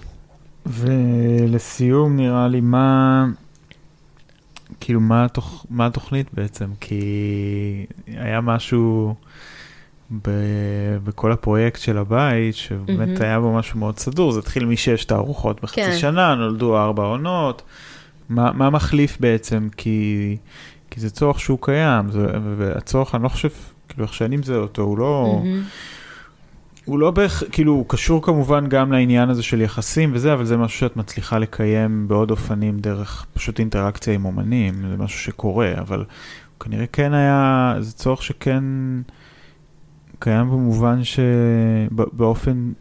ולסיום, 0.66 2.16
נראה 2.16 2.48
לי, 2.48 2.60
מה... 2.60 3.26
כאילו, 4.80 5.00
מה, 5.00 5.24
התוכ... 5.24 5.66
מה 5.70 5.86
התוכנית 5.86 6.26
בעצם? 6.34 6.70
כי 6.80 7.86
היה 8.06 8.40
משהו 8.40 9.14
ב... 10.22 10.30
בכל 11.04 11.32
הפרויקט 11.32 11.80
של 11.80 11.98
הבית, 11.98 12.54
שבאמת 12.54 13.20
mm-hmm. 13.20 13.24
היה 13.24 13.40
בו 13.40 13.52
משהו 13.52 13.78
מאוד 13.78 13.98
סדור, 13.98 14.32
זה 14.32 14.38
התחיל 14.38 14.64
משש 14.64 15.04
תערוכות 15.04 15.62
בחצי 15.62 15.80
כן. 15.80 15.96
שנה, 15.98 16.34
נולדו 16.34 16.78
ארבע 16.78 17.02
עונות. 17.02 17.62
מה, 18.28 18.52
מה 18.52 18.70
מחליף 18.70 19.16
בעצם? 19.20 19.68
כי, 19.76 20.36
כי 20.90 21.00
זה 21.00 21.10
צורך 21.10 21.40
שהוא 21.40 21.58
קיים, 21.60 22.10
זה, 22.10 22.26
והצורך, 22.56 23.14
אני 23.14 23.22
לא 23.22 23.28
חושב, 23.28 23.48
כאילו, 23.88 24.04
איך 24.04 24.14
שאני 24.14 24.36
מזהה 24.36 24.58
אותו, 24.58 24.82
הוא 24.82 24.98
לא... 24.98 25.40
Mm-hmm. 25.42 26.04
הוא 26.84 26.98
לא 26.98 27.10
בערך, 27.10 27.42
כאילו, 27.52 27.72
הוא 27.72 27.84
קשור 27.88 28.22
כמובן 28.22 28.66
גם 28.68 28.92
לעניין 28.92 29.28
הזה 29.30 29.42
של 29.42 29.60
יחסים 29.60 30.10
וזה, 30.12 30.32
אבל 30.32 30.44
זה 30.44 30.56
משהו 30.56 30.78
שאת 30.78 30.96
מצליחה 30.96 31.38
לקיים 31.38 32.08
בעוד 32.08 32.30
אופנים 32.30 32.78
דרך 32.78 33.26
פשוט 33.34 33.58
אינטראקציה 33.58 34.14
עם 34.14 34.24
אומנים, 34.24 34.74
זה 34.90 34.96
משהו 34.96 35.18
שקורה, 35.18 35.72
אבל 35.78 36.04
כנראה 36.60 36.86
כן 36.86 37.14
היה, 37.14 37.74
זה 37.80 37.92
צורך 37.92 38.22
שכן 38.22 38.64
קיים 40.18 40.50
במובן 40.50 41.00
שבאופן 41.04 42.72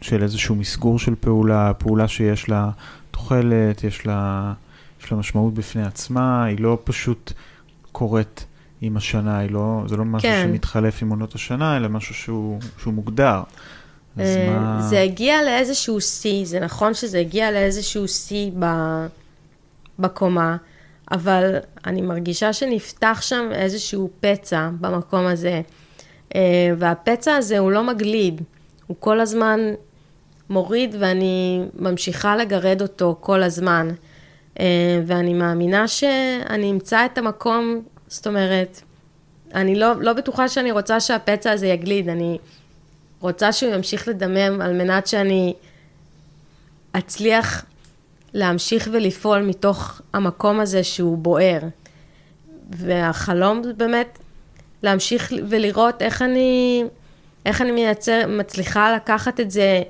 של 0.00 0.22
איזשהו 0.22 0.54
מסגור 0.54 0.98
של 0.98 1.14
פעולה, 1.20 1.72
פעולה 1.74 2.08
שיש 2.08 2.48
לה 2.48 2.70
תוחלת, 3.10 3.84
יש 3.84 4.06
לה, 4.06 4.52
יש 5.02 5.12
לה 5.12 5.18
משמעות 5.18 5.54
בפני 5.54 5.82
עצמה, 5.82 6.44
היא 6.44 6.60
לא 6.60 6.78
פשוט 6.84 7.32
קורית 7.92 8.46
עם 8.80 8.96
השנה, 8.96 9.38
היא 9.38 9.50
לא, 9.50 9.82
זה 9.86 9.96
לא 9.96 10.04
משהו 10.04 10.28
כן. 10.28 10.46
שמתחלף 10.48 11.02
עם 11.02 11.10
עונות 11.10 11.34
השנה, 11.34 11.76
אלא 11.76 11.88
משהו 11.88 12.14
שהוא, 12.14 12.60
שהוא 12.78 12.94
מוגדר. 12.94 13.42
אז 14.16 14.26
אה, 14.26 14.58
מה... 14.60 14.82
זה 14.82 15.00
הגיע 15.00 15.42
לאיזשהו 15.42 16.00
שיא, 16.00 16.44
זה 16.46 16.60
נכון 16.60 16.94
שזה 16.94 17.18
הגיע 17.18 17.50
לאיזשהו 17.50 18.08
שיא 18.08 18.50
בקומה, 19.98 20.56
אבל 21.10 21.56
אני 21.86 22.02
מרגישה 22.02 22.52
שנפתח 22.52 23.18
שם 23.22 23.48
איזשהו 23.52 24.10
פצע 24.20 24.68
במקום 24.80 25.26
הזה, 25.26 25.60
אה, 26.34 26.40
והפצע 26.78 27.34
הזה 27.34 27.58
הוא 27.58 27.70
לא 27.70 27.84
מגליד, 27.84 28.42
הוא 28.86 28.96
כל 29.00 29.20
הזמן 29.20 29.60
מוריד 30.50 30.96
ואני 30.98 31.64
ממשיכה 31.74 32.36
לגרד 32.36 32.82
אותו 32.82 33.16
כל 33.20 33.42
הזמן. 33.42 33.88
אה, 34.60 35.00
ואני 35.06 35.34
מאמינה 35.34 35.88
שאני 35.88 36.70
אמצא 36.70 37.06
את 37.06 37.18
המקום, 37.18 37.82
זאת 38.08 38.26
אומרת, 38.26 38.80
אני 39.54 39.74
לא, 39.74 39.92
לא 40.00 40.12
בטוחה 40.12 40.48
שאני 40.48 40.72
רוצה 40.72 41.00
שהפצע 41.00 41.50
הזה 41.50 41.66
יגליד, 41.66 42.08
אני 42.08 42.38
רוצה 43.20 43.52
שהוא 43.52 43.74
ימשיך 43.74 44.08
לדמם 44.08 44.60
על 44.60 44.72
מנת 44.72 45.06
שאני 45.06 45.54
אצליח 46.98 47.64
להמשיך 48.34 48.88
ולפעול 48.92 49.42
מתוך 49.42 50.00
המקום 50.12 50.60
הזה 50.60 50.84
שהוא 50.84 51.18
בוער. 51.18 51.60
והחלום 52.70 53.62
זה 53.62 53.72
באמת 53.72 54.18
להמשיך 54.82 55.32
ולראות 55.48 56.02
איך 56.02 56.22
אני, 56.22 56.84
איך 57.46 57.62
אני 57.62 57.70
מייצר, 57.70 58.22
מצליחה 58.28 58.94
לקחת 58.96 59.40
את 59.40 59.50
זה 59.50 59.82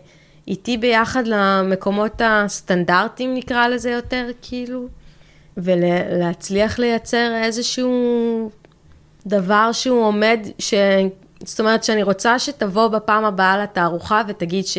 איתי 0.51 0.77
ביחד 0.77 1.22
למקומות 1.27 2.20
הסטנדרטיים, 2.24 3.35
נקרא 3.35 3.68
לזה 3.68 3.90
יותר, 3.90 4.27
כאילו, 4.43 4.89
ולהצליח 5.56 6.78
לייצר 6.78 7.40
איזשהו 7.43 8.51
דבר 9.27 9.72
שהוא 9.72 10.05
עומד, 10.05 10.40
ש... 10.59 10.74
זאת 11.44 11.60
אומרת 11.60 11.85
שאני 11.85 12.02
רוצה 12.02 12.39
שתבוא 12.39 12.89
בפעם 12.89 13.24
הבאה 13.24 13.62
לתערוכה 13.62 14.22
ותגיד 14.28 14.66
ש... 14.66 14.78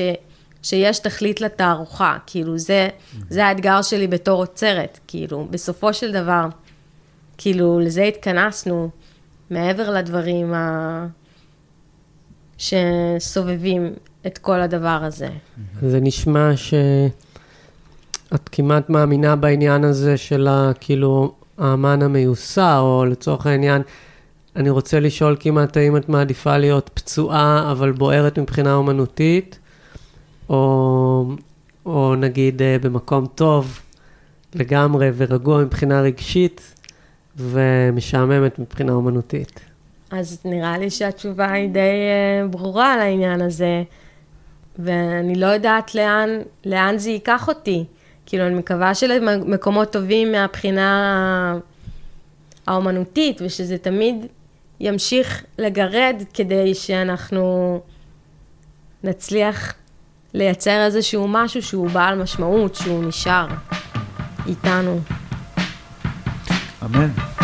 שיש 0.63 0.99
תכלית 0.99 1.41
לתערוכה, 1.41 2.17
כאילו 2.27 2.57
זה, 2.57 2.87
זה 3.29 3.45
האתגר 3.45 3.81
שלי 3.81 4.07
בתור 4.07 4.39
עוצרת, 4.39 4.99
כאילו, 5.07 5.47
בסופו 5.49 5.93
של 5.93 6.11
דבר, 6.11 6.45
כאילו, 7.37 7.79
לזה 7.79 8.03
התכנסנו, 8.03 8.89
מעבר 9.49 9.89
לדברים 9.91 10.53
ה... 10.53 11.07
שסובבים 12.57 13.93
את 14.27 14.37
כל 14.37 14.61
הדבר 14.61 14.99
הזה. 15.01 15.29
זה 15.81 15.99
נשמע 15.99 16.51
שאת 16.55 18.49
כמעט 18.51 18.89
מאמינה 18.89 19.35
בעניין 19.35 19.83
הזה 19.83 20.17
של 20.17 20.47
כאילו 20.79 21.33
האמן 21.57 22.01
המיוסר, 22.01 22.79
או 22.79 23.05
לצורך 23.05 23.47
העניין, 23.47 23.81
אני 24.55 24.69
רוצה 24.69 24.99
לשאול 24.99 25.37
כמעט 25.39 25.77
האם 25.77 25.97
את 25.97 26.09
מעדיפה 26.09 26.57
להיות 26.57 26.89
פצועה 26.93 27.71
אבל 27.71 27.91
בוערת 27.91 28.39
מבחינה 28.39 28.73
אומנותית, 28.73 29.59
או, 30.49 31.25
או 31.85 32.15
נגיד 32.15 32.61
אה, 32.61 32.77
במקום 32.81 33.25
טוב 33.25 33.79
לגמרי 34.55 35.09
ורגוע 35.17 35.63
מבחינה 35.63 36.01
רגשית 36.01 36.75
ומשעממת 37.37 38.59
מבחינה 38.59 38.91
אומנותית. 38.91 39.59
אז 40.11 40.41
נראה 40.45 40.77
לי 40.77 40.89
שהתשובה 40.89 41.51
היא 41.51 41.69
די 41.69 41.79
אה, 41.79 42.47
ברורה 42.47 42.93
על 42.93 42.99
העניין 42.99 43.41
הזה. 43.41 43.83
ואני 44.79 45.35
לא 45.35 45.45
יודעת 45.45 45.95
לאן, 45.95 46.29
לאן 46.65 46.97
זה 46.97 47.09
ייקח 47.09 47.47
אותי. 47.47 47.85
כאילו, 48.25 48.47
אני 48.47 48.55
מקווה 48.55 48.95
שלמקומות 48.95 49.91
טובים 49.91 50.31
מהבחינה 50.31 51.57
האומנותית, 52.67 53.41
ושזה 53.41 53.77
תמיד 53.77 54.25
ימשיך 54.79 55.43
לגרד 55.57 56.23
כדי 56.33 56.75
שאנחנו 56.75 57.79
נצליח 59.03 59.73
לייצר 60.33 60.85
איזשהו 60.85 61.27
משהו 61.27 61.61
שהוא 61.61 61.89
בעל 61.89 62.21
משמעות, 62.21 62.75
שהוא 62.75 63.03
נשאר 63.03 63.47
איתנו. 64.47 64.99
אמן. 66.85 67.40